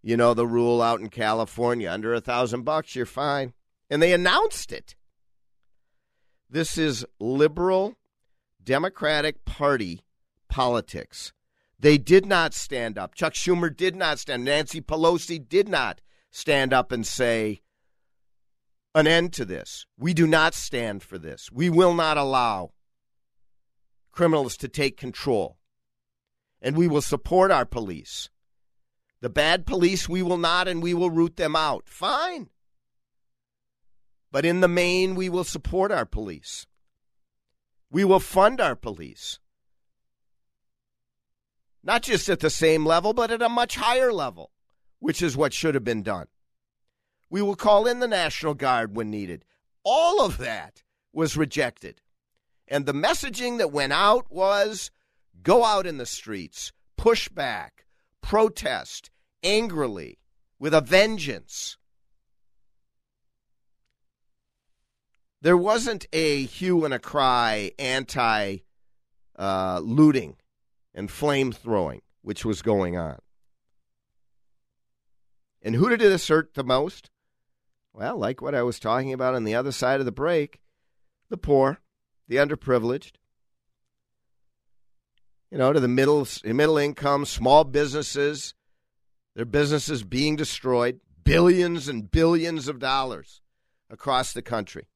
You 0.01 0.17
know 0.17 0.33
the 0.33 0.45
rule 0.45 0.81
out 0.81 0.99
in 0.99 1.07
California 1.07 1.89
under 1.89 2.13
a 2.13 2.19
thousand 2.19 2.63
bucks, 2.63 2.93
you're 2.93 3.05
fine. 3.05 3.53
And 3.89 4.01
they 4.01 4.11
announced 4.11 4.73
it. 4.73 4.97
This 6.49 6.77
is 6.77 7.05
liberal 7.21 7.95
Democratic 8.61 9.45
Party 9.45 10.01
politics. 10.49 11.31
They 11.79 11.97
did 11.97 12.25
not 12.25 12.53
stand 12.53 12.97
up. 12.97 13.15
Chuck 13.15 13.33
Schumer 13.33 13.73
did 13.73 13.95
not 13.95 14.19
stand. 14.19 14.43
Nancy 14.43 14.81
Pelosi 14.81 15.39
did 15.39 15.69
not 15.69 16.01
stand 16.31 16.73
up 16.73 16.91
and 16.91 17.07
say, 17.07 17.61
an 18.93 19.07
end 19.07 19.31
to 19.33 19.45
this. 19.45 19.85
We 19.97 20.13
do 20.13 20.27
not 20.27 20.53
stand 20.53 21.01
for 21.01 21.17
this. 21.17 21.49
We 21.49 21.69
will 21.69 21.93
not 21.93 22.17
allow 22.17 22.71
criminals 24.11 24.57
to 24.57 24.67
take 24.67 24.97
control. 24.97 25.57
And 26.61 26.75
we 26.75 26.87
will 26.87 27.01
support 27.01 27.51
our 27.51 27.65
police. 27.65 28.29
The 29.21 29.29
bad 29.29 29.65
police, 29.65 30.07
we 30.07 30.21
will 30.21 30.37
not, 30.37 30.67
and 30.67 30.81
we 30.81 30.93
will 30.93 31.09
root 31.09 31.35
them 31.35 31.55
out. 31.55 31.87
Fine. 31.87 32.49
But 34.31 34.45
in 34.45 34.61
the 34.61 34.67
main, 34.67 35.15
we 35.15 35.29
will 35.29 35.43
support 35.43 35.91
our 35.91 36.05
police. 36.05 36.67
We 37.91 38.05
will 38.05 38.19
fund 38.19 38.61
our 38.61 38.75
police. 38.75 39.39
Not 41.83 42.03
just 42.03 42.29
at 42.29 42.39
the 42.39 42.49
same 42.49 42.85
level, 42.85 43.13
but 43.13 43.31
at 43.31 43.41
a 43.41 43.49
much 43.49 43.75
higher 43.75 44.13
level, 44.13 44.51
which 44.99 45.21
is 45.21 45.35
what 45.35 45.53
should 45.53 45.75
have 45.75 45.83
been 45.83 46.03
done. 46.03 46.27
We 47.29 47.41
will 47.41 47.55
call 47.55 47.87
in 47.87 47.99
the 47.99 48.07
National 48.07 48.53
Guard 48.53 48.95
when 48.95 49.09
needed. 49.09 49.45
All 49.83 50.21
of 50.21 50.37
that 50.37 50.83
was 51.13 51.37
rejected. 51.37 52.01
And 52.69 52.85
the 52.85 52.93
messaging 52.93 53.57
that 53.57 53.71
went 53.71 53.93
out 53.93 54.27
was 54.29 54.91
go 55.41 55.65
out 55.65 55.87
in 55.87 55.97
the 55.97 56.05
streets, 56.05 56.71
push 56.97 57.27
back, 57.27 57.85
protest 58.21 59.09
angrily 59.43 60.19
with 60.59 60.73
a 60.73 60.81
vengeance. 60.81 61.77
There 65.41 65.57
wasn't 65.57 66.05
a 66.13 66.43
hue 66.45 66.85
and 66.85 66.93
a 66.93 66.99
cry 66.99 67.71
anti 67.79 68.57
uh, 69.37 69.79
looting 69.81 70.35
and 70.93 71.09
flame 71.09 71.51
throwing, 71.51 72.01
which 72.21 72.45
was 72.45 72.61
going 72.61 72.97
on. 72.97 73.17
And 75.61 75.75
who 75.75 75.89
did 75.89 76.01
this 76.01 76.27
hurt 76.27 76.53
the 76.53 76.63
most? 76.63 77.09
Well, 77.93 78.17
like 78.17 78.41
what 78.41 78.53
I 78.53 78.63
was 78.63 78.79
talking 78.79 79.13
about 79.13 79.33
on 79.33 79.43
the 79.43 79.55
other 79.55 79.71
side 79.71 79.99
of 79.99 80.05
the 80.05 80.11
break 80.11 80.59
the 81.29 81.37
poor, 81.37 81.79
the 82.29 82.37
underprivileged, 82.37 83.13
you 85.51 85.57
know, 85.57 85.73
to 85.73 85.79
the 85.81 85.89
middle 85.89 86.25
middle 86.45 86.77
income, 86.77 87.25
small 87.25 87.65
businesses 87.65 88.53
their 89.35 89.45
businesses 89.45 90.03
being 90.03 90.35
destroyed, 90.35 90.99
billions 91.23 91.87
and 91.87 92.11
billions 92.11 92.67
of 92.67 92.77
dollars 92.77 93.41
across 93.89 94.33
the 94.33 94.41
country. 94.41 94.87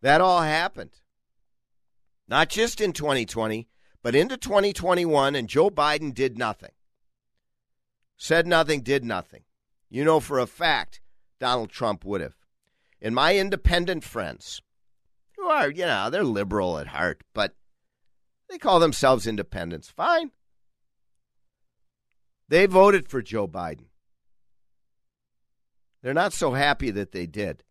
That 0.00 0.22
all 0.22 0.40
happened. 0.40 1.00
Not 2.26 2.48
just 2.48 2.80
in 2.80 2.94
2020, 2.94 3.68
but 4.02 4.14
into 4.14 4.36
2021, 4.36 5.34
and 5.34 5.48
Joe 5.48 5.68
Biden 5.68 6.14
did 6.14 6.38
nothing. 6.38 6.70
Said 8.16 8.46
nothing, 8.46 8.80
did 8.80 9.04
nothing. 9.04 9.42
You 9.90 10.04
know 10.04 10.20
for 10.20 10.38
a 10.38 10.46
fact 10.46 11.00
Donald 11.38 11.70
Trump 11.70 12.04
would 12.04 12.20
have. 12.22 12.41
And 13.02 13.16
my 13.16 13.36
independent 13.36 14.04
friends, 14.04 14.62
who 15.36 15.46
are, 15.48 15.68
you 15.68 15.84
know, 15.84 16.08
they're 16.08 16.22
liberal 16.22 16.78
at 16.78 16.86
heart, 16.86 17.24
but 17.34 17.56
they 18.48 18.58
call 18.58 18.78
themselves 18.78 19.26
independents. 19.26 19.90
Fine. 19.90 20.30
They 22.48 22.66
voted 22.66 23.08
for 23.08 23.20
Joe 23.20 23.48
Biden. 23.48 23.86
They're 26.00 26.14
not 26.14 26.32
so 26.32 26.52
happy 26.52 26.90
that 26.92 27.10
they 27.10 27.26
did. 27.26 27.64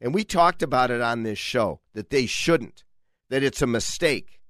And 0.00 0.14
we 0.14 0.22
talked 0.22 0.62
about 0.62 0.92
it 0.92 1.00
on 1.00 1.24
this 1.24 1.38
show 1.38 1.80
that 1.94 2.10
they 2.10 2.26
shouldn't, 2.26 2.84
that 3.30 3.42
it's 3.42 3.62
a 3.62 3.66
mistake. 3.66 4.40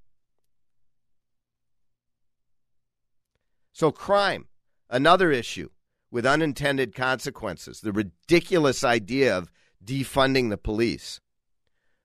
So, 3.73 3.91
crime, 3.91 4.49
another 4.91 5.31
issue 5.31 5.71
with 6.11 6.27
unintended 6.27 6.95
consequences. 6.95 7.81
The 7.81 7.93
ridiculous 7.93 8.85
idea 8.85 9.37
of 9.37 9.51
defunding 9.85 10.51
the 10.51 10.59
police. 10.59 11.21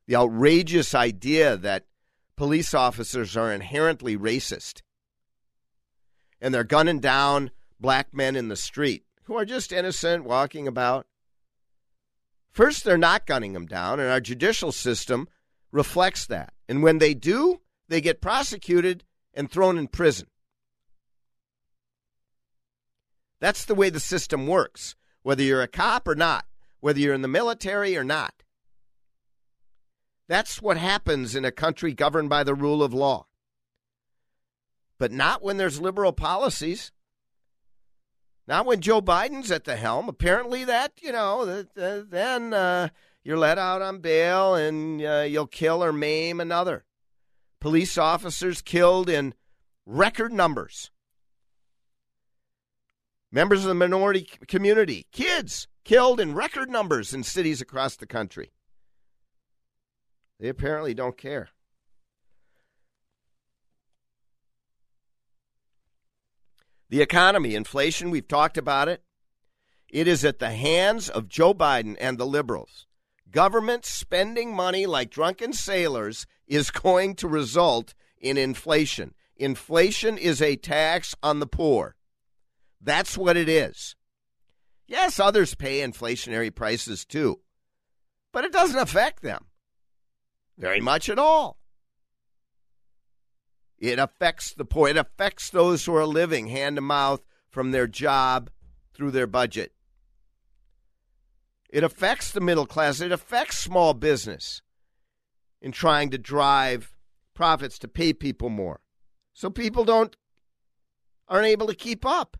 The 0.07 0.15
outrageous 0.15 0.93
idea 0.93 1.57
that 1.57 1.85
police 2.35 2.73
officers 2.73 3.37
are 3.37 3.51
inherently 3.51 4.17
racist 4.17 4.81
and 6.43 6.53
they're 6.53 6.65
gunning 6.65 6.99
down 6.99 7.51
black 7.79 8.13
men 8.13 8.35
in 8.35 8.49
the 8.49 8.55
street 8.57 9.05
who 9.23 9.37
are 9.37 9.45
just 9.45 9.71
innocent 9.71 10.25
walking 10.25 10.67
about. 10.67 11.07
First, 12.51 12.83
they're 12.83 12.97
not 12.97 13.25
gunning 13.25 13.53
them 13.53 13.65
down, 13.65 13.99
and 13.99 14.09
our 14.09 14.19
judicial 14.19 14.71
system 14.71 15.27
reflects 15.71 16.27
that. 16.27 16.53
And 16.67 16.83
when 16.83 16.99
they 16.99 17.13
do, 17.13 17.61
they 17.87 18.01
get 18.01 18.21
prosecuted 18.21 19.05
and 19.33 19.49
thrown 19.49 19.77
in 19.77 19.87
prison. 19.87 20.27
That's 23.39 23.65
the 23.65 23.75
way 23.75 23.89
the 23.89 23.99
system 23.99 24.45
works, 24.45 24.95
whether 25.23 25.43
you're 25.43 25.61
a 25.61 25.67
cop 25.67 26.07
or 26.07 26.15
not, 26.15 26.45
whether 26.83 26.99
you're 26.99 27.13
in 27.13 27.21
the 27.21 27.29
military 27.29 27.95
or 27.95 28.03
not. 28.03 28.43
That's 30.27 30.61
what 30.61 30.75
happens 30.75 31.33
in 31.33 31.45
a 31.45 31.51
country 31.51 31.93
governed 31.93 32.27
by 32.27 32.43
the 32.43 32.53
rule 32.53 32.83
of 32.83 32.93
law. 32.93 33.27
But 34.97 35.09
not 35.09 35.41
when 35.41 35.55
there's 35.55 35.79
liberal 35.79 36.11
policies. 36.11 36.91
Not 38.49 38.65
when 38.65 38.81
Joe 38.81 39.01
Biden's 39.01 39.49
at 39.49 39.63
the 39.63 39.77
helm. 39.77 40.09
Apparently, 40.09 40.65
that, 40.65 40.91
you 41.01 41.13
know, 41.13 41.63
then 41.73 42.53
uh, 42.53 42.89
you're 43.23 43.37
let 43.37 43.57
out 43.57 43.81
on 43.81 43.99
bail 43.99 44.55
and 44.55 45.01
uh, 45.01 45.25
you'll 45.25 45.47
kill 45.47 45.81
or 45.81 45.93
maim 45.93 46.41
another. 46.41 46.83
Police 47.61 47.97
officers 47.97 48.61
killed 48.61 49.09
in 49.09 49.35
record 49.85 50.33
numbers 50.33 50.91
members 53.31 53.61
of 53.61 53.69
the 53.69 53.73
minority 53.73 54.27
community, 54.47 55.07
kids 55.13 55.67
killed 55.83 56.19
in 56.19 56.33
record 56.33 56.69
numbers 56.69 57.13
in 57.13 57.23
cities 57.23 57.61
across 57.61 57.95
the 57.95 58.05
country. 58.05 58.51
They 60.39 60.49
apparently 60.49 60.93
don't 60.93 61.17
care. 61.17 61.49
The 66.89 67.01
economy, 67.01 67.55
inflation, 67.55 68.11
we've 68.11 68.27
talked 68.27 68.57
about 68.57 68.87
it. 68.87 69.01
It 69.89 70.07
is 70.07 70.23
at 70.25 70.39
the 70.39 70.51
hands 70.51 71.09
of 71.09 71.27
Joe 71.27 71.53
Biden 71.53 71.95
and 71.99 72.17
the 72.17 72.25
liberals. 72.25 72.87
Government 73.31 73.85
spending 73.85 74.55
money 74.55 74.85
like 74.85 75.09
drunken 75.09 75.53
sailors 75.53 76.27
is 76.47 76.69
going 76.69 77.15
to 77.15 77.27
result 77.27 77.93
in 78.19 78.37
inflation. 78.37 79.15
Inflation 79.35 80.17
is 80.17 80.41
a 80.41 80.55
tax 80.55 81.15
on 81.23 81.39
the 81.39 81.47
poor. 81.47 81.95
That's 82.79 83.17
what 83.17 83.37
it 83.37 83.49
is. 83.49 83.95
Yes, 84.87 85.19
others 85.19 85.55
pay 85.55 85.79
inflationary 85.79 86.53
prices 86.53 87.05
too, 87.05 87.39
but 88.31 88.43
it 88.43 88.51
doesn't 88.51 88.79
affect 88.79 89.21
them 89.21 89.45
very 90.57 90.81
much 90.81 91.09
at 91.09 91.19
all. 91.19 91.57
It 93.79 93.99
affects 93.99 94.53
the 94.53 94.65
poor. 94.65 94.89
It 94.89 94.97
affects 94.97 95.49
those 95.49 95.85
who 95.85 95.95
are 95.95 96.05
living 96.05 96.47
hand 96.47 96.77
to 96.77 96.81
mouth 96.81 97.21
from 97.49 97.71
their 97.71 97.87
job 97.87 98.49
through 98.93 99.11
their 99.11 99.27
budget. 99.27 99.73
It 101.69 101.83
affects 101.83 102.31
the 102.31 102.39
middle 102.39 102.65
class. 102.65 103.01
It 103.01 103.11
affects 103.11 103.57
small 103.57 103.93
business 103.93 104.61
in 105.61 105.71
trying 105.71 106.11
to 106.11 106.17
drive 106.17 106.93
profits 107.33 107.79
to 107.79 107.87
pay 107.87 108.13
people 108.13 108.49
more. 108.49 108.79
So 109.33 109.49
people 109.49 109.83
don't 109.83 110.15
aren't 111.27 111.47
able 111.47 111.67
to 111.67 111.75
keep 111.75 112.05
up 112.05 112.37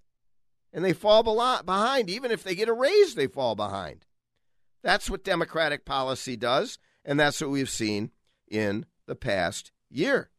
and 0.74 0.84
they 0.84 0.94
fall 0.94 1.24
behind. 1.24 2.10
Even 2.10 2.32
if 2.32 2.44
they 2.44 2.56
get 2.56 2.68
a 2.68 2.74
raise, 2.74 3.16
they 3.16 3.28
fall 3.28 3.56
behind. 3.56 4.06
That's 4.82 5.10
what 5.10 5.24
Democratic 5.24 5.86
policy 5.86 6.36
does, 6.36 6.78
and 7.06 7.20
that's 7.20 7.40
what 7.40 7.52
we've 7.52 7.70
seen 7.70 8.12
in 8.50 8.86
the 9.06 9.16
past 9.16 9.72
year. 9.90 10.30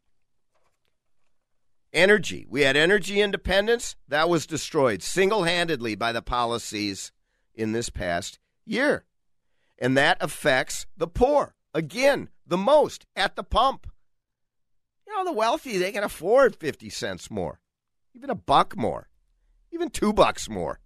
Energy. 1.93 2.45
We 2.51 2.63
had 2.63 2.77
energy 2.77 3.23
independence. 3.23 3.95
That 4.09 4.29
was 4.29 4.47
destroyed 4.47 5.03
single 5.03 5.45
handedly 5.45 5.95
by 5.95 6.13
the 6.13 6.23
policies 6.23 7.13
in 7.55 7.73
this 7.73 7.89
past 7.89 8.41
year. 8.67 9.05
And 9.79 9.97
that 9.97 10.19
affects 10.21 10.87
the 10.97 11.07
poor. 11.07 11.55
Again, 11.73 12.29
the 12.47 12.57
most 12.57 13.07
at 13.15 13.37
the 13.37 13.45
pump. 13.45 13.87
You 15.07 15.15
know, 15.15 15.25
the 15.25 15.33
wealthy, 15.33 15.79
they 15.79 15.93
can 15.93 16.03
afford 16.03 16.57
50 16.57 16.91
cents 16.91 17.31
more, 17.31 17.61
even 18.15 18.31
a 18.31 18.35
buck 18.35 18.77
more 18.77 19.09
even 19.75 19.91
two 19.91 20.13
bucks 20.13 20.49
more. 20.49 20.79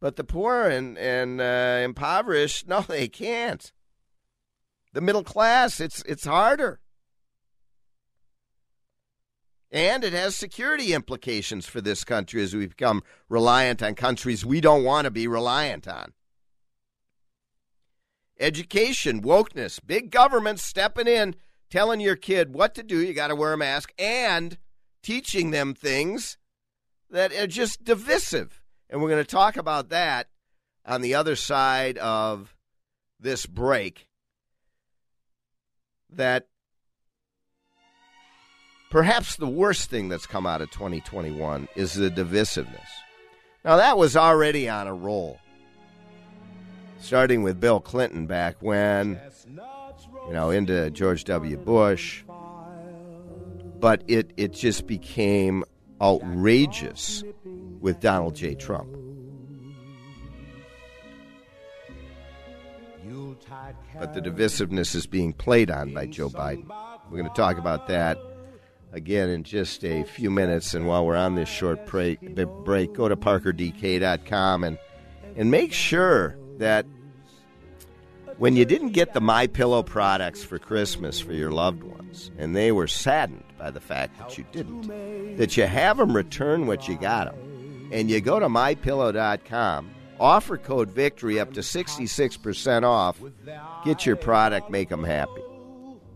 But 0.00 0.16
the 0.16 0.24
poor 0.24 0.68
and, 0.68 0.98
and 0.98 1.40
uh, 1.40 1.80
impoverished, 1.82 2.68
no, 2.68 2.82
they 2.82 3.08
can't. 3.08 3.72
The 4.92 5.00
middle 5.00 5.24
class, 5.24 5.80
it's, 5.80 6.02
it's 6.02 6.24
harder. 6.24 6.80
And 9.70 10.02
it 10.02 10.12
has 10.12 10.34
security 10.34 10.94
implications 10.94 11.66
for 11.66 11.80
this 11.80 12.04
country 12.04 12.42
as 12.42 12.54
we 12.54 12.66
become 12.66 13.02
reliant 13.28 13.82
on 13.82 13.94
countries 13.94 14.46
we 14.46 14.60
don't 14.60 14.84
want 14.84 15.04
to 15.04 15.10
be 15.10 15.26
reliant 15.26 15.86
on. 15.86 16.14
Education, 18.40 19.20
wokeness, 19.20 19.78
big 19.84 20.10
government 20.10 20.60
stepping 20.60 21.08
in, 21.08 21.34
telling 21.70 22.00
your 22.00 22.16
kid 22.16 22.54
what 22.54 22.74
to 22.76 22.82
do. 22.82 23.00
You 23.00 23.12
got 23.12 23.28
to 23.28 23.36
wear 23.36 23.52
a 23.52 23.58
mask 23.58 23.92
and 23.98 24.56
teaching 25.02 25.50
them 25.50 25.74
things 25.74 26.38
that 27.10 27.32
are 27.32 27.46
just 27.46 27.84
divisive. 27.84 28.62
And 28.90 29.00
we're 29.00 29.10
going 29.10 29.24
to 29.24 29.30
talk 29.30 29.56
about 29.56 29.90
that 29.90 30.28
on 30.84 31.02
the 31.02 31.14
other 31.14 31.36
side 31.36 31.98
of 31.98 32.54
this 33.20 33.46
break. 33.46 34.06
That 36.10 36.46
perhaps 38.90 39.36
the 39.36 39.48
worst 39.48 39.90
thing 39.90 40.08
that's 40.08 40.26
come 40.26 40.46
out 40.46 40.62
of 40.62 40.70
2021 40.70 41.68
is 41.76 41.94
the 41.94 42.10
divisiveness. 42.10 42.88
Now, 43.64 43.76
that 43.76 43.98
was 43.98 44.16
already 44.16 44.68
on 44.68 44.86
a 44.86 44.94
roll, 44.94 45.38
starting 47.00 47.42
with 47.42 47.60
Bill 47.60 47.80
Clinton 47.80 48.26
back 48.26 48.56
when, 48.60 49.20
you 50.26 50.32
know, 50.32 50.50
into 50.50 50.90
George 50.90 51.24
W. 51.24 51.58
Bush 51.58 52.22
but 53.80 54.02
it, 54.08 54.32
it 54.36 54.52
just 54.52 54.86
became 54.86 55.64
outrageous 56.00 57.24
with 57.80 58.00
Donald 58.00 58.34
J. 58.34 58.54
Trump. 58.54 58.88
But 63.98 64.14
the 64.14 64.20
divisiveness 64.20 64.94
is 64.94 65.06
being 65.06 65.32
played 65.32 65.70
on 65.70 65.94
by 65.94 66.06
Joe 66.06 66.28
Biden. 66.28 66.66
We're 67.10 67.18
going 67.18 67.28
to 67.28 67.34
talk 67.34 67.58
about 67.58 67.88
that 67.88 68.18
again 68.92 69.28
in 69.28 69.42
just 69.42 69.84
a 69.84 70.04
few 70.04 70.30
minutes. 70.30 70.74
And 70.74 70.86
while 70.86 71.04
we're 71.04 71.16
on 71.16 71.34
this 71.34 71.48
short 71.48 71.86
break, 71.86 72.20
break 72.64 72.92
go 72.92 73.08
to 73.08 73.16
parkerdk.com 73.16 74.64
and, 74.64 74.78
and 75.36 75.50
make 75.50 75.72
sure 75.72 76.36
that 76.58 76.86
when 78.36 78.54
you 78.54 78.64
didn't 78.64 78.90
get 78.90 79.14
the 79.14 79.20
My 79.20 79.46
Pillow 79.46 79.82
products 79.82 80.44
for 80.44 80.58
Christmas 80.58 81.18
for 81.20 81.32
your 81.32 81.50
loved 81.50 81.82
ones, 81.82 82.30
and 82.38 82.54
they 82.54 82.70
were 82.70 82.86
saddened 82.86 83.47
by 83.58 83.70
the 83.70 83.80
fact 83.80 84.18
that 84.18 84.38
you 84.38 84.44
didn't, 84.52 85.36
that 85.36 85.56
you 85.56 85.66
have 85.66 85.96
them 85.96 86.14
return 86.14 86.66
what 86.66 86.88
you 86.88 86.98
got 86.98 87.26
them, 87.26 87.90
and 87.92 88.10
you 88.10 88.20
go 88.20 88.38
to 88.38 88.48
mypillow.com, 88.48 89.90
offer 90.20 90.56
code 90.56 90.90
VICTORY 90.90 91.40
up 91.40 91.52
to 91.54 91.60
66% 91.60 92.82
off, 92.84 93.20
get 93.84 94.06
your 94.06 94.16
product, 94.16 94.70
make 94.70 94.88
them 94.88 95.04
happy. 95.04 95.42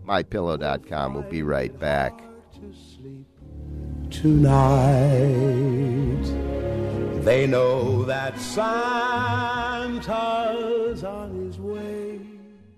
mypillow.com. 0.06 1.14
We'll 1.14 1.22
be 1.24 1.42
right 1.42 1.76
back. 1.78 2.22
tonight. 4.10 5.32
They 7.24 7.46
know 7.46 8.04
that 8.04 8.38
Santa's 8.38 8.64
on 11.04 11.46
his 11.46 11.58
way. 11.58 12.20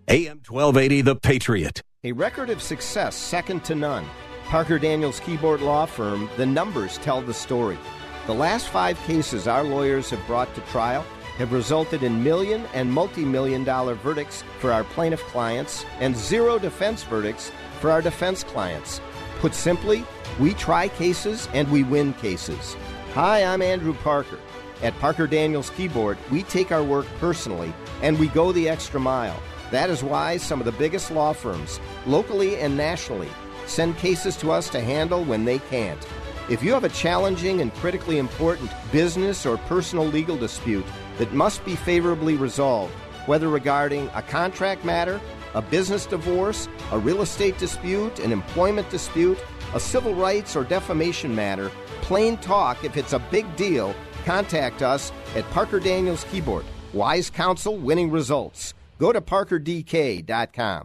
AM 0.08 0.40
1280, 0.46 1.00
The 1.00 1.16
Patriot. 1.16 1.82
A 2.04 2.12
record 2.12 2.50
of 2.50 2.60
success 2.60 3.16
second 3.16 3.64
to 3.64 3.74
none. 3.74 4.04
Parker 4.44 4.78
Daniels 4.78 5.20
Kibort 5.20 5.60
Law 5.60 5.86
Firm, 5.86 6.28
the 6.36 6.46
numbers 6.46 6.98
tell 6.98 7.22
the 7.22 7.34
story. 7.34 7.78
The 8.26 8.34
last 8.34 8.68
five 8.68 8.98
cases 9.00 9.48
our 9.48 9.64
lawyers 9.64 10.10
have 10.10 10.24
brought 10.26 10.54
to 10.54 10.60
trial 10.62 11.04
have 11.36 11.52
resulted 11.52 12.04
in 12.04 12.22
million 12.22 12.64
and 12.74 12.92
multi 12.92 13.24
million 13.24 13.64
dollar 13.64 13.94
verdicts 13.94 14.44
for 14.60 14.70
our 14.70 14.84
plaintiff 14.84 15.20
clients 15.22 15.84
and 15.98 16.16
zero 16.16 16.58
defense 16.58 17.02
verdicts 17.02 17.50
for 17.80 17.90
our 17.90 18.00
defense 18.00 18.44
clients. 18.44 19.00
Put 19.40 19.54
simply, 19.54 20.04
we 20.38 20.54
try 20.54 20.88
cases 20.88 21.48
and 21.52 21.68
we 21.72 21.82
win 21.82 22.12
cases. 22.14 22.76
Hi, 23.14 23.42
I'm 23.42 23.62
Andrew 23.62 23.94
Parker. 23.94 24.38
At 24.82 24.96
Parker 25.00 25.26
Daniels 25.26 25.70
Kibort, 25.70 26.18
we 26.30 26.44
take 26.44 26.70
our 26.70 26.84
work 26.84 27.06
personally 27.18 27.74
and 28.02 28.18
we 28.18 28.28
go 28.28 28.52
the 28.52 28.68
extra 28.68 29.00
mile. 29.00 29.42
That 29.70 29.90
is 29.90 30.04
why 30.04 30.36
some 30.36 30.60
of 30.60 30.66
the 30.66 30.72
biggest 30.72 31.10
law 31.10 31.32
firms, 31.32 31.80
locally 32.06 32.58
and 32.58 32.76
nationally, 32.76 33.30
send 33.66 33.96
cases 33.98 34.36
to 34.38 34.52
us 34.52 34.68
to 34.70 34.80
handle 34.80 35.24
when 35.24 35.44
they 35.44 35.58
can't. 35.58 36.06
If 36.48 36.62
you 36.62 36.72
have 36.72 36.84
a 36.84 36.90
challenging 36.90 37.60
and 37.60 37.72
critically 37.74 38.18
important 38.18 38.70
business 38.92 39.46
or 39.46 39.56
personal 39.56 40.04
legal 40.04 40.36
dispute 40.36 40.84
that 41.18 41.32
must 41.32 41.64
be 41.64 41.74
favorably 41.74 42.36
resolved, 42.36 42.92
whether 43.26 43.48
regarding 43.48 44.10
a 44.14 44.22
contract 44.22 44.84
matter, 44.84 45.20
a 45.54 45.62
business 45.62 46.04
divorce, 46.04 46.68
a 46.92 46.98
real 46.98 47.22
estate 47.22 47.56
dispute, 47.58 48.18
an 48.18 48.32
employment 48.32 48.90
dispute, 48.90 49.38
a 49.74 49.80
civil 49.80 50.14
rights 50.14 50.54
or 50.54 50.64
defamation 50.64 51.34
matter, 51.34 51.70
plain 52.02 52.36
talk, 52.38 52.84
if 52.84 52.96
it's 52.96 53.14
a 53.14 53.18
big 53.18 53.56
deal, 53.56 53.94
contact 54.24 54.82
us 54.82 55.12
at 55.34 55.48
Parker 55.50 55.80
Daniels 55.80 56.24
Kibort. 56.24 56.64
Wise 56.92 57.30
counsel, 57.30 57.76
winning 57.76 58.10
results. 58.10 58.74
Go 58.98 59.12
to 59.12 59.20
parkerdk.com. 59.20 60.84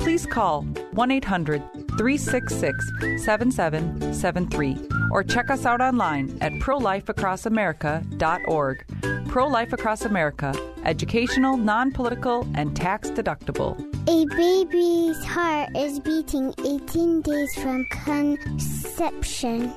please 0.00 0.26
call 0.26 0.62
1 0.92 1.10
800 1.10 1.62
366 1.98 3.24
7773 3.24 4.78
or 5.10 5.22
check 5.22 5.50
us 5.50 5.66
out 5.66 5.82
online 5.82 6.36
at 6.40 6.52
prolifeacrossamerica.org. 6.54 8.84
Pro 9.28 9.46
Life 9.46 9.72
Across 9.72 10.06
America, 10.06 10.52
educational, 10.84 11.56
non 11.56 11.92
political, 11.92 12.44
and 12.54 12.74
tax 12.74 13.10
deductible. 13.10 13.78
A 14.08 14.24
baby's 14.34 15.22
heart 15.24 15.76
is 15.76 16.00
beating 16.00 16.52
18 16.64 17.20
days 17.20 17.54
from 17.56 17.84
conception. 17.90 19.72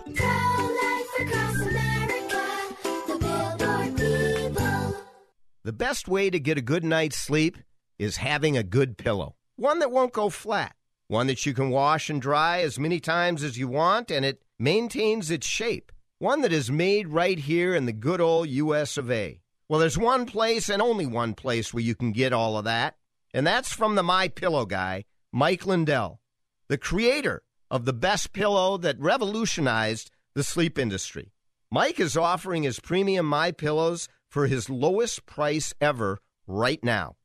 The 5.63 5.73
best 5.73 6.07
way 6.07 6.29
to 6.29 6.39
get 6.39 6.57
a 6.57 6.61
good 6.61 6.83
night's 6.83 7.17
sleep 7.17 7.57
is 7.99 8.17
having 8.17 8.57
a 8.57 8.63
good 8.63 8.97
pillow. 8.97 9.35
One 9.55 9.79
that 9.79 9.91
won't 9.91 10.13
go 10.13 10.29
flat. 10.29 10.75
One 11.07 11.27
that 11.27 11.45
you 11.45 11.53
can 11.53 11.69
wash 11.69 12.09
and 12.09 12.21
dry 12.21 12.61
as 12.61 12.79
many 12.79 12.99
times 12.99 13.43
as 13.43 13.57
you 13.57 13.67
want 13.67 14.09
and 14.09 14.25
it 14.25 14.41
maintains 14.57 15.29
its 15.29 15.45
shape. 15.45 15.91
One 16.17 16.41
that 16.41 16.53
is 16.53 16.71
made 16.71 17.09
right 17.09 17.37
here 17.37 17.75
in 17.75 17.85
the 17.85 17.93
good 17.93 18.21
old 18.21 18.47
US 18.49 18.97
of 18.97 19.11
A. 19.11 19.41
Well, 19.69 19.79
there's 19.79 19.97
one 19.97 20.25
place 20.25 20.69
and 20.69 20.81
only 20.81 21.05
one 21.05 21.33
place 21.33 21.73
where 21.73 21.83
you 21.83 21.95
can 21.95 22.11
get 22.11 22.33
all 22.33 22.57
of 22.57 22.65
that, 22.65 22.95
and 23.33 23.45
that's 23.45 23.73
from 23.73 23.95
the 23.95 24.03
My 24.03 24.27
Pillow 24.27 24.65
guy, 24.65 25.05
Mike 25.31 25.65
Lindell, 25.65 26.19
the 26.67 26.77
creator 26.77 27.43
of 27.69 27.85
the 27.85 27.93
best 27.93 28.33
pillow 28.33 28.77
that 28.77 28.99
revolutionized 28.99 30.11
the 30.35 30.43
sleep 30.43 30.77
industry. 30.77 31.31
Mike 31.71 31.99
is 31.99 32.15
offering 32.15 32.63
his 32.63 32.79
premium 32.79 33.25
My 33.25 33.51
Pillows 33.51 34.07
for 34.29 34.47
his 34.47 34.69
lowest 34.69 35.25
price 35.25 35.73
ever 35.81 36.19
right 36.45 36.83
now. 36.83 37.15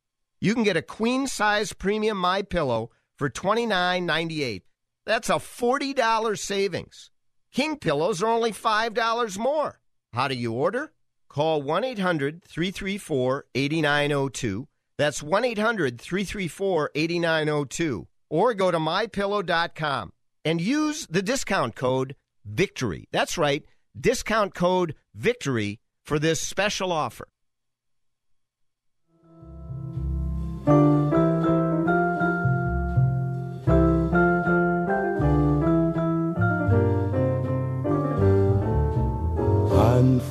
You 0.41 0.55
can 0.55 0.63
get 0.63 0.77
a 0.77 0.83
queen 0.83 1.27
size 1.27 1.73
premium 1.73 2.17
My 2.17 2.43
Pillow 2.43 2.91
for 3.17 3.29
$29.98. 3.29 4.63
That's 5.05 5.31
a 5.31 5.35
$40 5.35 6.39
savings. 6.39 7.11
King 7.53 7.77
pillows 7.77 8.23
are 8.23 8.29
only 8.29 8.53
$5 8.53 9.39
more. 9.39 9.81
How 10.13 10.29
do 10.29 10.35
you 10.35 10.53
order? 10.53 10.93
Call 11.29 11.63
1 11.63 11.85
800 11.85 12.45
334 12.45 13.47
8902. 13.55 14.69
That's 14.97 15.23
1 15.23 15.45
800 15.45 16.01
334 16.01 16.91
8902. 16.95 18.09
Or 18.31 18.55
go 18.55 18.71
to 18.71 18.79
mypillow.com 18.79 20.13
and 20.45 20.61
use 20.61 21.07
the 21.09 21.23
discount 21.23 21.75
code 21.75 22.15
VICTORY. 22.47 23.09
That's 23.11 23.37
right, 23.37 23.65
discount 23.99 24.55
code 24.55 24.95
VICTORY 25.17 25.81
for 26.05 26.19
this 26.19 26.41
special 26.41 26.93
offer. 26.93 27.29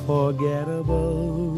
Unforgettable. 0.08 1.52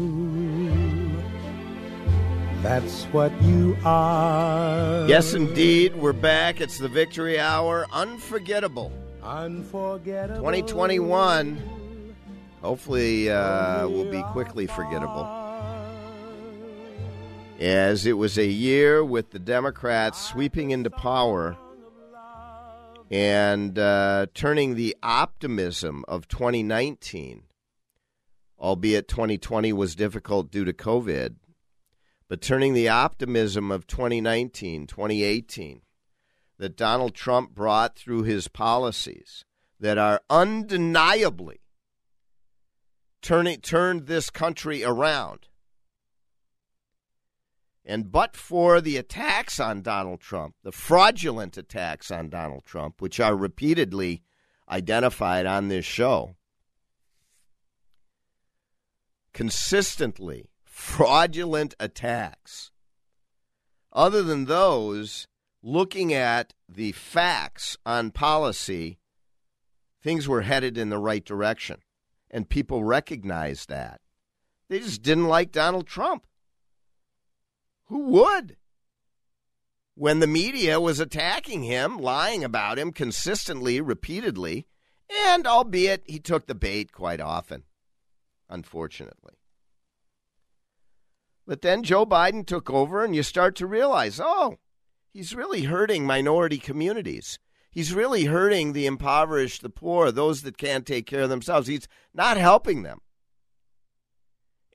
That's 2.61 3.05
what 3.05 3.31
you 3.41 3.77
are. 3.85 5.07
Yes, 5.07 5.33
indeed, 5.33 5.95
we're 5.95 6.11
back. 6.11 6.59
It's 6.59 6.77
the 6.77 6.89
Victory 6.89 7.39
Hour. 7.39 7.87
Unforgettable. 7.93 8.91
Unforgettable. 9.23 10.41
2021 10.41 12.15
hopefully 12.61 13.29
uh, 13.29 13.87
will 13.87 14.11
be 14.11 14.21
quickly 14.33 14.67
forgettable. 14.67 15.29
As 17.57 18.05
it 18.05 18.17
was 18.17 18.37
a 18.37 18.45
year 18.45 19.01
with 19.01 19.29
the 19.29 19.39
Democrats 19.39 20.19
sweeping 20.19 20.71
into 20.71 20.89
power 20.89 21.55
and 23.09 23.79
uh, 23.79 24.25
turning 24.33 24.75
the 24.75 24.97
optimism 25.01 26.03
of 26.09 26.27
2019, 26.27 27.43
albeit 28.61 29.07
2020 29.07 29.73
was 29.73 29.95
difficult 29.95 30.51
due 30.51 30.63
to 30.63 30.71
COVID, 30.71 31.35
but 32.29 32.41
turning 32.41 32.73
the 32.73 32.87
optimism 32.87 33.71
of 33.71 33.87
2019, 33.87 34.87
2018, 34.87 35.81
that 36.59 36.77
Donald 36.77 37.15
Trump 37.15 37.55
brought 37.55 37.97
through 37.97 38.23
his 38.23 38.47
policies 38.47 39.43
that 39.79 39.97
are 39.97 40.21
undeniably 40.29 41.59
turning 43.21 43.59
turned 43.59 44.05
this 44.05 44.29
country 44.29 44.83
around. 44.83 45.47
And 47.83 48.11
but 48.11 48.37
for 48.37 48.79
the 48.79 48.97
attacks 48.97 49.59
on 49.59 49.81
Donald 49.81 50.21
Trump, 50.21 50.55
the 50.63 50.71
fraudulent 50.71 51.57
attacks 51.57 52.11
on 52.11 52.29
Donald 52.29 52.63
Trump, 52.63 53.01
which 53.01 53.19
are 53.19 53.35
repeatedly 53.35 54.21
identified 54.69 55.47
on 55.47 55.67
this 55.67 55.83
show, 55.83 56.35
consistently 59.33 60.49
fraudulent 60.63 61.73
attacks, 61.79 62.71
other 63.93 64.23
than 64.23 64.45
those 64.45 65.27
looking 65.61 66.13
at 66.13 66.53
the 66.67 66.91
facts 66.91 67.77
on 67.85 68.11
policy, 68.11 68.97
things 70.01 70.27
were 70.27 70.41
headed 70.41 70.77
in 70.77 70.89
the 70.89 70.97
right 70.97 71.23
direction 71.23 71.77
and 72.31 72.49
people 72.49 72.83
recognized 72.83 73.69
that. 73.69 74.01
They 74.69 74.79
just 74.79 75.03
didn't 75.03 75.27
like 75.27 75.51
Donald 75.51 75.85
Trump. 75.85 76.23
Who 77.87 78.05
would? 78.05 78.55
When 79.95 80.19
the 80.19 80.27
media 80.27 80.79
was 80.79 81.01
attacking 81.01 81.63
him, 81.63 81.97
lying 81.97 82.43
about 82.43 82.79
him 82.79 82.93
consistently, 82.93 83.81
repeatedly, 83.81 84.65
and 85.27 85.45
albeit 85.45 86.03
he 86.05 86.19
took 86.19 86.47
the 86.47 86.55
bait 86.55 86.93
quite 86.93 87.19
often, 87.19 87.63
unfortunately. 88.51 89.33
But 91.47 91.61
then 91.61 91.83
Joe 91.83 92.05
Biden 92.05 92.45
took 92.45 92.69
over, 92.69 93.03
and 93.03 93.15
you 93.15 93.23
start 93.23 93.55
to 93.55 93.65
realize 93.65 94.19
oh, 94.23 94.59
he's 95.11 95.35
really 95.35 95.63
hurting 95.63 96.05
minority 96.05 96.57
communities. 96.57 97.39
He's 97.71 97.93
really 97.93 98.25
hurting 98.25 98.73
the 98.73 98.85
impoverished, 98.85 99.61
the 99.61 99.69
poor, 99.69 100.11
those 100.11 100.41
that 100.43 100.57
can't 100.57 100.85
take 100.85 101.07
care 101.07 101.21
of 101.21 101.29
themselves. 101.29 101.67
He's 101.67 101.87
not 102.13 102.37
helping 102.37 102.83
them. 102.83 102.99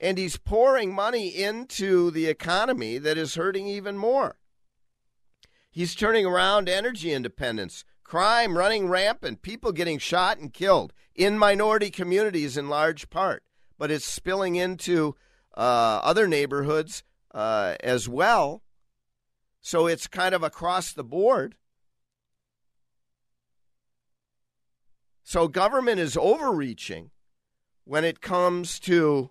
And 0.00 0.18
he's 0.18 0.38
pouring 0.38 0.94
money 0.94 1.28
into 1.28 2.10
the 2.10 2.26
economy 2.26 2.98
that 2.98 3.18
is 3.18 3.34
hurting 3.34 3.66
even 3.66 3.98
more. 3.98 4.38
He's 5.70 5.94
turning 5.94 6.24
around 6.24 6.70
energy 6.70 7.12
independence, 7.12 7.84
crime 8.02 8.56
running 8.56 8.88
rampant, 8.88 9.42
people 9.42 9.72
getting 9.72 9.98
shot 9.98 10.38
and 10.38 10.52
killed 10.52 10.94
in 11.14 11.38
minority 11.38 11.90
communities 11.90 12.56
in 12.56 12.70
large 12.70 13.10
part. 13.10 13.42
But 13.78 13.90
it's 13.90 14.04
spilling 14.04 14.56
into 14.56 15.16
uh, 15.56 16.00
other 16.02 16.26
neighborhoods 16.26 17.02
uh, 17.34 17.76
as 17.80 18.08
well. 18.08 18.62
So 19.60 19.86
it's 19.86 20.06
kind 20.06 20.34
of 20.34 20.42
across 20.42 20.92
the 20.92 21.04
board. 21.04 21.56
So 25.22 25.48
government 25.48 25.98
is 25.98 26.16
overreaching 26.16 27.10
when 27.84 28.04
it 28.04 28.20
comes 28.20 28.78
to 28.80 29.30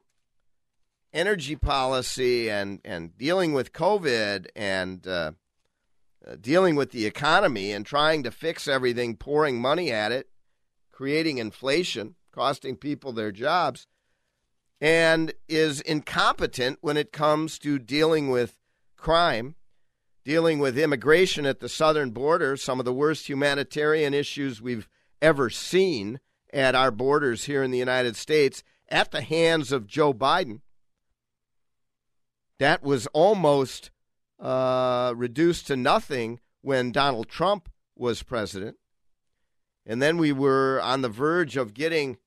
energy 1.14 1.56
policy 1.56 2.50
and, 2.50 2.82
and 2.84 3.18
dealing 3.18 3.54
with 3.54 3.72
COVID 3.72 4.48
and 4.56 5.08
uh, 5.08 5.32
uh, 6.28 6.36
dealing 6.42 6.76
with 6.76 6.92
the 6.92 7.06
economy 7.06 7.72
and 7.72 7.86
trying 7.86 8.24
to 8.24 8.32
fix 8.32 8.68
everything, 8.68 9.16
pouring 9.16 9.62
money 9.62 9.92
at 9.92 10.12
it, 10.12 10.28
creating 10.92 11.38
inflation, 11.38 12.16
costing 12.32 12.76
people 12.76 13.14
their 13.14 13.32
jobs, 13.32 13.88
and 14.82 15.34
is 15.48 15.82
incompetent 15.82 16.80
when 16.82 16.98
it 16.98 17.12
comes 17.12 17.58
to 17.60 17.80
dealing 17.80 18.30
with 18.30 18.58
crime, 18.98 19.56
dealing 20.24 20.60
with 20.60 20.78
immigration 20.78 21.46
at 21.46 21.60
the 21.60 21.70
southern 21.70 22.12
border, 22.12 22.58
some 22.58 22.80
of 22.80 22.86
the 22.86 22.94
worst 22.94 23.30
humanitarian 23.30 24.14
issues 24.14 24.62
we've 24.62 24.90
ever 25.22 25.50
seen 25.50 26.20
at 26.52 26.76
our 26.76 26.92
borders 26.92 27.46
here 27.46 27.64
in 27.64 27.72
the 27.72 27.78
United 27.78 28.16
States 28.16 28.64
at 28.90 29.12
the 29.12 29.22
hands 29.22 29.72
of 29.72 29.88
Joe 29.88 30.14
Biden. 30.14 30.62
That 32.60 32.84
was 32.84 33.08
almost 33.08 33.92
uh, 34.40 35.14
reduced 35.16 35.68
to 35.68 35.76
nothing 35.76 36.40
when 36.62 36.92
Donald 36.92 37.28
Trump 37.28 37.70
was 37.96 38.24
president. 38.24 38.78
And 39.86 40.02
then 40.02 40.18
we 40.18 40.32
were 40.32 40.82
on 40.82 41.02
the 41.02 41.10
verge 41.10 41.58
of 41.58 41.74
getting 41.74 42.18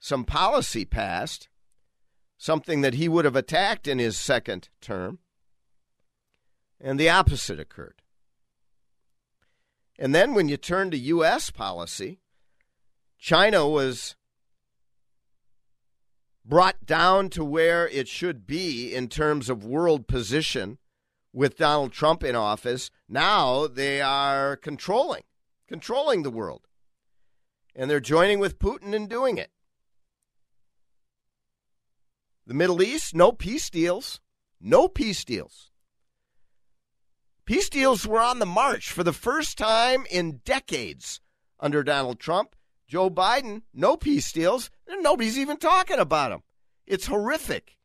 some 0.00 0.24
policy 0.24 0.84
passed, 0.84 1.48
something 2.38 2.80
that 2.80 2.94
he 2.94 3.08
would 3.08 3.24
have 3.24 3.36
attacked 3.36 3.88
in 3.88 3.98
his 3.98 4.18
second 4.18 4.68
term. 4.80 5.18
And 6.80 7.00
the 7.00 7.08
opposite 7.08 7.58
occurred. 7.58 8.02
And 9.98 10.14
then 10.14 10.34
when 10.34 10.48
you 10.48 10.56
turn 10.56 10.90
to 10.90 10.98
U.S. 10.98 11.50
policy, 11.50 12.20
China 13.18 13.66
was 13.66 14.14
brought 16.44 16.84
down 16.84 17.28
to 17.30 17.44
where 17.44 17.88
it 17.88 18.06
should 18.06 18.46
be 18.46 18.94
in 18.94 19.08
terms 19.08 19.50
of 19.50 19.64
world 19.64 20.06
position 20.06 20.78
with 21.32 21.56
Donald 21.56 21.92
Trump 21.92 22.22
in 22.22 22.36
office. 22.36 22.90
Now 23.08 23.66
they 23.66 24.00
are 24.00 24.56
controlling, 24.56 25.22
controlling 25.66 26.22
the 26.22 26.30
world. 26.30 26.68
And 27.74 27.90
they're 27.90 28.00
joining 28.00 28.38
with 28.38 28.58
Putin 28.58 28.94
in 28.94 29.06
doing 29.06 29.38
it. 29.38 29.50
The 32.46 32.54
Middle 32.54 32.82
East, 32.82 33.14
no 33.14 33.32
peace 33.32 33.68
deals. 33.70 34.20
No 34.60 34.88
peace 34.88 35.24
deals. 35.24 35.70
Peace 37.44 37.68
deals 37.68 38.06
were 38.06 38.20
on 38.20 38.38
the 38.38 38.46
march 38.46 38.90
for 38.90 39.04
the 39.04 39.12
first 39.12 39.58
time 39.58 40.04
in 40.10 40.40
decades 40.44 41.20
under 41.60 41.82
Donald 41.82 42.18
Trump. 42.18 42.56
Joe 42.88 43.10
Biden, 43.10 43.62
no 43.74 43.96
peace 43.96 44.30
deals, 44.32 44.70
and 44.86 45.02
nobody's 45.02 45.38
even 45.38 45.56
talking 45.56 45.98
about 45.98 46.30
them. 46.30 46.42
It's 46.86 47.06
horrific. 47.06 47.76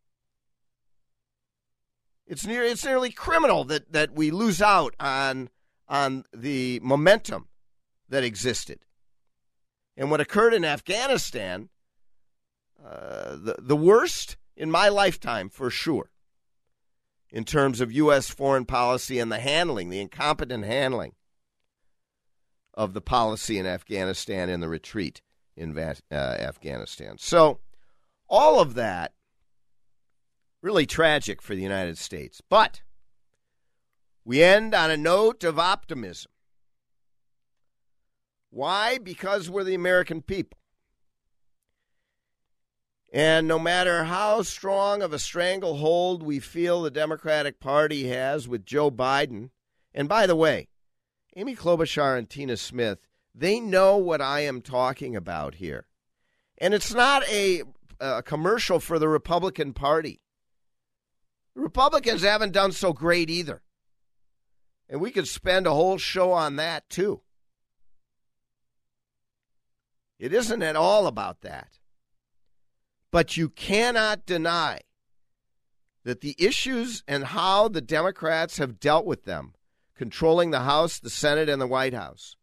It's 2.27 2.45
near 2.45 2.63
it's 2.63 2.85
nearly 2.85 3.11
criminal 3.11 3.63
that, 3.65 3.91
that 3.91 4.13
we 4.13 4.31
lose 4.31 4.61
out 4.61 4.95
on 4.99 5.49
on 5.87 6.23
the 6.33 6.79
momentum 6.81 7.49
that 8.09 8.23
existed. 8.23 8.79
And 9.97 10.09
what 10.09 10.21
occurred 10.21 10.53
in 10.53 10.63
Afghanistan, 10.63 11.69
uh, 12.83 13.35
the 13.35 13.55
the 13.59 13.75
worst 13.75 14.37
in 14.55 14.69
my 14.71 14.89
lifetime 14.89 15.49
for 15.49 15.69
sure, 15.69 16.11
in 17.29 17.43
terms 17.43 17.81
of 17.81 17.91
U.S. 17.91 18.29
foreign 18.29 18.65
policy 18.65 19.19
and 19.19 19.31
the 19.31 19.39
handling, 19.39 19.89
the 19.89 20.01
incompetent 20.01 20.65
handling 20.65 21.13
of 22.73 22.93
the 22.93 23.01
policy 23.01 23.57
in 23.57 23.65
Afghanistan 23.65 24.49
and 24.49 24.61
the 24.61 24.69
retreat 24.69 25.21
in 25.55 25.77
uh, 25.77 25.93
Afghanistan. 26.11 27.17
So, 27.17 27.59
all 28.29 28.59
of 28.59 28.75
that 28.75 29.13
really 30.61 30.85
tragic 30.85 31.41
for 31.41 31.55
the 31.55 31.61
United 31.61 31.97
States. 31.97 32.41
But 32.47 32.81
we 34.23 34.43
end 34.43 34.73
on 34.73 34.91
a 34.91 34.97
note 34.97 35.43
of 35.43 35.59
optimism. 35.59 36.31
Why? 38.49 38.97
Because 38.97 39.49
we're 39.49 39.63
the 39.63 39.75
American 39.75 40.21
people. 40.21 40.59
And 43.11 43.45
no 43.45 43.59
matter 43.59 44.05
how 44.05 44.41
strong 44.41 45.01
of 45.01 45.11
a 45.11 45.19
stranglehold 45.19 46.23
we 46.23 46.39
feel 46.39 46.81
the 46.81 46.89
Democratic 46.89 47.59
Party 47.59 48.07
has 48.07 48.47
with 48.47 48.65
Joe 48.65 48.89
Biden, 48.89 49.49
and 49.93 50.07
by 50.07 50.25
the 50.25 50.35
way, 50.35 50.69
Amy 51.35 51.55
Klobuchar 51.55 52.17
and 52.17 52.29
Tina 52.29 52.55
Smith, 52.55 52.99
they 53.35 53.59
know 53.59 53.97
what 53.97 54.21
I 54.21 54.41
am 54.41 54.61
talking 54.61 55.15
about 55.15 55.55
here. 55.55 55.87
And 56.57 56.73
it's 56.73 56.93
not 56.93 57.27
a, 57.27 57.63
a 57.99 58.23
commercial 58.23 58.79
for 58.79 58.97
the 58.97 59.09
Republican 59.09 59.73
Party. 59.73 60.21
Republicans 61.53 62.21
haven't 62.21 62.53
done 62.53 62.71
so 62.71 62.93
great 62.93 63.29
either. 63.29 63.61
And 64.89 65.01
we 65.01 65.11
could 65.11 65.27
spend 65.27 65.67
a 65.67 65.73
whole 65.73 65.97
show 65.97 66.31
on 66.31 66.55
that 66.57 66.89
too. 66.89 67.21
It 70.17 70.33
isn't 70.33 70.61
at 70.61 70.75
all 70.77 71.07
about 71.07 71.41
that. 71.41 71.79
But 73.11 73.35
you 73.37 73.49
cannot 73.49 74.25
deny 74.25 74.81
that 76.03 76.21
the 76.21 76.35
issues 76.39 77.03
and 77.07 77.25
how 77.25 77.67
the 77.67 77.81
Democrats 77.81 78.57
have 78.57 78.79
dealt 78.79 79.05
with 79.05 79.25
them 79.25 79.53
controlling 79.95 80.51
the 80.51 80.61
House, 80.61 80.97
the 80.97 81.09
Senate, 81.09 81.49
and 81.49 81.61
the 81.61 81.67
White 81.67 81.93
House 81.93 82.35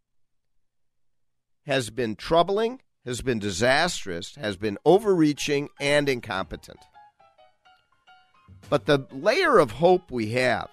has 1.66 1.90
been 1.90 2.16
troubling, 2.16 2.80
has 3.04 3.20
been 3.20 3.38
disastrous, 3.38 4.36
has 4.36 4.56
been 4.56 4.78
overreaching, 4.84 5.68
and 5.80 6.08
incompetent. 6.08 6.78
But 8.70 8.86
the 8.86 9.06
layer 9.10 9.58
of 9.58 9.72
hope 9.72 10.10
we 10.10 10.30
have 10.30 10.68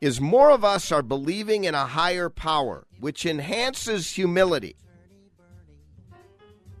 is 0.00 0.20
more 0.20 0.50
of 0.50 0.64
us 0.64 0.92
are 0.92 1.02
believing 1.02 1.64
in 1.64 1.74
a 1.74 1.86
higher 1.86 2.28
power, 2.28 2.86
which 3.00 3.26
enhances 3.26 4.12
humility. 4.12 4.76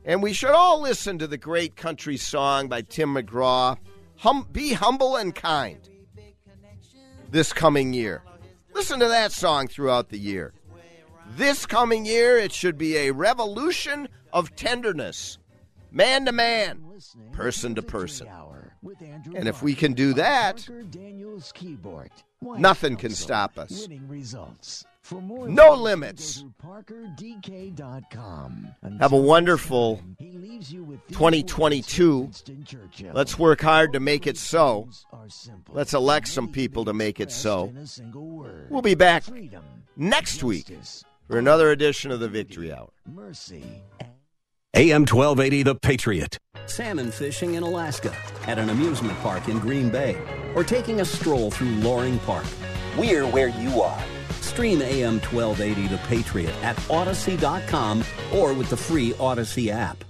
And 0.08 0.22
we 0.22 0.32
should 0.32 0.52
all 0.52 0.80
listen 0.80 1.18
to 1.18 1.26
the 1.26 1.36
great 1.36 1.76
country 1.76 2.16
song 2.16 2.66
by 2.66 2.80
Tim 2.80 3.14
McGraw, 3.14 3.76
hum, 4.16 4.48
Be 4.50 4.72
Humble 4.72 5.16
and 5.16 5.34
Kind, 5.34 5.86
this 7.30 7.52
coming 7.52 7.92
year. 7.92 8.22
Listen 8.72 9.00
to 9.00 9.08
that 9.08 9.32
song 9.32 9.68
throughout 9.68 10.08
the 10.08 10.18
year. 10.18 10.54
This 11.36 11.66
coming 11.66 12.06
year, 12.06 12.38
it 12.38 12.52
should 12.52 12.78
be 12.78 12.96
a 12.96 13.10
revolution 13.10 14.08
of 14.32 14.56
tenderness, 14.56 15.36
man 15.90 16.24
to 16.24 16.32
man, 16.32 16.82
person 17.32 17.74
to 17.74 17.82
person. 17.82 18.28
And 19.34 19.46
if 19.46 19.62
we 19.62 19.74
can 19.74 19.92
do 19.92 20.14
that, 20.14 20.66
nothing 22.40 22.96
can 22.96 23.10
stop 23.10 23.58
us. 23.58 23.86
No 25.10 25.74
limits. 25.74 26.44
Have 29.00 29.12
a 29.12 29.16
wonderful 29.16 30.02
2022. 30.18 32.30
Let's 33.12 33.38
work 33.38 33.60
hard 33.60 33.92
to 33.92 34.00
make 34.00 34.26
it 34.26 34.36
so. 34.36 34.88
Let's 35.70 35.94
elect 35.94 36.28
some 36.28 36.48
people 36.48 36.84
to 36.84 36.92
make 36.92 37.20
it 37.20 37.30
so. 37.30 37.72
We'll 38.68 38.82
be 38.82 38.94
back 38.94 39.24
next 39.96 40.42
week 40.42 40.66
for 41.26 41.38
another 41.38 41.70
edition 41.70 42.10
of 42.10 42.20
the 42.20 42.28
Victory 42.28 42.72
Hour. 42.72 42.90
Mercy. 43.06 43.64
AM 44.74 45.06
1280, 45.06 45.62
The 45.62 45.74
Patriot. 45.74 46.38
Salmon 46.66 47.10
fishing 47.10 47.54
in 47.54 47.62
Alaska, 47.62 48.14
at 48.46 48.58
an 48.58 48.68
amusement 48.68 49.18
park 49.20 49.48
in 49.48 49.58
Green 49.58 49.88
Bay, 49.88 50.20
or 50.54 50.62
taking 50.62 51.00
a 51.00 51.04
stroll 51.04 51.50
through 51.50 51.70
Loring 51.76 52.18
Park. 52.20 52.44
We're 52.98 53.26
where 53.26 53.48
you 53.48 53.80
are. 53.80 54.02
Stream 54.42 54.82
AM 54.82 55.20
1280 55.20 55.88
The 55.88 55.98
Patriot 56.08 56.54
at 56.62 56.78
Odyssey.com 56.90 58.04
or 58.32 58.52
with 58.52 58.70
the 58.70 58.76
free 58.76 59.14
Odyssey 59.18 59.70
app. 59.70 60.04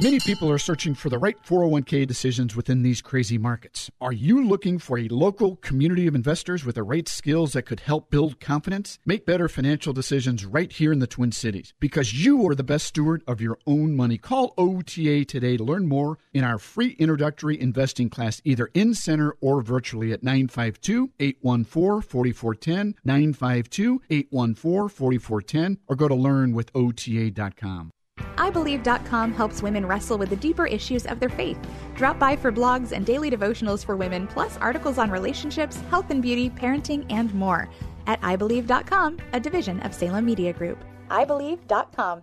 Many 0.00 0.20
people 0.20 0.48
are 0.48 0.58
searching 0.58 0.94
for 0.94 1.08
the 1.10 1.18
right 1.18 1.36
401k 1.42 2.06
decisions 2.06 2.54
within 2.54 2.84
these 2.84 3.02
crazy 3.02 3.36
markets. 3.36 3.90
Are 4.00 4.12
you 4.12 4.46
looking 4.46 4.78
for 4.78 4.96
a 4.96 5.08
local 5.08 5.56
community 5.56 6.06
of 6.06 6.14
investors 6.14 6.64
with 6.64 6.76
the 6.76 6.84
right 6.84 7.08
skills 7.08 7.52
that 7.54 7.64
could 7.64 7.80
help 7.80 8.08
build 8.08 8.38
confidence? 8.38 9.00
Make 9.04 9.26
better 9.26 9.48
financial 9.48 9.92
decisions 9.92 10.46
right 10.46 10.70
here 10.70 10.92
in 10.92 11.00
the 11.00 11.08
Twin 11.08 11.32
Cities 11.32 11.74
because 11.80 12.14
you 12.14 12.46
are 12.46 12.54
the 12.54 12.62
best 12.62 12.86
steward 12.86 13.24
of 13.26 13.40
your 13.40 13.58
own 13.66 13.96
money. 13.96 14.18
Call 14.18 14.54
OTA 14.56 15.24
today 15.24 15.56
to 15.56 15.64
learn 15.64 15.88
more 15.88 16.18
in 16.32 16.44
our 16.44 16.58
free 16.58 16.94
introductory 17.00 17.60
investing 17.60 18.08
class, 18.08 18.40
either 18.44 18.70
in 18.74 18.94
center 18.94 19.34
or 19.40 19.62
virtually 19.62 20.12
at 20.12 20.22
952 20.22 21.10
814 21.18 22.08
4410, 22.08 22.94
952 23.04 24.00
814 24.10 24.88
4410, 24.90 25.78
or 25.88 25.96
go 25.96 26.06
to 26.06 26.14
learnwithota.com. 26.14 27.90
IBelieve.com 28.36 29.32
helps 29.32 29.62
women 29.62 29.84
wrestle 29.86 30.18
with 30.18 30.30
the 30.30 30.36
deeper 30.36 30.66
issues 30.66 31.06
of 31.06 31.20
their 31.20 31.28
faith. 31.28 31.58
Drop 31.94 32.18
by 32.18 32.36
for 32.36 32.52
blogs 32.52 32.92
and 32.92 33.04
daily 33.04 33.30
devotionals 33.30 33.84
for 33.84 33.96
women, 33.96 34.26
plus 34.26 34.56
articles 34.58 34.98
on 34.98 35.10
relationships, 35.10 35.80
health 35.90 36.10
and 36.10 36.22
beauty, 36.22 36.50
parenting, 36.50 37.04
and 37.10 37.32
more. 37.34 37.68
At 38.06 38.20
IBelieve.com, 38.22 39.18
a 39.32 39.40
division 39.40 39.80
of 39.80 39.94
Salem 39.94 40.24
Media 40.24 40.52
Group. 40.52 40.82
IBelieve.com. 41.10 42.22